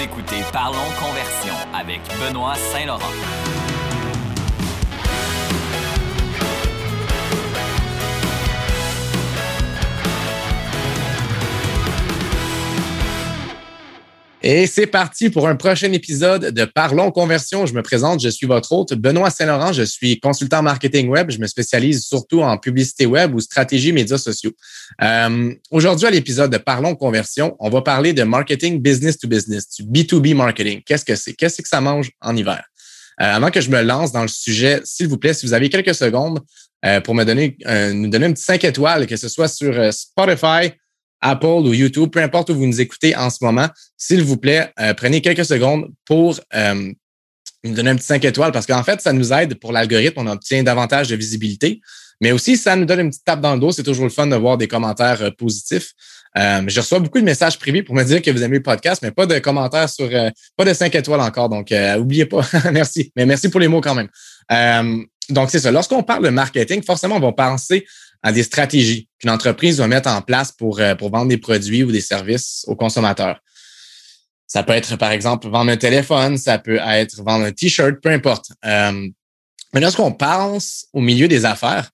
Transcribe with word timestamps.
Écoutez 0.00 0.44
Parlons 0.52 0.78
Conversion 1.00 1.54
avec 1.74 2.00
Benoît 2.20 2.54
Saint-Laurent. 2.54 3.67
Et 14.50 14.66
c'est 14.66 14.86
parti 14.86 15.28
pour 15.28 15.46
un 15.46 15.56
prochain 15.56 15.92
épisode 15.92 16.54
de 16.54 16.64
Parlons 16.64 17.10
Conversion. 17.10 17.66
Je 17.66 17.74
me 17.74 17.82
présente, 17.82 18.22
je 18.22 18.30
suis 18.30 18.46
votre 18.46 18.72
hôte, 18.72 18.94
Benoît 18.94 19.28
Saint-Laurent. 19.28 19.74
Je 19.74 19.82
suis 19.82 20.18
consultant 20.20 20.62
marketing 20.62 21.10
web. 21.10 21.30
Je 21.30 21.38
me 21.38 21.46
spécialise 21.46 22.02
surtout 22.02 22.40
en 22.40 22.56
publicité 22.56 23.04
web 23.04 23.34
ou 23.34 23.40
stratégie 23.40 23.92
médias 23.92 24.16
sociaux. 24.16 24.52
Euh, 25.02 25.52
Aujourd'hui, 25.70 26.06
à 26.06 26.10
l'épisode 26.10 26.50
de 26.50 26.56
Parlons 26.56 26.94
Conversion, 26.94 27.56
on 27.60 27.68
va 27.68 27.82
parler 27.82 28.14
de 28.14 28.22
marketing 28.22 28.80
business 28.80 29.18
to 29.18 29.28
business, 29.28 29.68
du 29.68 29.82
B2B 29.82 30.34
marketing. 30.34 30.80
Qu'est-ce 30.82 31.04
que 31.04 31.14
c'est? 31.14 31.34
Qu'est-ce 31.34 31.60
que 31.60 31.68
ça 31.68 31.82
mange 31.82 32.10
en 32.22 32.34
hiver? 32.34 32.64
Euh, 33.20 33.24
avant 33.26 33.50
que 33.50 33.60
je 33.60 33.68
me 33.68 33.82
lance 33.82 34.12
dans 34.12 34.22
le 34.22 34.28
sujet, 34.28 34.80
s'il 34.82 35.08
vous 35.08 35.18
plaît, 35.18 35.34
si 35.34 35.44
vous 35.44 35.52
avez 35.52 35.68
quelques 35.68 35.94
secondes 35.94 36.40
euh, 36.86 37.02
pour 37.02 37.14
me 37.14 37.24
donner, 37.24 37.58
nous 37.92 38.08
donner 38.08 38.24
un 38.24 38.32
petit 38.32 38.44
5 38.44 38.64
étoiles, 38.64 39.06
que 39.06 39.18
ce 39.18 39.28
soit 39.28 39.48
sur 39.48 39.92
Spotify, 39.92 40.72
Apple 41.20 41.46
ou 41.46 41.74
YouTube, 41.74 42.10
peu 42.10 42.22
importe 42.22 42.50
où 42.50 42.54
vous 42.54 42.66
nous 42.66 42.80
écoutez 42.80 43.16
en 43.16 43.30
ce 43.30 43.38
moment, 43.42 43.68
s'il 43.96 44.22
vous 44.22 44.36
plaît, 44.36 44.72
euh, 44.80 44.94
prenez 44.94 45.20
quelques 45.20 45.44
secondes 45.44 45.90
pour 46.04 46.38
euh, 46.54 46.92
nous 47.64 47.74
donner 47.74 47.90
un 47.90 47.96
petit 47.96 48.06
5 48.06 48.24
étoiles 48.24 48.52
parce 48.52 48.66
qu'en 48.66 48.84
fait, 48.84 49.00
ça 49.00 49.12
nous 49.12 49.32
aide 49.32 49.54
pour 49.56 49.72
l'algorithme, 49.72 50.20
on 50.20 50.26
obtient 50.26 50.62
davantage 50.62 51.08
de 51.08 51.16
visibilité, 51.16 51.80
mais 52.20 52.32
aussi 52.32 52.56
ça 52.56 52.76
nous 52.76 52.84
donne 52.84 53.00
une 53.00 53.10
petite 53.10 53.24
tape 53.24 53.40
dans 53.40 53.54
le 53.54 53.60
dos. 53.60 53.72
C'est 53.72 53.82
toujours 53.82 54.04
le 54.04 54.10
fun 54.10 54.26
de 54.26 54.36
voir 54.36 54.58
des 54.58 54.68
commentaires 54.68 55.22
euh, 55.22 55.30
positifs. 55.30 55.92
Je 56.36 56.78
reçois 56.78 57.00
beaucoup 57.00 57.18
de 57.18 57.24
messages 57.24 57.58
privés 57.58 57.82
pour 57.82 57.96
me 57.96 58.04
dire 58.04 58.22
que 58.22 58.30
vous 58.30 58.44
aimez 58.44 58.58
le 58.58 58.62
podcast, 58.62 59.02
mais 59.02 59.10
pas 59.10 59.26
de 59.26 59.40
commentaires 59.40 59.88
sur, 59.88 60.08
pas 60.56 60.64
de 60.64 60.72
5 60.72 60.94
étoiles 60.94 61.20
encore. 61.20 61.48
Donc, 61.48 61.74
oubliez 61.98 62.26
pas. 62.26 62.42
merci. 62.72 63.10
Mais 63.16 63.26
merci 63.26 63.48
pour 63.48 63.58
les 63.58 63.66
mots 63.66 63.80
quand 63.80 63.96
même. 63.96 64.08
Donc, 65.30 65.50
c'est 65.50 65.58
ça. 65.58 65.72
Lorsqu'on 65.72 66.04
parle 66.04 66.24
de 66.24 66.28
marketing, 66.28 66.84
forcément, 66.84 67.16
on 67.16 67.20
va 67.20 67.32
penser 67.32 67.84
à 68.22 68.32
des 68.32 68.42
stratégies 68.42 69.08
qu'une 69.18 69.30
entreprise 69.30 69.76
doit 69.76 69.88
mettre 69.88 70.08
en 70.08 70.22
place 70.22 70.52
pour, 70.52 70.80
euh, 70.80 70.94
pour 70.94 71.10
vendre 71.10 71.28
des 71.28 71.38
produits 71.38 71.84
ou 71.84 71.92
des 71.92 72.00
services 72.00 72.64
aux 72.66 72.76
consommateurs. 72.76 73.40
Ça 74.46 74.62
peut 74.62 74.72
être, 74.72 74.96
par 74.96 75.12
exemple, 75.12 75.48
vendre 75.48 75.70
un 75.70 75.76
téléphone, 75.76 76.38
ça 76.38 76.58
peut 76.58 76.78
être 76.82 77.22
vendre 77.22 77.44
un 77.44 77.52
T-shirt, 77.52 78.00
peu 78.02 78.10
importe. 78.10 78.50
Euh, 78.64 79.08
mais 79.74 79.80
lorsqu'on 79.80 80.12
pense 80.12 80.86
au 80.92 81.00
milieu 81.00 81.28
des 81.28 81.44
affaires, 81.44 81.90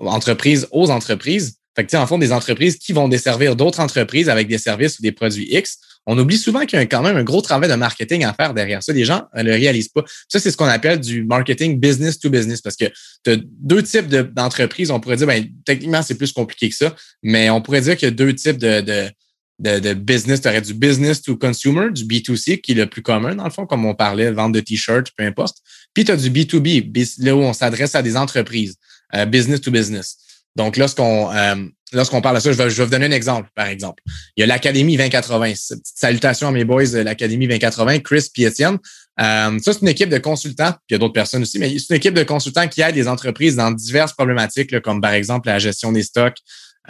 entreprises 0.00 0.68
aux 0.70 0.90
entreprises, 0.90 1.56
fait 1.74 1.86
que, 1.86 1.96
en 1.96 2.06
fond, 2.06 2.18
des 2.18 2.32
entreprises 2.32 2.76
qui 2.76 2.92
vont 2.92 3.08
desservir 3.08 3.56
d'autres 3.56 3.80
entreprises 3.80 4.28
avec 4.28 4.48
des 4.48 4.58
services 4.58 4.98
ou 4.98 5.02
des 5.02 5.12
produits 5.12 5.48
X, 5.50 5.78
on 6.10 6.16
oublie 6.16 6.38
souvent 6.38 6.64
qu'il 6.64 6.78
y 6.78 6.82
a 6.82 6.86
quand 6.86 7.02
même 7.02 7.18
un 7.18 7.22
gros 7.22 7.42
travail 7.42 7.68
de 7.68 7.74
marketing 7.74 8.24
à 8.24 8.32
faire 8.32 8.54
derrière 8.54 8.82
ça. 8.82 8.94
Les 8.94 9.04
gens 9.04 9.24
ne 9.36 9.42
le 9.42 9.52
réalisent 9.52 9.90
pas. 9.90 10.02
Ça, 10.26 10.40
c'est 10.40 10.50
ce 10.50 10.56
qu'on 10.56 10.64
appelle 10.64 10.98
du 11.00 11.22
marketing 11.22 11.78
business 11.78 12.18
to 12.18 12.30
business 12.30 12.62
parce 12.62 12.76
que 12.76 12.86
tu 13.24 13.30
as 13.30 13.36
deux 13.60 13.82
types 13.82 14.08
d'entreprises. 14.08 14.90
on 14.90 15.00
pourrait 15.00 15.18
dire, 15.18 15.26
ben, 15.26 15.44
techniquement, 15.66 16.00
c'est 16.02 16.14
plus 16.14 16.32
compliqué 16.32 16.70
que 16.70 16.74
ça, 16.74 16.96
mais 17.22 17.50
on 17.50 17.60
pourrait 17.60 17.82
dire 17.82 17.94
qu'il 17.94 18.08
y 18.08 18.10
a 18.10 18.14
deux 18.14 18.34
types 18.34 18.56
de, 18.56 18.80
de, 18.80 19.10
de, 19.58 19.80
de 19.80 19.92
business. 19.92 20.40
Tu 20.40 20.48
aurais 20.48 20.62
du 20.62 20.72
business 20.72 21.20
to 21.20 21.36
consumer, 21.36 21.90
du 21.92 22.04
B2C, 22.04 22.62
qui 22.62 22.72
est 22.72 22.76
le 22.76 22.86
plus 22.86 23.02
commun, 23.02 23.34
dans 23.34 23.44
le 23.44 23.50
fond, 23.50 23.66
comme 23.66 23.84
on 23.84 23.94
parlait, 23.94 24.32
vente 24.32 24.52
de 24.52 24.60
t-shirts, 24.60 25.12
peu 25.14 25.24
importe. 25.24 25.58
Puis 25.92 26.06
tu 26.06 26.12
as 26.12 26.16
du 26.16 26.30
B2B, 26.30 27.22
là 27.22 27.36
où 27.36 27.40
on 27.40 27.52
s'adresse 27.52 27.94
à 27.94 28.00
des 28.00 28.16
entreprises, 28.16 28.76
euh, 29.14 29.26
business 29.26 29.60
to 29.60 29.70
business. 29.70 30.16
Donc, 30.56 30.78
lorsqu'on 30.78 31.30
euh, 31.34 31.66
lorsqu'on 31.92 32.20
parle 32.20 32.36
de 32.36 32.40
ça, 32.40 32.52
je 32.52 32.58
vais, 32.58 32.70
je 32.70 32.76
vais 32.76 32.84
vous 32.84 32.90
donner 32.90 33.06
un 33.06 33.10
exemple, 33.10 33.48
par 33.54 33.66
exemple. 33.66 34.02
Il 34.36 34.40
y 34.40 34.44
a 34.44 34.46
l'Académie 34.46 34.96
2080. 34.96 35.52
Petite 35.52 35.82
salutation 35.84 36.48
à 36.48 36.50
mes 36.50 36.64
boys 36.64 36.86
de 36.86 36.98
l'Académie 36.98 37.46
2080, 37.46 38.00
Chris 38.00 38.30
et. 38.36 38.78
Euh, 39.20 39.58
ça, 39.58 39.72
c'est 39.72 39.82
une 39.82 39.88
équipe 39.88 40.10
de 40.10 40.18
consultants, 40.18 40.70
puis 40.70 40.80
il 40.90 40.92
y 40.92 40.96
a 40.96 40.98
d'autres 40.98 41.12
personnes 41.12 41.42
aussi, 41.42 41.58
mais 41.58 41.76
c'est 41.78 41.90
une 41.90 41.96
équipe 41.96 42.14
de 42.14 42.22
consultants 42.22 42.68
qui 42.68 42.82
aide 42.82 42.94
des 42.94 43.08
entreprises 43.08 43.56
dans 43.56 43.70
diverses 43.70 44.12
problématiques, 44.12 44.70
là, 44.70 44.80
comme 44.80 45.00
par 45.00 45.12
exemple 45.12 45.48
la 45.48 45.58
gestion 45.58 45.90
des 45.90 46.04
stocks, 46.04 46.36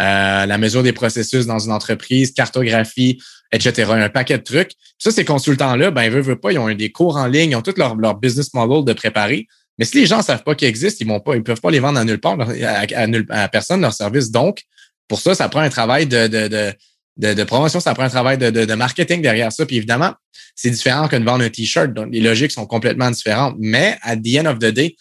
euh, 0.01 0.47
la 0.47 0.59
mesure 0.59 0.83
des 0.83 0.93
processus 0.93 1.47
dans 1.47 1.59
une 1.59 1.73
entreprise, 1.73 2.33
cartographie, 2.33 3.19
etc. 3.51 3.93
Un 3.93 4.09
paquet 4.11 4.37
de 4.37 4.43
trucs. 4.43 4.73
Ça, 4.99 5.11
ces 5.11 5.25
consultants-là, 5.25 5.91
ben, 5.91 6.03
ils 6.05 6.11
veulent, 6.11 6.23
veulent 6.23 6.41
pas, 6.41 6.53
ils 6.53 6.59
ont 6.59 6.73
des 6.73 6.93
cours 6.93 7.17
en 7.17 7.27
ligne, 7.27 7.53
ils 7.53 7.57
ont 7.57 7.63
tout 7.63 7.75
leur, 7.77 7.97
business 8.17 8.53
model 8.53 8.85
de 8.85 8.93
préparer. 8.93 9.47
Mais 9.79 9.85
si 9.85 9.99
les 10.01 10.07
gens 10.07 10.19
ne 10.19 10.23
savent 10.23 10.43
pas 10.43 10.55
qu'ils 10.55 10.69
existent, 10.69 10.99
ils 11.01 11.09
vont 11.09 11.21
pas, 11.21 11.37
ils 11.37 11.43
peuvent 11.43 11.61
pas 11.61 11.71
les 11.71 11.79
vendre 11.79 11.99
à 11.99 12.05
nulle 12.05 12.21
part, 12.21 12.39
à, 12.41 12.45
à, 12.45 13.43
à 13.43 13.49
personne 13.49 13.81
leur 13.81 13.95
service. 13.95 14.31
Donc, 14.31 14.65
pour 15.09 15.21
ça, 15.21 15.35
ça 15.35 15.49
prend 15.49 15.61
un 15.61 15.71
travail 15.71 16.07
de, 16.07 16.27
de, 16.27 16.49
de, 16.49 16.73
de, 17.17 17.35
de 17.35 17.45
promotion, 17.45 17.81
ça 17.81 17.95
prend 17.95 18.05
un 18.05 18.11
travail 18.11 18.39
de, 18.39 18.51
de, 18.51 18.65
de, 18.65 18.75
marketing 18.75 19.23
derrière 19.23 19.51
ça. 19.51 19.67
Puis 19.67 19.77
évidemment, 19.77 20.15
c'est 20.55 20.71
différent 20.71 21.09
que 21.09 21.17
de 21.17 21.25
vendre 21.25 21.45
un 21.45 21.51
T-shirt. 21.51 21.93
Donc, 21.93 22.09
les 22.13 22.21
logiques 22.21 22.53
sont 22.53 22.67
complètement 22.67 23.11
différentes. 23.11 23.57
Mais 23.59 23.99
à 24.03 24.17
the 24.17 24.39
end 24.39 24.47
of 24.47 24.59
the 24.59 24.67
day, 24.67 24.97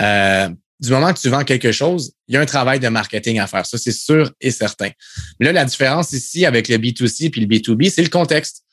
euh, 0.00 0.48
du 0.80 0.90
moment 0.90 1.12
que 1.12 1.20
tu 1.20 1.28
vends 1.28 1.44
quelque 1.44 1.70
chose, 1.70 2.12
il 2.26 2.34
y 2.34 2.36
a 2.36 2.40
un 2.40 2.46
travail 2.46 2.80
de 2.80 2.88
marketing 2.88 3.38
à 3.38 3.46
faire. 3.46 3.64
Ça, 3.64 3.78
c'est 3.78 3.92
sûr 3.92 4.32
et 4.40 4.50
certain. 4.50 4.90
Mais 5.38 5.46
là, 5.46 5.52
la 5.52 5.64
différence 5.64 6.12
ici 6.12 6.44
avec 6.44 6.68
le 6.68 6.76
B2C 6.76 7.30
puis 7.30 7.40
le 7.40 7.46
B2B, 7.46 7.90
c'est 7.90 8.02
le 8.02 8.08
contexte. 8.08 8.64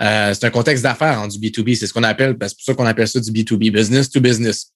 Euh, 0.00 0.32
c'est 0.32 0.46
un 0.46 0.50
contexte 0.50 0.82
d'affaires 0.82 1.20
en 1.20 1.28
du 1.28 1.38
B2B. 1.38 1.76
C'est 1.76 1.86
ce 1.86 1.92
qu'on 1.92 2.04
appelle, 2.04 2.36
c'est 2.40 2.54
pour 2.54 2.64
ça 2.64 2.74
qu'on 2.74 2.86
appelle 2.86 3.08
ça 3.08 3.20
du 3.20 3.30
B2B, 3.30 3.70
business 3.70 4.08
to 4.08 4.20
business. 4.20 4.72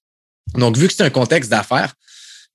Donc, 0.55 0.77
vu 0.77 0.87
que 0.87 0.93
c'est 0.93 1.05
un 1.05 1.11
contexte 1.11 1.51
d'affaires, 1.51 1.95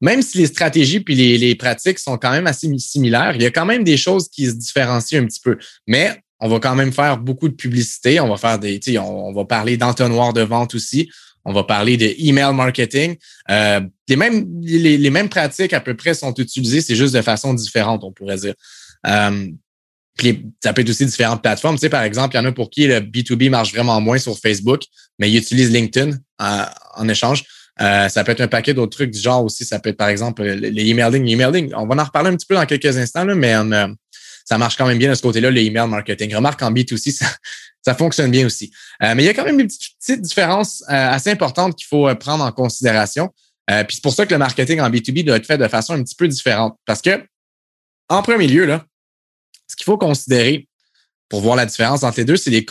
même 0.01 0.21
si 0.21 0.37
les 0.37 0.47
stratégies 0.47 0.99
puis 0.99 1.15
les, 1.15 1.55
pratiques 1.55 1.99
sont 1.99 2.17
quand 2.17 2.31
même 2.31 2.47
assez 2.47 2.71
similaires, 2.77 3.35
il 3.35 3.41
y 3.41 3.45
a 3.45 3.51
quand 3.51 3.65
même 3.65 3.83
des 3.83 3.97
choses 3.97 4.29
qui 4.29 4.45
se 4.45 4.53
différencient 4.53 5.21
un 5.21 5.25
petit 5.25 5.39
peu. 5.39 5.57
Mais 5.87 6.21
on 6.39 6.47
va 6.47 6.59
quand 6.59 6.75
même 6.75 6.93
faire 6.93 7.17
beaucoup 7.17 7.49
de 7.49 7.55
publicité. 7.55 8.19
On 8.19 8.29
va 8.29 8.37
faire 8.37 8.59
des, 8.59 8.79
on, 8.99 9.29
on 9.29 9.33
va 9.33 9.45
parler 9.45 9.77
d'entonnoir 9.77 10.33
de 10.33 10.41
vente 10.41 10.75
aussi. 10.75 11.09
On 11.45 11.53
va 11.53 11.63
parler 11.63 11.97
de 11.97 12.13
email 12.19 12.53
marketing. 12.53 13.15
Euh, 13.49 13.79
les 14.07 15.09
mêmes 15.09 15.29
pratiques 15.29 15.73
à 15.73 15.79
peu 15.79 15.95
près 15.95 16.13
sont 16.13 16.33
utilisées, 16.33 16.81
c'est 16.81 16.95
juste 16.95 17.15
de 17.15 17.21
façon 17.21 17.53
différente, 17.53 18.03
on 18.03 18.11
pourrait 18.11 18.37
dire. 18.37 18.53
Euh, 19.07 19.47
puis 20.17 20.45
ça 20.61 20.73
peut 20.73 20.81
être 20.81 20.89
aussi 20.89 21.05
différentes 21.05 21.41
plateformes. 21.41 21.75
Tu 21.75 21.81
sais, 21.81 21.89
par 21.89 22.03
exemple, 22.03 22.35
il 22.35 22.39
y 22.39 22.41
en 22.41 22.45
a 22.45 22.51
pour 22.51 22.69
qui 22.69 22.87
le 22.87 22.99
B2B 22.99 23.49
marche 23.49 23.71
vraiment 23.71 24.01
moins 24.01 24.17
sur 24.17 24.37
Facebook, 24.37 24.81
mais 25.19 25.31
ils 25.31 25.37
utilisent 25.37 25.71
LinkedIn 25.71 26.17
en, 26.39 26.65
en 26.95 27.07
échange. 27.07 27.45
Euh, 27.81 28.09
ça 28.09 28.23
peut 28.23 28.31
être 28.31 28.41
un 28.41 28.47
paquet 28.47 28.73
d'autres 28.73 28.95
trucs 28.95 29.11
du 29.11 29.19
genre 29.19 29.43
aussi. 29.43 29.65
Ça 29.65 29.79
peut 29.79 29.89
être, 29.89 29.97
par 29.97 30.09
exemple, 30.09 30.43
les 30.43 30.89
emailing. 30.89 31.23
Les 31.23 31.75
on 31.75 31.85
va 31.85 32.01
en 32.01 32.03
reparler 32.03 32.29
un 32.29 32.35
petit 32.35 32.45
peu 32.45 32.55
dans 32.55 32.65
quelques 32.65 32.97
instants, 32.97 33.25
là, 33.25 33.35
mais 33.35 33.55
euh, 33.55 33.87
ça 34.45 34.57
marche 34.57 34.77
quand 34.77 34.87
même 34.87 34.97
bien 34.97 35.09
de 35.09 35.15
ce 35.15 35.21
côté-là, 35.21 35.51
le 35.51 35.61
email 35.61 35.87
marketing. 35.87 36.35
Remarque 36.35 36.61
en 36.61 36.71
B2C, 36.71 37.11
ça, 37.17 37.27
ça 37.83 37.95
fonctionne 37.95 38.31
bien 38.31 38.45
aussi. 38.45 38.71
Euh, 39.03 39.13
mais 39.15 39.23
il 39.23 39.25
y 39.25 39.29
a 39.29 39.33
quand 39.33 39.45
même 39.45 39.59
une 39.59 39.67
petite, 39.67 40.21
différence 40.21 40.83
assez 40.87 41.29
importante 41.29 41.75
qu'il 41.75 41.87
faut 41.87 42.13
prendre 42.15 42.43
en 42.43 42.51
considération. 42.51 43.29
puis 43.67 43.95
c'est 43.95 44.03
pour 44.03 44.13
ça 44.13 44.25
que 44.25 44.33
le 44.33 44.39
marketing 44.39 44.79
en 44.81 44.89
B2B 44.89 45.25
doit 45.25 45.37
être 45.37 45.45
fait 45.45 45.57
de 45.57 45.67
façon 45.67 45.93
un 45.93 46.03
petit 46.03 46.15
peu 46.15 46.27
différente. 46.27 46.77
Parce 46.85 47.01
que, 47.01 47.23
en 48.09 48.21
premier 48.21 48.47
lieu, 48.47 48.65
là, 48.65 48.85
ce 49.67 49.75
qu'il 49.75 49.83
faut 49.83 49.97
considérer 49.97 50.67
pour 51.29 51.41
voir 51.41 51.57
la 51.57 51.65
différence 51.65 52.03
entre 52.03 52.19
les 52.19 52.25
deux, 52.25 52.37
c'est 52.37 52.49
les, 52.49 52.65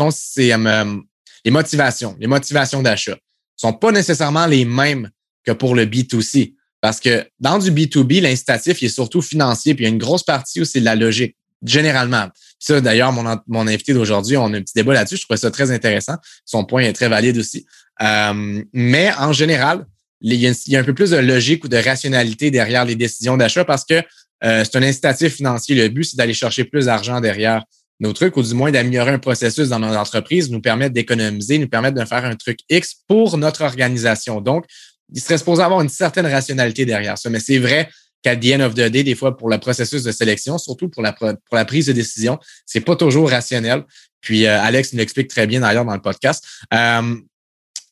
les 1.44 1.50
motivations, 1.50 2.16
les 2.18 2.26
motivations 2.26 2.82
d'achat 2.82 3.16
sont 3.56 3.72
pas 3.72 3.92
nécessairement 3.92 4.46
les 4.46 4.64
mêmes 4.64 5.10
que 5.44 5.52
pour 5.52 5.74
le 5.74 5.86
B2C. 5.86 6.54
Parce 6.80 7.00
que 7.00 7.26
dans 7.40 7.58
du 7.58 7.70
B2B, 7.70 8.20
l'incitatif 8.20 8.82
est 8.82 8.88
surtout 8.88 9.22
financier, 9.22 9.74
puis 9.74 9.84
il 9.84 9.88
y 9.88 9.90
a 9.90 9.92
une 9.92 9.98
grosse 9.98 10.22
partie 10.22 10.60
où 10.60 10.64
c'est 10.64 10.80
de 10.80 10.84
la 10.84 10.94
logique, 10.94 11.36
généralement. 11.64 12.28
Ça, 12.58 12.80
d'ailleurs, 12.80 13.12
mon, 13.12 13.38
mon 13.46 13.66
invité 13.66 13.92
d'aujourd'hui, 13.92 14.36
on 14.36 14.52
a 14.52 14.58
un 14.58 14.62
petit 14.62 14.74
débat 14.74 14.94
là-dessus. 14.94 15.16
Je 15.16 15.22
trouvais 15.22 15.38
ça 15.38 15.50
très 15.50 15.70
intéressant. 15.70 16.16
Son 16.44 16.64
point 16.64 16.82
est 16.82 16.92
très 16.92 17.08
valide 17.08 17.38
aussi. 17.38 17.66
Euh, 18.02 18.62
mais 18.72 19.12
en 19.18 19.32
général, 19.32 19.86
il 20.20 20.34
y, 20.34 20.46
a, 20.46 20.50
il 20.50 20.72
y, 20.72 20.76
a, 20.76 20.80
un 20.80 20.84
peu 20.84 20.94
plus 20.94 21.10
de 21.10 21.16
logique 21.16 21.64
ou 21.64 21.68
de 21.68 21.76
rationalité 21.76 22.50
derrière 22.50 22.84
les 22.84 22.94
décisions 22.94 23.36
d'achat 23.36 23.64
parce 23.64 23.84
que 23.84 24.02
euh, 24.44 24.64
c'est 24.64 24.76
un 24.76 24.82
incitatif 24.82 25.34
financier. 25.34 25.74
Le 25.74 25.88
but, 25.88 26.04
c'est 26.04 26.16
d'aller 26.16 26.34
chercher 26.34 26.64
plus 26.64 26.86
d'argent 26.86 27.20
derrière 27.20 27.64
nos 28.00 28.12
trucs, 28.12 28.36
ou 28.36 28.42
du 28.42 28.54
moins 28.54 28.70
d'améliorer 28.70 29.12
un 29.12 29.18
processus 29.18 29.68
dans 29.68 29.78
notre 29.78 29.98
entreprise, 29.98 30.50
nous 30.50 30.60
permettre 30.60 30.94
d'économiser, 30.94 31.58
nous 31.58 31.68
permettre 31.68 31.98
de 31.98 32.04
faire 32.04 32.24
un 32.24 32.36
truc 32.36 32.60
X 32.68 32.96
pour 33.08 33.38
notre 33.38 33.62
organisation. 33.62 34.40
Donc, 34.40 34.66
il 35.14 35.20
serait 35.20 35.38
supposé 35.38 35.62
avoir 35.62 35.80
une 35.80 35.88
certaine 35.88 36.26
rationalité 36.26 36.84
derrière 36.84 37.16
ça. 37.16 37.30
Mais 37.30 37.40
c'est 37.40 37.58
vrai 37.58 37.88
qu'à 38.22 38.36
the 38.36 38.54
end 38.54 38.60
of 38.60 38.74
the 38.74 38.88
day, 38.88 39.04
des 39.04 39.14
fois, 39.14 39.36
pour 39.36 39.48
le 39.48 39.58
processus 39.58 40.02
de 40.02 40.12
sélection, 40.12 40.58
surtout 40.58 40.88
pour 40.88 41.02
la, 41.02 41.64
prise 41.64 41.86
de 41.86 41.92
décision, 41.92 42.38
c'est 42.66 42.80
pas 42.80 42.96
toujours 42.96 43.30
rationnel. 43.30 43.84
Puis 44.20 44.46
euh, 44.46 44.60
Alex 44.60 44.92
nous 44.92 44.98
l'explique 44.98 45.28
très 45.28 45.46
bien 45.46 45.60
d'ailleurs 45.60 45.84
dans 45.84 45.94
le 45.94 46.02
podcast. 46.02 46.44
Euh, 46.74 47.16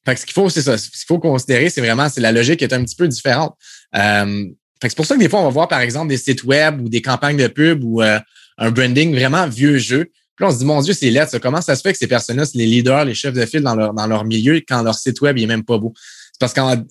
fait 0.05 0.15
que 0.15 0.21
ce 0.21 0.27
qu'il 0.27 0.35
faut, 0.35 0.50
c'est 0.50 0.62
ça. 0.62 0.77
Ce 0.77 0.91
qu'il 0.91 1.07
faut 1.07 1.19
considérer, 1.19 1.71
c'est 1.71 1.81
vraiment, 1.81 2.09
c'est 2.09 2.21
la 2.21 2.33
logique 2.33 2.62
est 2.62 2.73
un 2.73 2.85
petit 2.85 2.97
peu 2.97 3.09
différente. 3.09 3.57
Euh, 3.97 4.45
c'est 4.83 4.97
pour 4.97 5.07
ça 5.07 5.15
que 5.15 5.21
des 5.21 5.29
fois, 5.29 5.41
on 5.41 5.45
va 5.45 5.50
voir, 5.50 5.69
par 5.69 5.81
exemple, 5.81 6.09
des 6.09 6.19
sites 6.19 6.45
web 6.45 6.81
ou 6.81 6.89
des 6.89 7.00
campagnes 7.00 7.39
de 7.39 7.47
pub 7.47 7.85
euh, 8.00 8.21
un 8.59 8.71
branding 8.71 9.15
vraiment 9.15 9.47
vieux 9.49 9.79
jeu. 9.79 10.11
Puis 10.37 10.45
là, 10.45 10.49
on 10.49 10.53
se 10.53 10.59
dit, 10.59 10.65
mon 10.65 10.81
Dieu, 10.81 10.95
c'est 10.95 11.11
laid. 11.11 11.27
Ça. 11.29 11.39
Comment 11.39 11.61
ça 11.61 11.77
se 11.77 11.83
fait 11.83 11.93
que 11.93 11.99
ces 11.99 12.06
personnes-là, 12.06 12.45
c'est 12.45 12.59
les 12.59 12.67
leaders, 12.67 13.05
les 13.05 13.15
chefs 13.15 13.35
de 13.35 13.47
file 13.47 13.62
dans 13.62 13.75
leur, 13.75 13.95
dans 13.95 14.06
leur 14.06 14.25
milieu 14.25 14.61
quand 14.67 14.83
leur 14.83 14.95
site 14.95 15.21
web 15.21 15.39
il 15.39 15.45
est 15.45 15.49
même 15.49 15.65
pas 15.65 15.79
beau? 15.79 15.93
C'est 15.97 16.41
parce 16.41 16.53
qu'à 16.53 16.83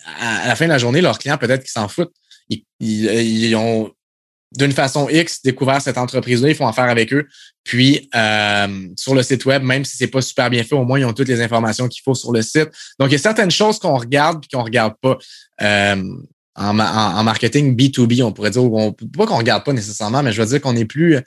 la 0.48 0.56
fin 0.56 0.66
de 0.66 0.70
la 0.70 0.78
journée, 0.78 1.02
leurs 1.02 1.20
clients, 1.20 1.38
peut-être 1.38 1.62
qu'ils 1.62 1.72
s'en 1.72 1.88
foutent. 1.88 2.14
Ils, 2.50 2.64
ils, 2.80 3.46
ils, 3.46 3.56
ont 3.56 3.92
d'une 4.58 4.72
façon 4.72 5.10
X, 5.10 5.42
découvert 5.44 5.82
cette 5.82 5.98
entreprise-là, 5.98 6.50
ils 6.50 6.56
font 6.56 6.68
affaire 6.68 6.86
avec 6.86 7.12
eux. 7.14 7.28
Puis 7.64 8.10
euh, 8.16 8.88
sur 8.98 9.16
le 9.16 9.24
site 9.24 9.46
web, 9.46 9.64
même 9.64 9.84
si 9.84 9.98
c'est 9.98 10.08
pas 10.08 10.22
super 10.22 10.50
bien 10.50 10.64
fait, 10.64 10.76
au 10.76 10.86
moins 10.86 11.00
ils 11.00 11.06
ont 11.06 11.14
toutes 11.14 11.28
les 11.28 11.42
informations 11.42 11.88
qu'il 11.88 12.04
faut 12.04 12.16
sur 12.16 12.32
le 12.32 12.42
site. 12.42 12.70
Donc 13.00 13.10
il 13.10 13.14
y 13.14 13.16
a 13.16 13.20
certaines 13.20 13.52
choses 13.52 13.80
qu'on 13.80 13.98
regarde 13.98 14.44
et 14.46 14.56
qu'on 14.56 14.64
regarde 14.64 14.94
pas. 15.02 15.18
Euh, 15.62 16.04
en, 16.56 16.80
en, 16.80 17.24
marketing 17.24 17.76
B2B, 17.76 18.22
on 18.22 18.32
pourrait 18.32 18.52
dire, 18.52 18.64
on, 18.64 18.92
pas 18.92 19.26
qu'on 19.26 19.38
regarde 19.38 19.64
pas 19.64 19.74
nécessairement, 19.74 20.22
mais 20.22 20.32
je 20.32 20.40
veux 20.40 20.48
dire 20.48 20.62
qu'on 20.62 20.76
est 20.76 20.86
plus 20.86 21.20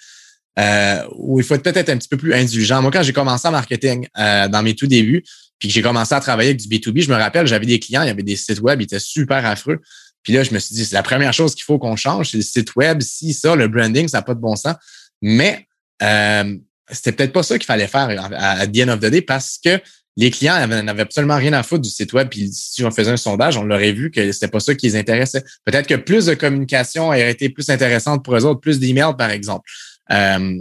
euh, 0.59 1.03
où 1.17 1.39
il 1.39 1.45
faut 1.45 1.55
être 1.55 1.63
peut-être 1.63 1.91
un 1.91 1.97
petit 1.97 2.09
peu 2.09 2.17
plus 2.17 2.35
indulgent. 2.35 2.81
Moi, 2.83 2.91
quand 2.91 3.03
j'ai 3.03 3.13
commencé 3.13 3.47
en 3.47 3.51
marketing 3.51 4.07
euh, 4.19 4.49
dans 4.49 4.63
mes 4.63 4.75
tout 4.75 4.87
débuts, 4.87 5.23
puis 5.59 5.69
que 5.69 5.75
j'ai 5.75 5.83
commencé 5.83 6.15
à 6.15 6.21
travailler 6.21 6.51
avec 6.51 6.61
du 6.61 6.69
B2B, 6.69 7.03
je 7.03 7.11
me 7.11 7.17
rappelle, 7.17 7.47
j'avais 7.47 7.67
des 7.67 7.79
clients, 7.79 8.03
il 8.03 8.09
y 8.09 8.11
avait 8.11 8.23
des 8.23 8.37
sites 8.37 8.61
web, 8.61 8.81
ils 8.81 8.85
étaient 8.85 8.99
super 8.99 9.45
affreux. 9.45 9.81
Puis 10.23 10.33
là, 10.33 10.43
je 10.43 10.53
me 10.53 10.59
suis 10.59 10.75
dit, 10.75 10.85
c'est 10.85 10.95
la 10.95 11.03
première 11.03 11.33
chose 11.33 11.55
qu'il 11.55 11.65
faut 11.65 11.79
qu'on 11.79 11.97
change, 11.97 12.31
c'est 12.31 12.39
le 12.39 12.43
site 12.43 12.75
web. 12.75 13.01
Si 13.01 13.33
ça, 13.33 13.55
le 13.55 13.69
branding, 13.69 14.09
ça 14.09 14.19
n'a 14.19 14.23
pas 14.23 14.35
de 14.35 14.41
bon 14.41 14.57
sens. 14.57 14.75
Mais 15.23 15.67
euh, 16.03 16.57
c'était 16.91 17.13
peut-être 17.13 17.33
pas 17.33 17.43
ça 17.43 17.59
qu'il 17.59 17.67
fallait 17.67 17.87
faire 17.87 18.09
à, 18.21 18.61
à, 18.61 18.67
the 18.67 18.81
end 18.81 18.89
of 18.89 19.01
the 19.01 19.07
day 19.07 19.23
parce 19.23 19.59
que 19.63 19.81
les 20.17 20.31
clients 20.31 20.67
n'avaient 20.67 21.03
absolument 21.03 21.37
rien 21.37 21.53
à 21.53 21.63
foutre 21.63 21.83
du 21.83 21.91
site 21.91 22.13
web. 22.13 22.29
Puis 22.29 22.51
si 22.53 22.85
on 22.85 22.91
faisait 22.91 23.11
un 23.11 23.17
sondage, 23.17 23.57
on 23.57 23.65
l'aurait 23.65 23.93
vu 23.93 24.11
que 24.11 24.33
c'était 24.33 24.49
pas 24.49 24.61
ça 24.61 24.75
qui 24.75 24.87
les 24.87 24.97
intéressait. 24.97 25.45
Peut-être 25.65 25.87
que 25.87 25.95
plus 25.95 26.27
de 26.27 26.35
communication 26.35 27.09
aurait 27.09 27.31
été 27.31 27.51
plus 27.51 27.69
intéressante 27.69 28.25
pour 28.25 28.35
eux 28.35 28.45
autres, 28.47 28.61
plus 28.61 28.81
d'emails, 28.81 29.15
par 29.17 29.31
exemple. 29.31 29.71
Euh, 30.13 30.59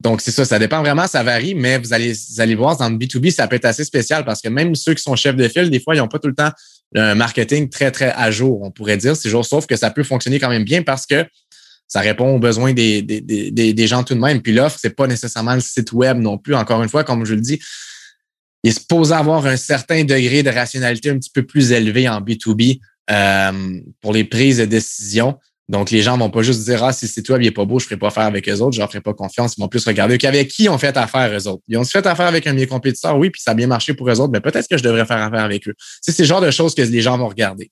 donc, 0.00 0.22
c'est 0.22 0.30
ça, 0.30 0.46
ça 0.46 0.58
dépend 0.58 0.80
vraiment, 0.80 1.06
ça 1.06 1.22
varie, 1.22 1.54
mais 1.54 1.78
vous 1.78 1.92
allez, 1.92 2.12
vous 2.12 2.40
allez 2.40 2.54
voir, 2.54 2.76
dans 2.76 2.88
le 2.88 2.96
B2B, 2.96 3.30
ça 3.30 3.46
peut 3.46 3.56
être 3.56 3.66
assez 3.66 3.84
spécial 3.84 4.24
parce 4.24 4.40
que 4.40 4.48
même 4.48 4.74
ceux 4.74 4.94
qui 4.94 5.02
sont 5.02 5.14
chefs 5.14 5.36
de 5.36 5.46
file, 5.46 5.68
des 5.68 5.80
fois, 5.80 5.94
ils 5.94 5.98
n'ont 5.98 6.08
pas 6.08 6.18
tout 6.18 6.28
le 6.28 6.34
temps 6.34 6.50
un 6.94 7.14
marketing 7.14 7.68
très, 7.68 7.90
très 7.90 8.10
à 8.12 8.30
jour, 8.30 8.62
on 8.62 8.70
pourrait 8.70 8.96
dire. 8.96 9.14
C'est 9.14 9.28
jour, 9.28 9.44
sauf 9.44 9.66
que 9.66 9.76
ça 9.76 9.90
peut 9.90 10.02
fonctionner 10.02 10.40
quand 10.40 10.48
même 10.48 10.64
bien 10.64 10.82
parce 10.82 11.06
que 11.06 11.24
ça 11.86 12.00
répond 12.00 12.34
aux 12.34 12.38
besoins 12.38 12.72
des, 12.72 13.02
des, 13.02 13.20
des, 13.50 13.86
gens 13.86 14.04
tout 14.04 14.14
de 14.14 14.20
même. 14.20 14.40
Puis 14.42 14.52
l'offre, 14.52 14.78
c'est 14.80 14.94
pas 14.94 15.06
nécessairement 15.06 15.54
le 15.54 15.60
site 15.60 15.92
web 15.92 16.18
non 16.18 16.38
plus. 16.38 16.54
Encore 16.54 16.82
une 16.82 16.88
fois, 16.88 17.04
comme 17.04 17.24
je 17.24 17.34
le 17.34 17.40
dis, 17.40 17.60
il 18.62 18.70
est 18.70 18.78
supposé 18.78 19.12
avoir 19.12 19.46
un 19.46 19.56
certain 19.56 20.04
degré 20.04 20.42
de 20.42 20.50
rationalité 20.50 21.10
un 21.10 21.18
petit 21.18 21.30
peu 21.30 21.42
plus 21.42 21.72
élevé 21.72 22.08
en 22.08 22.20
B2B 22.20 22.80
euh, 23.10 23.80
pour 24.00 24.12
les 24.12 24.24
prises 24.24 24.58
de 24.58 24.66
décision. 24.66 25.38
Donc, 25.70 25.92
les 25.92 26.02
gens 26.02 26.18
vont 26.18 26.30
pas 26.30 26.42
juste 26.42 26.64
dire, 26.64 26.82
ah, 26.82 26.92
si 26.92 27.06
c'est 27.06 27.22
toi, 27.22 27.38
il 27.40 27.46
est 27.46 27.52
pas 27.52 27.64
beau, 27.64 27.78
je 27.78 27.84
ferai 27.84 27.96
pas 27.96 28.08
affaire 28.08 28.24
avec 28.24 28.48
eux 28.48 28.58
autres, 28.58 28.72
je 28.72 28.80
leur 28.80 28.88
ferai 28.88 29.00
pas 29.00 29.14
confiance. 29.14 29.54
Ils 29.56 29.60
vont 29.60 29.68
plus 29.68 29.86
regarder 29.86 30.18
avec 30.26 30.48
qui 30.48 30.68
ont 30.68 30.78
fait 30.78 30.96
affaire 30.96 31.32
eux 31.32 31.46
autres? 31.46 31.62
Ils 31.68 31.78
ont 31.78 31.84
fait 31.84 32.04
affaire 32.04 32.26
avec 32.26 32.44
un 32.48 32.54
de 32.54 32.58
mes 32.58 32.66
compétiteurs, 32.66 33.16
oui, 33.16 33.30
puis 33.30 33.40
ça 33.40 33.52
a 33.52 33.54
bien 33.54 33.68
marché 33.68 33.94
pour 33.94 34.10
eux 34.10 34.20
autres, 34.20 34.32
mais 34.32 34.40
peut-être 34.40 34.66
que 34.66 34.76
je 34.76 34.82
devrais 34.82 35.06
faire 35.06 35.18
affaire 35.18 35.44
avec 35.44 35.68
eux. 35.68 35.74
C'est 36.00 36.10
ce 36.10 36.24
genre 36.24 36.40
de 36.40 36.50
choses 36.50 36.74
que 36.74 36.82
les 36.82 37.00
gens 37.00 37.16
vont 37.16 37.28
regarder. 37.28 37.70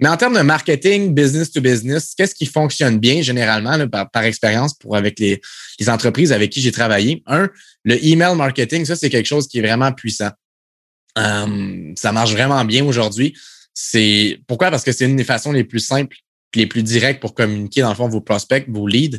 Mais 0.00 0.08
en 0.08 0.16
termes 0.16 0.36
de 0.36 0.40
marketing, 0.40 1.14
business 1.14 1.52
to 1.52 1.60
business, 1.60 2.12
qu'est-ce 2.16 2.34
qui 2.34 2.46
fonctionne 2.46 2.98
bien 2.98 3.22
généralement 3.22 3.78
par, 3.86 4.24
expérience 4.24 4.74
pour 4.74 4.96
avec 4.96 5.20
les, 5.20 5.40
les 5.78 5.88
entreprises 5.88 6.32
avec 6.32 6.50
qui 6.50 6.60
j'ai 6.60 6.72
travaillé? 6.72 7.22
Un, 7.26 7.48
le 7.84 8.04
email 8.04 8.34
marketing, 8.34 8.84
ça, 8.84 8.96
c'est 8.96 9.10
quelque 9.10 9.26
chose 9.26 9.46
qui 9.46 9.60
est 9.60 9.62
vraiment 9.62 9.92
puissant. 9.92 10.30
Euh, 11.18 11.92
ça 11.96 12.10
marche 12.10 12.32
vraiment 12.32 12.64
bien 12.64 12.84
aujourd'hui. 12.84 13.36
C'est 13.74 14.40
pourquoi? 14.48 14.72
Parce 14.72 14.82
que 14.82 14.90
c'est 14.90 15.04
une 15.04 15.14
des 15.14 15.24
façons 15.24 15.52
les 15.52 15.62
plus 15.62 15.78
simples 15.78 16.16
les 16.54 16.66
plus 16.66 16.82
directs 16.82 17.20
pour 17.20 17.34
communiquer, 17.34 17.82
dans 17.82 17.90
le 17.90 17.94
fond, 17.94 18.08
vos 18.08 18.20
prospects, 18.20 18.64
vos 18.68 18.86
leads. 18.86 19.18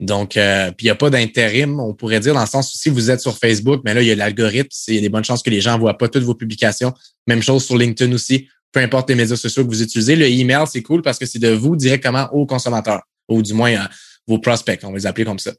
Donc, 0.00 0.38
euh, 0.38 0.70
puis 0.72 0.86
il 0.86 0.88
n'y 0.88 0.90
a 0.90 0.94
pas 0.94 1.10
d'intérim, 1.10 1.78
on 1.78 1.92
pourrait 1.92 2.20
dire, 2.20 2.32
dans 2.32 2.40
le 2.40 2.46
sens 2.46 2.74
où 2.74 2.78
si 2.78 2.88
vous 2.88 3.10
êtes 3.10 3.20
sur 3.20 3.36
Facebook, 3.36 3.82
mais 3.84 3.92
là, 3.92 4.00
il 4.00 4.08
y 4.08 4.10
a 4.10 4.14
l'algorithme, 4.14 4.70
il 4.88 4.94
y 4.94 4.98
a 4.98 5.00
des 5.02 5.10
bonnes 5.10 5.24
chances 5.24 5.42
que 5.42 5.50
les 5.50 5.60
gens 5.60 5.74
ne 5.74 5.80
voient 5.80 5.98
pas 5.98 6.08
toutes 6.08 6.22
vos 6.22 6.34
publications. 6.34 6.94
Même 7.26 7.42
chose 7.42 7.64
sur 7.64 7.76
LinkedIn 7.76 8.10
aussi, 8.12 8.48
peu 8.72 8.80
importe 8.80 9.10
les 9.10 9.14
médias 9.14 9.36
sociaux 9.36 9.62
que 9.62 9.68
vous 9.68 9.82
utilisez. 9.82 10.16
Le 10.16 10.26
email, 10.26 10.64
c'est 10.70 10.82
cool 10.82 11.02
parce 11.02 11.18
que 11.18 11.26
c'est 11.26 11.38
de 11.38 11.50
vous 11.50 11.76
directement 11.76 12.28
aux 12.32 12.46
consommateurs, 12.46 13.02
ou 13.28 13.42
du 13.42 13.52
moins 13.52 13.88
vos 14.26 14.38
prospects, 14.38 14.80
on 14.84 14.90
va 14.90 14.96
les 14.96 15.06
appeler 15.06 15.26
comme 15.26 15.38
ça. 15.38 15.52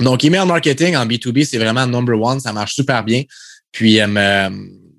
Donc, 0.00 0.24
email 0.24 0.46
marketing 0.46 0.96
en 0.96 1.04
B2B, 1.04 1.44
c'est 1.44 1.58
vraiment 1.58 1.86
number 1.86 2.18
one, 2.18 2.40
ça 2.40 2.52
marche 2.52 2.74
super 2.74 3.04
bien. 3.04 3.24
Puis, 3.72 4.00
euh, 4.00 4.50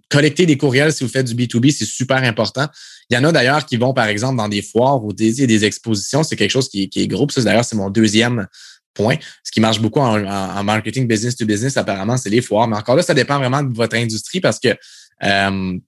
collecter 0.10 0.46
des 0.46 0.58
courriels 0.58 0.92
si 0.92 1.04
vous 1.04 1.10
faites 1.10 1.32
du 1.32 1.36
B2B, 1.36 1.72
c'est 1.72 1.86
super 1.86 2.18
important. 2.18 2.68
Il 3.10 3.16
y 3.16 3.18
en 3.18 3.24
a 3.24 3.32
d'ailleurs 3.32 3.66
qui 3.66 3.78
vont, 3.78 3.94
par 3.94 4.08
exemple, 4.08 4.38
dans 4.38 4.50
des 4.50 4.62
foires 4.62 5.04
ou 5.04 5.14
des, 5.14 5.46
des 5.46 5.66
expositions. 5.66 6.24
C'est 6.24 6.36
quelque 6.36 6.52
chose 6.52 6.70
qui, 6.70 6.90
qui 6.90 7.02
est 7.02 7.08
gros. 7.08 7.28
D'ailleurs, 7.38 7.66
c'est 7.66 7.76
mon 7.76 7.90
deuxième 7.90 8.48
point. 8.94 9.16
Ce 9.44 9.52
qui 9.52 9.62
marche 9.62 9.80
beaucoup 9.80 10.00
en, 10.00 10.64
marketing 10.64 11.08
business 11.08 11.36
to 11.36 11.46
business, 11.46 11.78
apparemment, 11.78 12.18
c'est 12.18 12.30
les 12.30 12.42
foires. 12.42 12.68
Mais 12.68 12.76
encore 12.76 12.96
là, 12.96 13.04
ça 13.04 13.14
dépend 13.14 13.38
vraiment 13.38 13.64
de 13.64 13.74
votre 13.74 13.96
industrie 13.96 14.42
parce 14.42 14.60
que 14.60 14.70
euh, 15.24 15.80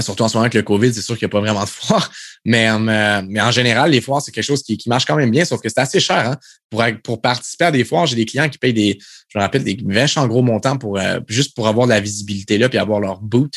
Surtout 0.00 0.22
en 0.22 0.28
ce 0.28 0.34
moment 0.34 0.42
avec 0.42 0.54
le 0.54 0.62
COVID, 0.62 0.92
c'est 0.92 1.00
sûr 1.00 1.16
qu'il 1.16 1.26
n'y 1.26 1.30
a 1.30 1.32
pas 1.32 1.40
vraiment 1.40 1.64
de 1.64 1.68
foires. 1.70 2.10
Mais, 2.44 2.68
euh, 2.68 3.22
mais 3.26 3.40
en 3.40 3.50
général, 3.50 3.90
les 3.90 4.02
foires, 4.02 4.20
c'est 4.20 4.32
quelque 4.32 4.44
chose 4.44 4.62
qui, 4.62 4.76
qui, 4.76 4.88
marche 4.88 5.06
quand 5.06 5.16
même 5.16 5.30
bien, 5.30 5.46
sauf 5.46 5.62
que 5.62 5.68
c'est 5.70 5.80
assez 5.80 5.98
cher. 5.98 6.28
Hein? 6.30 6.36
Pour, 6.68 6.84
pour 7.02 7.22
participer 7.22 7.64
à 7.64 7.70
des 7.70 7.84
foires, 7.84 8.06
j'ai 8.06 8.16
des 8.16 8.26
clients 8.26 8.48
qui 8.50 8.58
payent 8.58 8.74
des, 8.74 8.98
je 9.28 9.38
me 9.38 9.42
rappelle, 9.42 9.64
des 9.64 9.76
en 10.16 10.26
gros 10.26 10.42
montants 10.42 10.76
pour 10.76 10.98
euh, 10.98 11.20
juste 11.28 11.54
pour 11.54 11.68
avoir 11.68 11.86
de 11.86 11.92
la 11.92 12.00
visibilité 12.00 12.58
là 12.58 12.68
puis 12.68 12.78
avoir 12.78 13.00
leur 13.00 13.20
boot. 13.20 13.54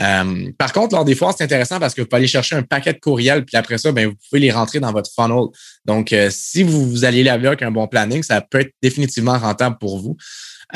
Euh, 0.00 0.52
par 0.56 0.72
contre, 0.72 0.94
lors 0.94 1.04
des 1.04 1.16
foires, 1.16 1.34
c'est 1.36 1.42
intéressant 1.42 1.80
parce 1.80 1.92
que 1.92 2.02
vous 2.02 2.06
pouvez 2.06 2.18
aller 2.18 2.28
chercher 2.28 2.54
un 2.54 2.62
paquet 2.62 2.92
de 2.92 3.00
courriels, 3.00 3.44
puis 3.44 3.56
après 3.56 3.78
ça, 3.78 3.90
ben, 3.90 4.06
vous 4.06 4.14
pouvez 4.28 4.40
les 4.40 4.52
rentrer 4.52 4.78
dans 4.78 4.92
votre 4.92 5.10
funnel. 5.12 5.46
Donc, 5.86 6.14
si 6.30 6.62
vous, 6.62 6.88
vous 6.88 7.04
allez 7.04 7.24
là 7.24 7.32
avec 7.32 7.62
un 7.62 7.72
bon 7.72 7.88
planning, 7.88 8.22
ça 8.22 8.40
peut 8.40 8.60
être 8.60 8.70
définitivement 8.80 9.36
rentable 9.36 9.76
pour 9.78 9.98
vous. 9.98 10.16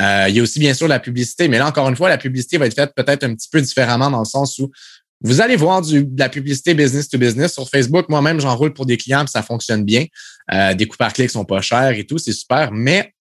Euh, 0.00 0.26
il 0.28 0.36
y 0.36 0.40
a 0.40 0.42
aussi 0.42 0.58
bien 0.58 0.74
sûr 0.74 0.88
la 0.88 1.00
publicité, 1.00 1.48
mais 1.48 1.58
là 1.58 1.66
encore 1.66 1.88
une 1.88 1.96
fois, 1.96 2.08
la 2.08 2.18
publicité 2.18 2.56
va 2.58 2.66
être 2.66 2.74
faite 2.74 2.92
peut-être 2.96 3.24
un 3.24 3.34
petit 3.34 3.48
peu 3.50 3.60
différemment 3.60 4.10
dans 4.10 4.20
le 4.20 4.24
sens 4.24 4.58
où 4.58 4.70
vous 5.24 5.40
allez 5.40 5.54
voir 5.54 5.82
du, 5.82 6.04
de 6.04 6.18
la 6.18 6.28
publicité 6.28 6.74
business 6.74 7.08
to 7.08 7.18
business 7.18 7.52
sur 7.52 7.68
Facebook. 7.68 8.08
Moi-même, 8.08 8.40
j'enroule 8.40 8.72
pour 8.72 8.86
des 8.86 8.96
clients, 8.96 9.26
ça 9.26 9.42
fonctionne 9.42 9.84
bien. 9.84 10.06
Euh, 10.52 10.74
des 10.74 10.86
coûts 10.86 10.96
par 10.96 11.12
clic 11.12 11.30
sont 11.30 11.44
pas 11.44 11.60
chers 11.60 11.92
et 11.92 12.04
tout, 12.04 12.18
c'est 12.18 12.32
super, 12.32 12.72
mais 12.72 13.12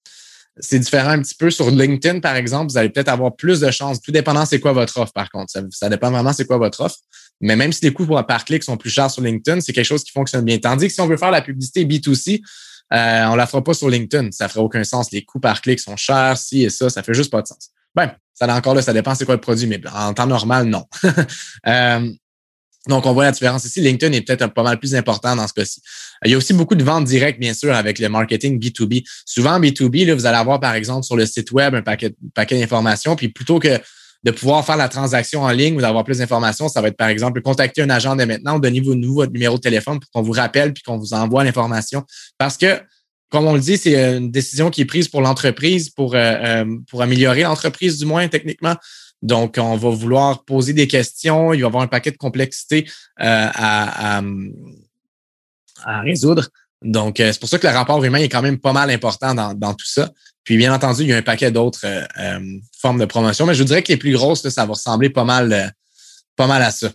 c'est 0.58 0.80
différent 0.80 1.12
un 1.12 1.22
petit 1.22 1.36
peu 1.36 1.50
sur 1.50 1.70
LinkedIn, 1.72 2.20
par 2.20 2.36
exemple. 2.36 2.72
Vous 2.72 2.78
allez 2.78 2.90
peut-être 2.90 3.10
avoir 3.10 3.36
plus 3.36 3.60
de 3.60 3.72
chances, 3.72 4.02
tout 4.02 4.12
dépendant 4.12 4.46
c'est 4.46 4.60
quoi 4.60 4.74
votre 4.74 4.98
offre, 5.00 5.14
par 5.14 5.30
contre. 5.30 5.52
Ça, 5.72 5.90
dépend 5.90 6.12
vraiment 6.12 6.34
c'est 6.34 6.46
quoi 6.46 6.58
votre 6.58 6.82
offre. 6.82 6.98
Mais 7.40 7.56
même 7.56 7.72
si 7.72 7.84
les 7.86 7.94
coûts 7.94 8.06
par 8.06 8.46
clic 8.46 8.64
sont 8.64 8.78
plus 8.78 8.90
chers 8.90 9.10
sur 9.10 9.24
LinkedIn, 9.24 9.62
c'est 9.62 9.74
quelque 9.74 9.86
chose 9.86 10.04
qui 10.04 10.12
fonctionne 10.12 10.46
bien. 10.46 10.58
Tandis 10.60 10.88
que 10.88 10.94
si 10.94 11.02
on 11.02 11.08
veut 11.08 11.18
faire 11.18 11.32
la 11.32 11.42
publicité 11.42 11.86
B2C, 11.86 12.42
euh, 12.94 13.26
on 13.28 13.36
la 13.36 13.48
fera 13.48 13.64
pas 13.64 13.74
sur 13.74 13.90
LinkedIn. 13.90 14.32
Ça 14.32 14.48
ferait 14.48 14.60
aucun 14.60 14.84
sens. 14.84 15.12
Les 15.12 15.24
coûts 15.24 15.40
par 15.40 15.62
clic 15.62 15.80
sont 15.80 15.96
chers, 15.96 16.38
si 16.38 16.64
et 16.64 16.70
ça, 16.70 16.90
ça 16.90 17.02
fait 17.02 17.14
juste 17.14 17.32
pas 17.32 17.42
de 17.42 17.48
sens. 17.48 17.72
Ben, 17.96 18.14
ça 18.34 18.54
encore 18.54 18.76
là, 18.76 18.82
ça 18.82 18.94
dépend 18.94 19.16
c'est 19.16 19.26
quoi 19.26 19.36
le 19.36 19.42
produit, 19.42 19.68
mais 19.68 19.82
en 19.94 20.14
temps 20.14 20.28
normal, 20.28 20.66
non. 20.66 20.86
euh, 21.68 22.12
donc, 22.88 23.06
on 23.06 23.14
voit 23.14 23.26
la 23.26 23.32
différence 23.32 23.64
ici. 23.66 23.80
LinkedIn 23.80 24.12
est 24.14 24.22
peut-être 24.22 24.48
pas 24.48 24.64
mal 24.64 24.80
plus 24.80 24.96
important 24.96 25.36
dans 25.36 25.48
ce 25.48 25.54
cas-ci. 25.54 25.82
Il 26.26 26.32
y 26.32 26.34
a 26.36 26.38
aussi 26.38 26.54
beaucoup 26.54 26.76
de 26.76 26.84
ventes 26.84 27.06
directes, 27.06 27.40
bien 27.40 27.54
sûr, 27.54 27.74
avec 27.74 27.98
le 28.00 28.08
marketing 28.08 28.60
B2B. 28.60 29.04
Souvent, 29.26 29.60
B2B, 29.60 30.06
là, 30.06 30.14
vous 30.14 30.26
allez 30.26 30.38
avoir, 30.38 30.60
par 30.60 30.76
exemple, 30.76 31.04
sur 31.04 31.16
le 31.16 31.26
site 31.26 31.52
web 31.52 31.74
un 31.74 31.82
paquet, 31.82 32.14
paquet 32.36 32.60
d'informations, 32.60 33.16
puis 33.16 33.30
plutôt 33.30 33.60
que 33.60 33.80
de 34.24 34.32
pouvoir 34.32 34.66
faire 34.66 34.78
la 34.78 34.88
transaction 34.88 35.42
en 35.42 35.50
ligne 35.50 35.76
ou 35.76 35.82
d'avoir 35.82 36.04
plus 36.04 36.20
d'informations, 36.20 36.70
ça 36.70 36.82
va 36.82 36.90
être 36.90 36.98
par 36.98 37.08
exemple 37.08 37.42
contacter 37.42 37.82
un 37.82 37.90
agent 37.90 38.16
dès 38.16 38.26
maintenant, 38.26 38.60
donnez-vous 38.60 38.96
votre 39.14 39.32
numéro 39.32 39.56
de 39.56 39.62
téléphone 39.62 40.00
pour 40.00 40.10
qu'on 40.12 40.22
vous 40.22 40.32
rappelle 40.32 40.74
puis 40.74 40.84
qu'on 40.84 40.98
vous 40.98 41.14
envoie 41.14 41.44
l'information. 41.44 42.04
Parce 42.38 42.58
que, 42.58 42.80
comme 43.30 43.48
on 43.48 43.54
le 43.54 43.60
dit, 43.60 43.78
c'est 43.78 44.18
une 44.18 44.30
décision 44.30 44.70
qui 44.70 44.82
est 44.82 44.86
prise 44.86 45.08
pour 45.08 45.22
l'entreprise, 45.22 45.90
pour, 45.90 46.14
euh, 46.14 46.20
euh, 46.20 46.66
pour 46.90 47.02
améliorer 47.02 47.42
l'entreprise 47.44 47.98
du 47.98 48.06
moins 48.06 48.28
techniquement. 48.28 48.76
Donc, 49.24 49.56
on 49.58 49.76
va 49.76 49.90
vouloir 49.90 50.44
poser 50.46 50.74
des 50.74 50.88
questions, 50.88 51.54
il 51.54 51.62
va 51.62 51.66
y 51.66 51.68
avoir 51.68 51.84
un 51.84 51.88
paquet 51.88 52.12
de 52.12 52.18
complexité 52.18 52.86
euh, 53.22 53.48
à, 53.54 54.18
à, 54.18 54.22
à, 55.86 56.02
résoudre. 56.02 56.48
Donc, 56.84 57.16
c'est 57.18 57.40
pour 57.40 57.48
ça 57.48 57.60
que 57.60 57.68
le 57.68 57.74
rapport 57.74 58.04
humain 58.04 58.20
est 58.20 58.30
quand 58.30 58.42
même 58.42 58.58
pas 58.58 58.74
mal 58.74 58.90
important 58.90 59.36
dans, 59.36 59.54
dans 59.54 59.74
tout 59.74 59.86
ça. 59.86 60.10
Puis 60.44 60.58
bien 60.58 60.74
entendu, 60.74 61.04
il 61.04 61.10
y 61.10 61.14
a 61.14 61.18
un 61.18 61.22
paquet 61.22 61.52
d'autres 61.52 61.86
euh, 61.86 62.04
euh, 62.20 62.40
formes 62.80 63.00
de 63.00 63.06
promotion, 63.06 63.46
mais 63.46 63.54
je 63.54 63.60
vous 63.60 63.68
dirais 63.68 63.84
que 63.84 63.92
les 63.92 63.98
plus 63.98 64.14
grosses, 64.14 64.48
ça 64.50 64.66
va 64.66 64.74
ressembler 64.74 65.10
pas 65.10 65.24
mal, 65.24 65.54
euh, 65.54 65.68
pas 66.36 66.48
mal 66.48 66.64
à 66.64 66.72
ça. 66.72 66.92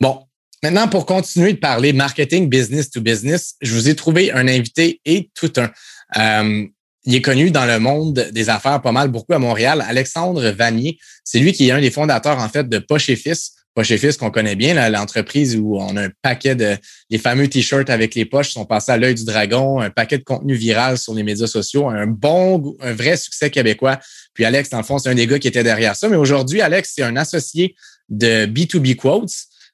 Bon, 0.00 0.24
maintenant 0.62 0.88
pour 0.88 1.06
continuer 1.06 1.52
de 1.52 1.58
parler 1.58 1.92
marketing 1.92 2.48
business 2.48 2.90
to 2.90 3.00
business, 3.00 3.54
je 3.60 3.74
vous 3.74 3.88
ai 3.88 3.94
trouvé 3.94 4.32
un 4.32 4.48
invité 4.48 5.00
et 5.04 5.30
tout 5.34 5.52
un. 5.56 6.66
il 7.04 7.14
est 7.14 7.22
connu 7.22 7.50
dans 7.50 7.66
le 7.66 7.78
monde 7.78 8.28
des 8.32 8.50
affaires 8.50 8.82
pas 8.82 8.92
mal, 8.92 9.08
beaucoup 9.08 9.34
à 9.34 9.38
Montréal. 9.38 9.84
Alexandre 9.86 10.48
Vanier, 10.50 10.98
c'est 11.22 11.38
lui 11.38 11.52
qui 11.52 11.68
est 11.68 11.72
un 11.72 11.80
des 11.80 11.90
fondateurs 11.90 12.38
en 12.38 12.48
fait 12.48 12.68
de 12.68 12.78
Poche 12.78 13.08
et 13.08 13.16
Fils. 13.16 13.52
Poche 13.74 13.92
et 13.92 14.12
qu'on 14.18 14.30
connaît 14.30 14.56
bien, 14.56 14.90
l'entreprise 14.90 15.56
où 15.56 15.76
on 15.76 15.96
a 15.96 16.06
un 16.06 16.10
paquet 16.22 16.56
de 16.56 16.76
les 17.08 17.18
fameux 17.18 17.46
t-shirts 17.46 17.88
avec 17.88 18.16
les 18.16 18.24
poches 18.24 18.50
sont 18.50 18.64
passés 18.64 18.90
à 18.90 18.96
l'œil 18.96 19.14
du 19.14 19.24
dragon, 19.24 19.80
un 19.80 19.90
paquet 19.90 20.18
de 20.18 20.24
contenu 20.24 20.54
viral 20.54 20.98
sur 20.98 21.14
les 21.14 21.22
médias 21.22 21.46
sociaux, 21.46 21.88
un 21.88 22.08
bon, 22.08 22.76
un 22.80 22.92
vrai 22.92 23.16
succès 23.16 23.48
québécois. 23.48 24.00
Puis 24.34 24.44
Alex, 24.44 24.70
dans 24.70 24.78
le 24.78 24.84
fond, 24.84 24.98
c'est 24.98 25.08
un 25.08 25.14
des 25.14 25.26
gars 25.28 25.38
qui 25.38 25.46
était 25.46 25.62
derrière 25.62 25.94
ça. 25.94 26.08
Mais 26.08 26.16
aujourd'hui, 26.16 26.60
Alex, 26.60 26.92
c'est 26.96 27.02
un 27.02 27.14
associé 27.16 27.76
de 28.08 28.46
B2B 28.46 28.96
Quotes. 28.96 29.30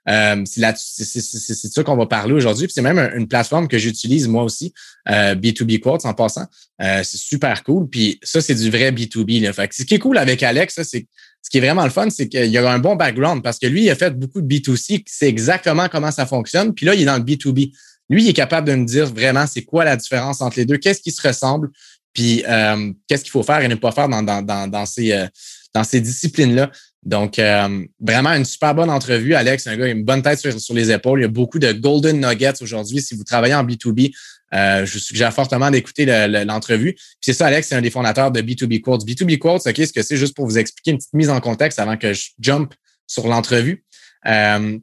Euh, 0.09 0.43
c'est 0.45 0.63
ça 0.73 1.83
qu'on 1.83 1.97
va 1.97 2.07
parler 2.07 2.33
aujourd'hui. 2.33 2.69
C'est 2.71 2.83
même 2.83 2.99
une 3.17 3.27
plateforme 3.27 3.67
que 3.67 3.79
j'utilise 3.79 4.29
moi 4.29 4.45
aussi, 4.45 4.73
euh, 5.09 5.35
B2B 5.35 5.81
Quotes 5.81 6.05
en 6.05 6.15
passant. 6.15 6.47
Euh, 6.81 7.03
c'est 7.03 7.19
super 7.19 7.65
cool. 7.65 7.89
Puis 7.89 8.21
ça, 8.23 8.41
c'est 8.41 8.55
du 8.55 8.71
vrai 8.71 8.93
B2B. 8.93 9.43
Là. 9.43 9.53
Fait 9.53 9.73
ce 9.73 9.83
qui 9.83 9.95
est 9.95 9.99
cool 9.99 10.19
avec 10.19 10.43
Alex, 10.43 10.81
c'est 10.83 11.07
ce 11.47 11.51
qui 11.51 11.59
est 11.59 11.61
vraiment 11.61 11.85
le 11.85 11.91
fun, 11.91 12.11
c'est 12.11 12.27
qu'il 12.29 12.51
y 12.51 12.59
a 12.59 12.69
un 12.69 12.81
bon 12.81 12.97
background 12.97 13.41
parce 13.41 13.61
que 13.61 13.69
lui, 13.69 13.85
il 13.85 13.91
a 13.91 13.95
fait 13.95 14.11
beaucoup 14.11 14.41
de 14.41 14.53
B2C, 14.53 14.85
il 14.89 15.03
sait 15.07 15.29
exactement 15.29 15.89
comment 15.89 16.11
ça 16.11 16.27
fonctionne. 16.27 16.75
Puis 16.75 16.85
là, 16.85 16.97
il 16.97 17.03
est 17.03 17.05
dans 17.05 17.19
le 17.19 17.23
B2B. 17.23 17.73
Lui, 18.11 18.25
il 18.25 18.29
est 18.29 18.33
capable 18.33 18.67
de 18.67 18.75
nous 18.75 18.85
dire 18.85 19.07
vraiment 19.07 19.47
c'est 19.47 19.63
quoi 19.63 19.85
la 19.85 19.95
différence 19.95 20.41
entre 20.41 20.59
les 20.59 20.65
deux, 20.65 20.77
qu'est-ce 20.77 21.01
qui 21.01 21.13
se 21.13 21.25
ressemble, 21.25 21.71
puis 22.13 22.43
euh, 22.49 22.93
qu'est-ce 23.07 23.23
qu'il 23.23 23.31
faut 23.31 23.45
faire 23.45 23.61
et 23.61 23.69
ne 23.69 23.77
pas 23.77 23.93
faire 23.93 24.09
dans, 24.09 24.25
dans, 24.25 24.43
dans, 24.43 24.67
dans 24.67 24.87
ces, 24.87 25.13
euh, 25.13 25.29
dans 25.73 25.85
ces 25.85 26.01
disciplines-là. 26.01 26.73
Donc, 27.05 27.39
euh, 27.39 27.85
vraiment 28.01 28.31
une 28.31 28.45
super 28.45 28.75
bonne 28.75 28.91
entrevue. 28.91 29.37
Alex, 29.37 29.69
un 29.69 29.77
gars, 29.77 29.87
il 29.87 29.91
a 29.91 29.95
une 29.95 30.05
bonne 30.05 30.23
tête 30.23 30.41
sur, 30.41 30.61
sur 30.61 30.75
les 30.75 30.91
épaules. 30.91 31.21
Il 31.21 31.23
y 31.23 31.27
a 31.27 31.29
beaucoup 31.29 31.61
de 31.61 31.71
golden 31.71 32.21
nuggets 32.21 32.61
aujourd'hui. 32.61 33.01
Si 33.01 33.15
vous 33.15 33.23
travaillez 33.23 33.55
en 33.55 33.63
B2B, 33.63 34.13
euh, 34.55 34.87
je 34.87 34.93
vous 34.95 34.99
suggère 34.99 35.33
fortement 35.33 35.71
d'écouter 35.71 36.07
l'entrevue. 36.45 36.95
Puis 36.95 37.17
c'est 37.21 37.33
ça, 37.33 37.47
Alex, 37.47 37.69
c'est 37.69 37.75
un 37.75 37.83
des 37.83 37.91
fondateurs 37.91 38.31
de 38.31 38.41
B2B 38.41 38.81
Quotes. 38.81 39.05
B2B 39.05 39.39
Quotes, 39.39 39.67
OK, 39.67 39.77
ce 39.77 39.93
que 39.93 40.03
c'est 40.03 40.17
juste 40.17 40.35
pour 40.35 40.47
vous 40.47 40.59
expliquer 40.59 40.93
une 40.93 40.99
petite 40.99 41.15
mise 41.15 41.31
en 41.31 41.41
contexte 41.41 41.79
avant 41.79 41.97
que 41.97 42.13
je 42.13 42.31
jump 42.41 42.73
sur 43.07 43.27
l'entrevue. 43.27 43.85
Euh, 44.27 44.79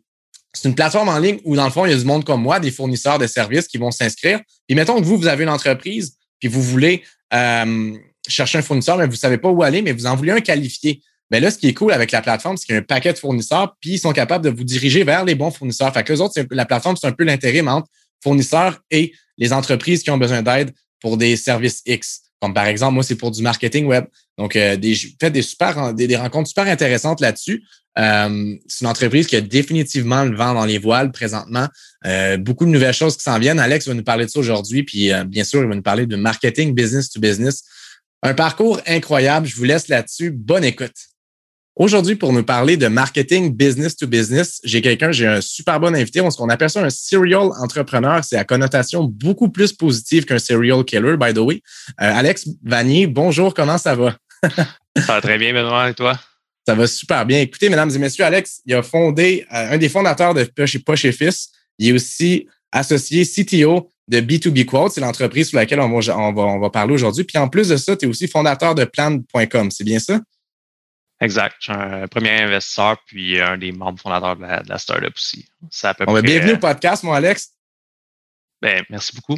c'est 0.54 0.70
une 0.70 0.76
plateforme 0.76 1.10
en 1.10 1.18
ligne 1.18 1.40
où, 1.46 1.56
dans 1.56 1.66
le 1.66 1.72
fond, 1.72 1.86
il 1.86 1.92
y 1.92 1.96
a 1.96 1.98
du 1.98 2.06
monde 2.06 2.24
comme 2.24 2.42
moi, 2.42 2.60
des 2.60 2.72
fournisseurs 2.72 3.18
de 3.18 3.28
services 3.28 3.68
qui 3.68 3.78
vont 3.78 3.92
s'inscrire. 3.92 4.40
Puis 4.68 4.76
mettons 4.76 5.00
que 5.00 5.06
vous, 5.06 5.18
vous 5.18 5.28
avez 5.28 5.44
une 5.44 5.50
entreprise, 5.50 6.18
puis 6.40 6.48
vous 6.48 6.62
voulez 6.62 7.04
euh, 7.34 7.94
chercher 8.28 8.60
un 8.60 8.62
fournisseur, 8.62 8.98
mais 8.98 9.06
vous 9.06 9.14
ne 9.14 9.18
savez 9.18 9.38
pas 9.38 9.50
où 9.50 9.64
aller, 9.64 9.82
mais 9.82 9.94
vous 9.94 10.06
en 10.06 10.16
voulez 10.16 10.32
un 10.32 10.42
qualifié. 10.42 11.02
Mais 11.32 11.40
là, 11.40 11.50
ce 11.50 11.58
qui 11.58 11.68
est 11.68 11.74
cool 11.74 11.92
avec 11.92 12.12
la 12.12 12.22
plateforme, 12.22 12.58
c'est 12.58 12.66
qu'il 12.66 12.76
y 12.76 12.78
a 12.78 12.82
un 12.82 12.84
paquet 12.84 13.12
de 13.12 13.18
fournisseurs, 13.18 13.76
puis 13.82 13.92
ils 13.92 14.00
sont 14.00 14.14
capables 14.14 14.46
de 14.46 14.52
vous 14.52 14.64
diriger 14.64 15.04
vers 15.04 15.26
les 15.26 15.34
bons 15.34 15.50
fournisseurs. 15.50 15.92
Fait 15.92 16.04
que 16.04 16.14
les 16.14 16.22
autres, 16.22 16.40
la 16.52 16.66
plateforme, 16.66 16.96
c'est 16.96 17.08
un 17.08 17.12
peu 17.12 17.24
l'intérim 17.24 17.68
entre 17.68 17.88
fournisseurs 18.24 18.80
et 18.90 19.14
les 19.38 19.54
entreprises 19.54 20.04
qui 20.04 20.12
ont 20.12 20.18
besoin 20.18 20.42
d'aide 20.42 20.74
pour 21.02 21.18
des 21.18 21.36
services 21.36 21.82
X. 21.86 22.22
Comme 22.42 22.54
par 22.54 22.66
exemple, 22.66 22.96
moi, 22.96 23.04
c'est 23.04 23.16
pour 23.16 23.32
du 23.32 23.42
marketing 23.42 23.86
web. 23.86 24.06
Donc, 24.38 24.56
euh, 24.56 24.76
des, 24.76 24.96
des 25.30 25.42
super 25.42 25.94
des, 25.94 26.16
rencontres 26.16 26.50
super 26.50 26.68
intéressantes 26.68 27.22
là-dessus. 27.22 27.64
Euh, 28.00 28.56
c'est 28.68 28.82
une 28.82 28.90
entreprise 28.90 29.28
qui 29.28 29.36
a 29.36 29.42
définitivement 29.42 30.24
le 30.24 30.36
vent 30.36 30.54
dans 30.54 30.66
les 30.66 30.80
voiles 30.80 31.12
présentement. 31.12 31.68
Euh, 32.06 32.38
beaucoup 32.38 32.66
de 32.66 32.72
nouvelles 32.72 32.94
choses 32.94 33.16
qui 33.16 33.24
s'en 33.24 33.38
viennent. 33.38 33.60
Alex 33.60 33.88
va 33.88 33.94
nous 33.94 34.04
parler 34.04 34.26
de 34.26 34.32
ça 34.32 34.40
aujourd'hui. 34.40 34.84
Puis, 34.84 35.12
bien 35.28 35.44
sûr, 35.44 35.62
il 35.62 35.70
va 35.70 35.76
nous 35.76 35.82
parler 35.82 36.06
de 36.06 36.16
marketing 36.16 36.74
business 36.74 37.10
to 37.10 37.20
business. 37.20 37.64
Un 38.24 38.34
parcours 38.34 38.82
incroyable. 38.88 39.46
Je 39.48 39.56
vous 39.56 39.66
laisse 39.66 39.88
là-dessus. 39.88 40.32
Bonne 40.32 40.64
écoute. 40.64 41.13
Aujourd'hui, 41.76 42.16
pour 42.16 42.32
nous 42.34 42.44
parler 42.44 42.78
de 42.78 42.88
marketing 42.88 43.52
business 43.52 43.96
to 43.96 44.06
business, 44.06 44.62
j'ai 44.64 44.80
quelqu'un, 44.80 45.12
j'ai 45.12 45.26
un 45.26 45.42
super 45.42 45.80
bon 45.80 45.96
invité. 45.96 46.22
Ce 46.30 46.38
qu'on 46.38 46.50
appelle 46.50 46.70
ça 46.70 46.84
un 46.84 46.92
serial 46.92 47.50
entrepreneur. 47.60 48.24
C'est 48.24 48.38
à 48.38 48.44
connotation 48.44 49.06
beaucoup 49.06 49.50
plus 49.50 49.74
positive 49.74 50.26
qu'un 50.26 50.38
serial 50.38 50.84
killer, 50.86 51.18
by 51.18 51.34
the 51.34 51.40
way. 51.40 51.64
Euh, 52.00 52.14
Alex 52.14 52.48
Vanier, 52.64 53.08
bonjour, 53.08 53.56
comment 53.56 53.80
ça 53.80 53.96
va? 53.96 54.16
ça 54.98 55.14
va 55.14 55.22
très 55.22 55.40
bien, 55.40 55.52
Benoît, 55.52 55.90
et 55.90 55.96
toi? 55.96 56.20
Ça 56.68 56.76
va 56.76 56.86
super 56.86 57.26
bien. 57.26 57.42
Écoutez, 57.42 57.70
mesdames 57.70 57.90
et 57.90 57.98
messieurs, 57.98 58.24
Alex, 58.24 58.62
il 58.68 58.76
a 58.76 58.84
fondé, 58.84 59.44
euh, 59.52 59.74
un 59.74 59.78
des 59.80 59.90
fondateurs 59.90 60.36
de 60.36 60.44
Poche 60.44 60.76
et, 60.76 60.80
Poche 60.80 61.06
et 61.06 61.12
Fils. 61.12 61.50
Il 61.80 61.90
est 61.90 61.94
aussi 61.94 62.48
associé 62.72 63.26
CTO 63.26 63.92
de 64.08 64.20
B2B 64.22 64.66
Quote. 64.66 64.92
C'est 64.92 65.02
l'entreprise 65.02 65.50
sur 65.50 65.58
laquelle 65.58 65.80
on 65.80 65.90
va, 65.90 66.18
on 66.20 66.34
va, 66.34 66.42
on 66.44 66.60
va 66.60 66.70
parler 66.70 66.94
aujourd'hui. 66.94 67.24
Puis 67.24 67.40
en 67.40 67.50
plus 67.50 67.70
de 67.70 67.78
ça, 67.78 67.98
tu 67.98 68.06
es 68.06 68.08
aussi 68.08 68.28
fondateur 68.28 68.76
de 68.76 68.86
plan.com. 68.86 69.72
C'est 69.72 69.84
bien 69.84 69.98
ça? 69.98 70.20
Exact. 71.24 71.56
Je 71.60 71.72
suis 71.72 71.82
un 71.82 72.08
premier 72.08 72.42
investisseur 72.42 72.98
puis 73.06 73.40
un 73.40 73.58
des 73.58 73.72
membres 73.72 74.00
fondateurs 74.00 74.36
de 74.36 74.70
la, 74.70 74.78
startup 74.78 75.16
aussi. 75.16 75.48
Ça 75.70 75.90
à 75.90 76.22
bienvenue 76.22 76.54
au 76.54 76.58
podcast, 76.58 77.04
mon 77.04 77.14
Alex. 77.14 77.54
Ben, 78.62 78.84
merci 78.90 79.16
beaucoup. 79.16 79.38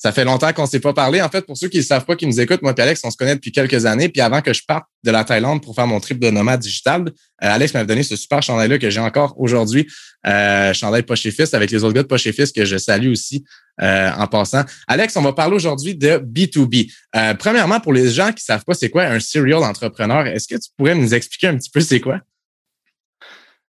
Ça 0.00 0.12
fait 0.12 0.24
longtemps 0.24 0.50
qu'on 0.54 0.62
ne 0.62 0.66
s'est 0.66 0.80
pas 0.80 0.94
parlé. 0.94 1.20
En 1.20 1.28
fait, 1.28 1.42
pour 1.42 1.58
ceux 1.58 1.68
qui 1.68 1.76
ne 1.76 1.82
savent 1.82 2.06
pas, 2.06 2.16
qui 2.16 2.26
nous 2.26 2.40
écoutent, 2.40 2.62
moi 2.62 2.72
et 2.74 2.80
Alex, 2.80 3.02
on 3.04 3.10
se 3.10 3.18
connaît 3.18 3.34
depuis 3.34 3.52
quelques 3.52 3.84
années. 3.84 4.08
Puis 4.08 4.22
avant 4.22 4.40
que 4.40 4.54
je 4.54 4.62
parte 4.66 4.86
de 5.04 5.10
la 5.10 5.24
Thaïlande 5.24 5.62
pour 5.62 5.74
faire 5.74 5.86
mon 5.86 6.00
trip 6.00 6.18
de 6.18 6.30
nomade 6.30 6.58
digital, 6.58 7.02
euh, 7.02 7.10
Alex 7.38 7.74
m'avait 7.74 7.86
donné 7.86 8.02
ce 8.02 8.16
super 8.16 8.42
chandail-là 8.42 8.78
que 8.78 8.88
j'ai 8.88 9.00
encore 9.00 9.34
aujourd'hui, 9.38 9.86
euh, 10.26 10.72
chandail 10.72 11.02
Poche 11.02 11.26
avec 11.52 11.70
les 11.70 11.84
autres 11.84 11.92
gars 11.92 12.02
de 12.02 12.08
Poche 12.08 12.24
que 12.24 12.64
je 12.64 12.78
salue 12.78 13.10
aussi 13.10 13.44
euh, 13.82 14.10
en 14.16 14.26
passant. 14.26 14.64
Alex, 14.88 15.14
on 15.18 15.22
va 15.22 15.34
parler 15.34 15.56
aujourd'hui 15.56 15.94
de 15.94 16.16
B2B. 16.16 16.90
Euh, 17.16 17.34
premièrement, 17.34 17.78
pour 17.78 17.92
les 17.92 18.08
gens 18.08 18.32
qui 18.32 18.42
savent 18.42 18.64
pas 18.64 18.72
c'est 18.72 18.88
quoi 18.88 19.04
un 19.04 19.20
serial 19.20 19.62
entrepreneur, 19.62 20.26
est-ce 20.26 20.48
que 20.48 20.58
tu 20.58 20.70
pourrais 20.78 20.94
nous 20.94 21.12
expliquer 21.12 21.48
un 21.48 21.58
petit 21.58 21.70
peu 21.70 21.82
c'est 21.82 22.00
quoi? 22.00 22.20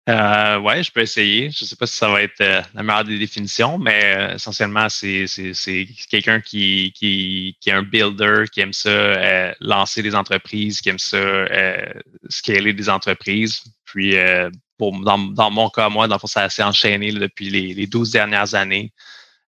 Euh, 0.10 0.60
ouais, 0.60 0.82
je 0.82 0.92
peux 0.92 1.02
essayer. 1.02 1.52
Je 1.52 1.64
ne 1.64 1.68
sais 1.68 1.76
pas 1.76 1.86
si 1.86 1.96
ça 1.96 2.10
va 2.10 2.24
être 2.24 2.42
euh, 2.42 2.62
la 2.74 2.82
meilleure 2.82 3.04
des 3.04 3.20
définitions, 3.20 3.78
mais 3.78 4.02
euh, 4.04 4.36
essentiellement, 4.36 4.90
c'est, 4.90 5.26
quelqu'un 6.10 6.42
qui, 6.42 6.92
qui, 6.96 7.56
qui 7.60 7.70
est 7.70 7.74
un 7.74 7.84
builder, 7.84 8.46
qui 8.52 8.62
aime 8.62 8.74
ça 8.74 8.90
euh, 8.90 9.54
lancer 9.60 10.02
des 10.02 10.16
entreprises, 10.16 10.82
qui 10.82 10.90
aime 10.90 11.00
ça 11.00 11.20
scaler 12.30 12.74
des 12.74 12.90
entreprises. 12.90 13.64
Puis, 13.86 14.16
pour, 14.78 15.00
dans, 15.02 15.18
dans, 15.18 15.52
mon 15.52 15.70
cas, 15.70 15.90
moi, 15.90 16.08
dans 16.08 16.16
le 16.16 16.20
fond, 16.20 16.28
ça 16.28 16.50
s'est 16.50 16.64
enchaîné 16.64 17.12
depuis 17.12 17.50
les, 17.50 17.74
les 17.74 17.88
12 17.88 18.12
dernières 18.12 18.56
années. 18.56 18.92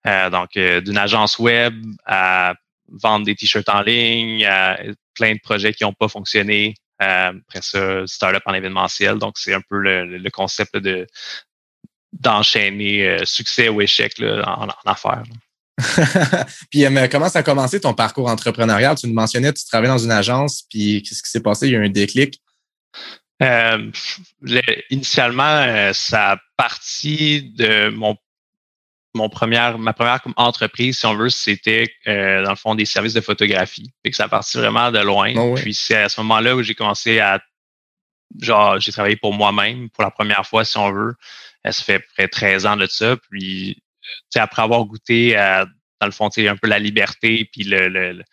donc, 0.06 0.52
d'une 0.54 0.98
agence 0.98 1.40
web 1.40 1.74
à 2.06 2.54
vendre 2.90 3.26
des 3.26 3.36
t-shirts 3.36 3.70
en 3.70 3.82
ligne, 3.82 4.46
à 4.46 4.78
plein 5.16 5.34
de 5.34 5.40
projets 5.40 5.74
qui 5.74 5.84
n'ont 5.84 5.94
pas 5.94 6.08
fonctionné, 6.10 6.76
euh, 6.76 6.83
après 7.00 7.62
ça, 7.62 8.06
startup 8.06 8.44
en 8.46 8.54
événementiel. 8.54 9.18
Donc, 9.18 9.38
c'est 9.38 9.54
un 9.54 9.62
peu 9.70 9.80
le, 9.80 10.30
concept 10.30 10.78
de 10.78 11.08
d'enchaîner 12.12 13.08
euh, 13.08 13.26
succès 13.26 13.70
ou 13.70 13.82
échec 13.82 14.14
en, 14.22 14.68
affaires. 14.86 15.24
puis 16.70 16.86
euh, 16.86 17.08
comment 17.12 17.28
ça 17.28 17.40
a 17.40 17.44
commencé 17.44 17.80
ton 17.80 17.96
parcours 17.96 18.30
entrepreneurial? 18.30 18.96
Tu 18.96 19.08
nous 19.08 19.16
mentionnais, 19.16 19.52
tu 19.52 19.66
travaillais 19.66 19.92
dans 19.92 19.98
une 19.98 20.12
agence, 20.12 20.64
puis 20.70 21.02
qu'est-ce 21.02 21.24
qui 21.24 21.30
s'est 21.32 21.42
passé? 21.42 21.68
Il 21.68 21.74
y 21.74 21.76
a 21.76 21.80
eu 21.80 21.86
un 21.86 21.90
déclic? 21.90 22.40
initialement, 24.90 25.92
ça 25.92 26.34
a 26.34 26.38
parti 26.56 27.52
de 27.58 27.90
mon 27.90 28.16
mon 29.14 29.30
première, 29.30 29.78
ma 29.78 29.94
première 29.94 30.20
entreprise, 30.38 31.00
si 31.00 31.06
on 31.06 31.16
veut, 31.16 31.30
c'était 31.30 31.94
euh, 32.08 32.44
dans 32.44 32.50
le 32.50 32.56
fond 32.56 32.76
des 32.76 32.86
services 32.86 33.14
de 33.14 33.22
photographie. 33.22 33.92
Fait 34.04 34.12
que 34.12 34.16
ça 34.16 34.28
parti 34.28 34.58
vraiment 34.58 34.92
de 34.92 35.00
loin. 35.00 35.34
Ah 35.36 35.56
Puis 35.56 35.74
c'est 35.74 35.96
à 35.96 36.10
ce 36.10 36.20
moment-là 36.22 36.56
où 36.56 36.64
j'ai 36.64 36.76
commencé 36.76 37.20
à 37.20 37.42
genre 38.42 38.80
j'ai 38.80 38.92
travaillé 38.92 39.16
pour 39.16 39.34
moi-même 39.34 39.90
pour 39.92 40.04
la 40.04 40.12
première 40.12 40.46
fois, 40.46 40.66
si 40.66 40.78
on 40.78 40.92
veut. 40.92 41.16
Euh, 41.68 41.72
ça 41.72 41.84
fait 41.84 42.00
près 42.16 42.28
13 42.28 42.66
ans 42.66 42.78
de 42.78 42.88
ça. 42.88 43.18
Puis 43.30 43.82
après 44.36 44.62
avoir 44.62 44.84
goûté 44.86 45.36
à, 45.36 45.66
dans 46.02 46.08
le 46.08 46.12
fond, 46.12 46.30
un 46.36 46.58
peu 46.58 46.68
la 46.68 46.80
liberté 46.80 47.48
puis 47.52 47.64
le, 47.64 47.88
le, 47.88 48.24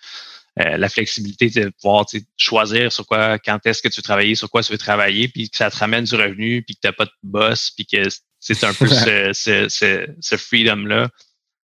euh, 0.58 0.76
la 0.76 0.88
flexibilité 0.88 1.49
de 1.49 1.70
pouvoir 1.80 2.06
choisir 2.37 2.92
sur 2.92 3.06
quoi, 3.06 3.38
quand 3.38 3.64
est-ce 3.66 3.82
que 3.82 3.88
tu 3.88 3.99
veux 3.99 4.02
travailler, 4.02 4.34
sur 4.34 4.50
quoi 4.50 4.62
tu 4.62 4.72
veux 4.72 4.78
travailler, 4.78 5.28
puis 5.28 5.49
que 5.49 5.56
ça 5.56 5.70
te 5.70 5.76
ramène 5.76 6.04
du 6.04 6.14
revenu, 6.16 6.62
puis 6.62 6.75
que 6.75 6.80
tu 6.80 6.88
n'as 6.88 6.92
pas 6.92 7.04
de 7.04 7.12
boss, 7.22 7.70
puis 7.70 7.87
que 7.87 8.02
c'est 8.40 8.64
un 8.64 8.75
peu 8.75 8.88
ce, 8.88 9.32
ce, 9.68 10.06
ce, 10.20 10.37
freedom-là. 10.37 11.09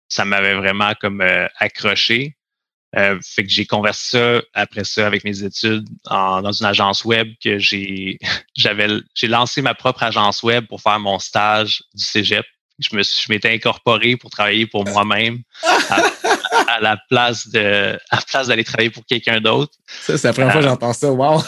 Ça 0.08 0.24
m'avait 0.24 0.54
vraiment 0.54 0.92
comme 1.00 1.20
euh, 1.22 1.48
accroché. 1.58 2.36
Euh, 2.96 3.18
fait 3.22 3.42
que 3.42 3.50
j'ai 3.50 3.66
conversé 3.66 4.16
ça 4.16 4.42
après 4.54 4.84
ça 4.84 5.06
avec 5.06 5.24
mes 5.24 5.42
études 5.42 5.86
en, 6.06 6.40
dans 6.40 6.52
une 6.52 6.66
agence 6.66 7.04
web 7.04 7.28
que 7.42 7.58
j'ai 7.58 8.18
j'avais 8.56 8.86
j'ai 9.12 9.26
lancé 9.26 9.60
ma 9.60 9.74
propre 9.74 10.04
agence 10.04 10.42
web 10.44 10.66
pour 10.68 10.80
faire 10.80 11.00
mon 11.00 11.18
stage 11.18 11.82
du 11.94 12.04
cégep. 12.04 12.46
Je 12.78 12.94
me 12.94 13.02
je 13.02 13.32
m'étais 13.32 13.52
incorporé 13.52 14.16
pour 14.16 14.30
travailler 14.30 14.66
pour 14.66 14.86
moi-même 14.86 15.40
à, 15.90 16.80
la 16.80 16.96
place 17.08 17.48
de 17.48 17.98
à 18.10 18.16
la 18.16 18.22
place 18.22 18.46
d'aller 18.46 18.64
travailler 18.64 18.90
pour 18.90 19.04
quelqu'un 19.04 19.40
d'autre. 19.40 19.72
Ça 19.88 20.16
c'est 20.16 20.28
la 20.28 20.34
première 20.34 20.52
fois 20.52 20.60
que 20.60 20.66
euh, 20.66 20.70
j'entends 20.70 20.92
ça. 20.92 21.10
Wow. 21.10 21.42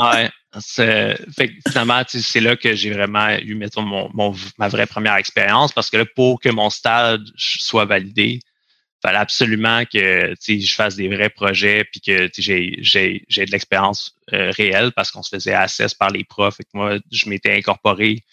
ouais. 0.00 0.30
Finalement, 0.60 2.02
c'est 2.06 2.40
là 2.40 2.56
que 2.56 2.74
j'ai 2.74 2.90
vraiment 2.90 3.36
eu, 3.38 3.54
mettons, 3.54 3.82
mon, 3.82 4.34
ma 4.58 4.68
vraie 4.68 4.86
première 4.86 5.16
expérience 5.16 5.72
parce 5.72 5.90
que 5.90 5.98
là, 5.98 6.04
pour 6.14 6.40
que 6.40 6.48
mon 6.48 6.70
stage 6.70 7.20
soit 7.36 7.84
validé, 7.84 8.40
il 8.42 9.08
fallait 9.08 9.18
absolument 9.18 9.84
que 9.84 10.34
je 10.48 10.74
fasse 10.74 10.96
des 10.96 11.08
vrais 11.08 11.28
projets 11.28 11.84
puis 11.84 12.00
que 12.00 12.30
j'ai 12.38 12.70
de 12.80 13.50
l'expérience 13.50 14.14
euh, 14.32 14.50
réelle 14.50 14.92
parce 14.92 15.10
qu'on 15.10 15.22
se 15.22 15.36
faisait 15.36 15.52
assess 15.52 15.92
par 15.92 16.10
les 16.10 16.24
profs. 16.24 16.58
Et 16.60 16.64
que 16.64 16.70
moi, 16.72 16.98
je 17.12 17.28
m'étais 17.28 17.54
incorporé. 17.54 18.24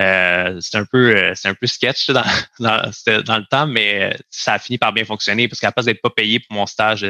Euh, 0.00 0.58
c'est 0.60 0.76
un 0.76 0.84
peu 0.84 1.16
euh, 1.16 1.34
un 1.44 1.54
peu 1.54 1.66
sketch 1.66 2.10
dans, 2.10 2.22
dans, 2.60 2.90
dans, 3.24 3.38
le 3.38 3.46
temps, 3.46 3.66
mais 3.66 4.14
ça 4.28 4.54
a 4.54 4.58
fini 4.58 4.76
par 4.76 4.92
bien 4.92 5.04
fonctionner 5.04 5.48
parce 5.48 5.58
qu'à 5.58 5.68
la 5.68 5.72
place 5.72 5.86
d'être 5.86 6.02
pas 6.02 6.10
payé 6.10 6.40
pour 6.40 6.54
mon 6.54 6.66
stage 6.66 7.06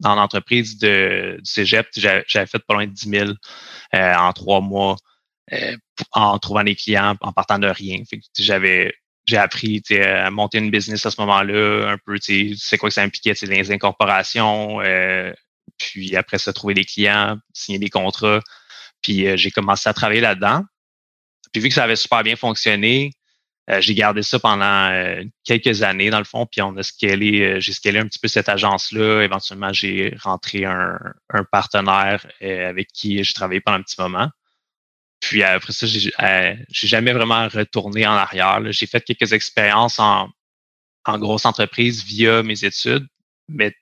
dans 0.00 0.14
l'entreprise 0.14 0.78
de, 0.78 1.36
du 1.38 1.50
Cégep, 1.50 1.86
j'avais 1.94 2.46
fait 2.46 2.58
pas 2.66 2.74
loin 2.74 2.86
de 2.86 2.92
10 2.92 3.08
000 3.08 3.30
euh, 3.94 4.14
en 4.14 4.32
trois 4.32 4.60
mois 4.60 4.96
euh, 5.52 5.76
en 6.12 6.38
trouvant 6.38 6.64
des 6.64 6.74
clients, 6.74 7.16
en 7.20 7.32
partant 7.32 7.58
de 7.58 7.68
rien. 7.68 8.02
j'avais 8.38 8.94
j'ai 9.26 9.36
appris 9.36 9.82
à 10.02 10.30
monter 10.30 10.58
une 10.58 10.70
business 10.70 11.06
à 11.06 11.10
ce 11.10 11.20
moment-là, 11.20 11.92
un 11.92 11.98
peu, 12.04 12.16
c'est 12.20 12.78
quoi 12.78 12.88
que 12.88 12.94
ça 12.94 13.02
impliquait, 13.02 13.34
les 13.42 13.70
incorporations, 13.70 14.80
euh, 14.80 15.32
puis 15.78 16.16
après 16.16 16.38
ça, 16.38 16.52
trouver 16.52 16.74
des 16.74 16.84
clients, 16.84 17.36
signer 17.52 17.78
des 17.78 17.90
contrats. 17.90 18.40
Puis 19.02 19.26
j'ai 19.36 19.50
commencé 19.50 19.88
à 19.88 19.92
travailler 19.92 20.20
là-dedans. 20.20 20.64
Puis 21.52 21.62
vu 21.62 21.68
que 21.68 21.74
ça 21.74 21.84
avait 21.84 21.96
super 21.96 22.22
bien 22.22 22.34
fonctionné, 22.34 23.12
euh, 23.70 23.80
j'ai 23.80 23.94
gardé 23.94 24.22
ça 24.22 24.38
pendant 24.40 24.90
euh, 24.90 25.22
quelques 25.44 25.82
années, 25.82 26.10
dans 26.10 26.18
le 26.18 26.24
fond, 26.24 26.46
puis 26.46 26.60
on 26.60 26.76
a 26.76 26.82
scalé, 26.82 27.40
euh, 27.42 27.60
j'ai 27.60 27.72
scalé 27.72 28.00
un 28.00 28.06
petit 28.06 28.18
peu 28.18 28.26
cette 28.26 28.48
agence-là. 28.48 29.22
Éventuellement, 29.22 29.72
j'ai 29.72 30.16
rentré 30.20 30.64
un, 30.64 30.98
partenaire 31.52 32.26
avec 32.40 32.88
qui 32.92 33.22
j'ai 33.22 33.32
travaillé 33.32 33.60
pendant 33.60 33.78
un 33.78 33.82
petit 33.82 34.00
moment. 34.00 34.28
Puis 35.20 35.42
après 35.42 35.72
ça, 35.72 35.86
j'ai 35.86 36.10
jamais 36.70 37.12
vraiment 37.12 37.48
retourné 37.48 38.06
en 38.06 38.12
arrière. 38.12 38.60
J'ai 38.72 38.86
fait 38.86 39.02
quelques 39.02 39.32
expériences 39.32 39.98
en, 39.98 40.30
en 41.04 41.18
grosse 41.18 41.44
entreprise 41.44 42.04
via 42.04 42.42
mes 42.42 42.64
études, 42.64 43.06
mais 43.48 43.74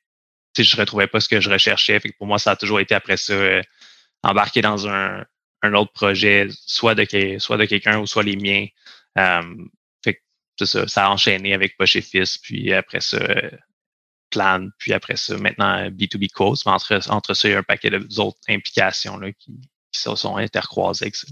je 0.58 0.76
ne 0.76 0.80
retrouvais 0.80 1.06
pas 1.06 1.20
ce 1.20 1.28
que 1.28 1.40
je 1.40 1.50
recherchais. 1.50 2.00
Pour 2.18 2.26
moi, 2.26 2.38
ça 2.38 2.52
a 2.52 2.56
toujours 2.56 2.80
été 2.80 2.94
après 2.94 3.16
ça, 3.16 3.34
embarquer 4.22 4.60
dans 4.60 4.88
un, 4.88 5.24
un, 5.62 5.74
autre 5.74 5.92
projet, 5.92 6.48
soit 6.50 6.94
de, 6.94 7.38
soit 7.38 7.56
de 7.56 7.64
quelqu'un 7.64 7.98
ou 8.00 8.06
soit 8.06 8.24
les 8.24 8.36
miens. 8.36 8.66
Fait 10.58 10.66
ça, 10.66 10.88
ça 10.88 11.06
a 11.06 11.10
enchaîné 11.10 11.54
avec 11.54 11.76
Poche 11.76 11.96
et 11.96 12.02
Fils, 12.02 12.38
puis 12.38 12.72
après 12.72 13.00
ça, 13.00 13.18
Plan, 14.30 14.68
puis 14.78 14.92
après 14.92 15.16
ça, 15.16 15.38
maintenant 15.38 15.88
B2B 15.88 16.28
Quotes. 16.30 16.60
Mais 16.66 16.72
entre, 16.72 17.00
entre 17.10 17.32
ça, 17.32 17.48
il 17.48 17.52
y 17.52 17.54
a 17.54 17.58
un 17.58 17.62
paquet 17.62 17.90
d'autres 17.90 18.36
implications 18.48 19.16
là, 19.16 19.32
qui, 19.32 19.52
qui 19.90 20.00
se 20.00 20.14
sont 20.16 20.36
intercroisées 20.36 21.04
avec 21.04 21.16
ça. 21.16 21.26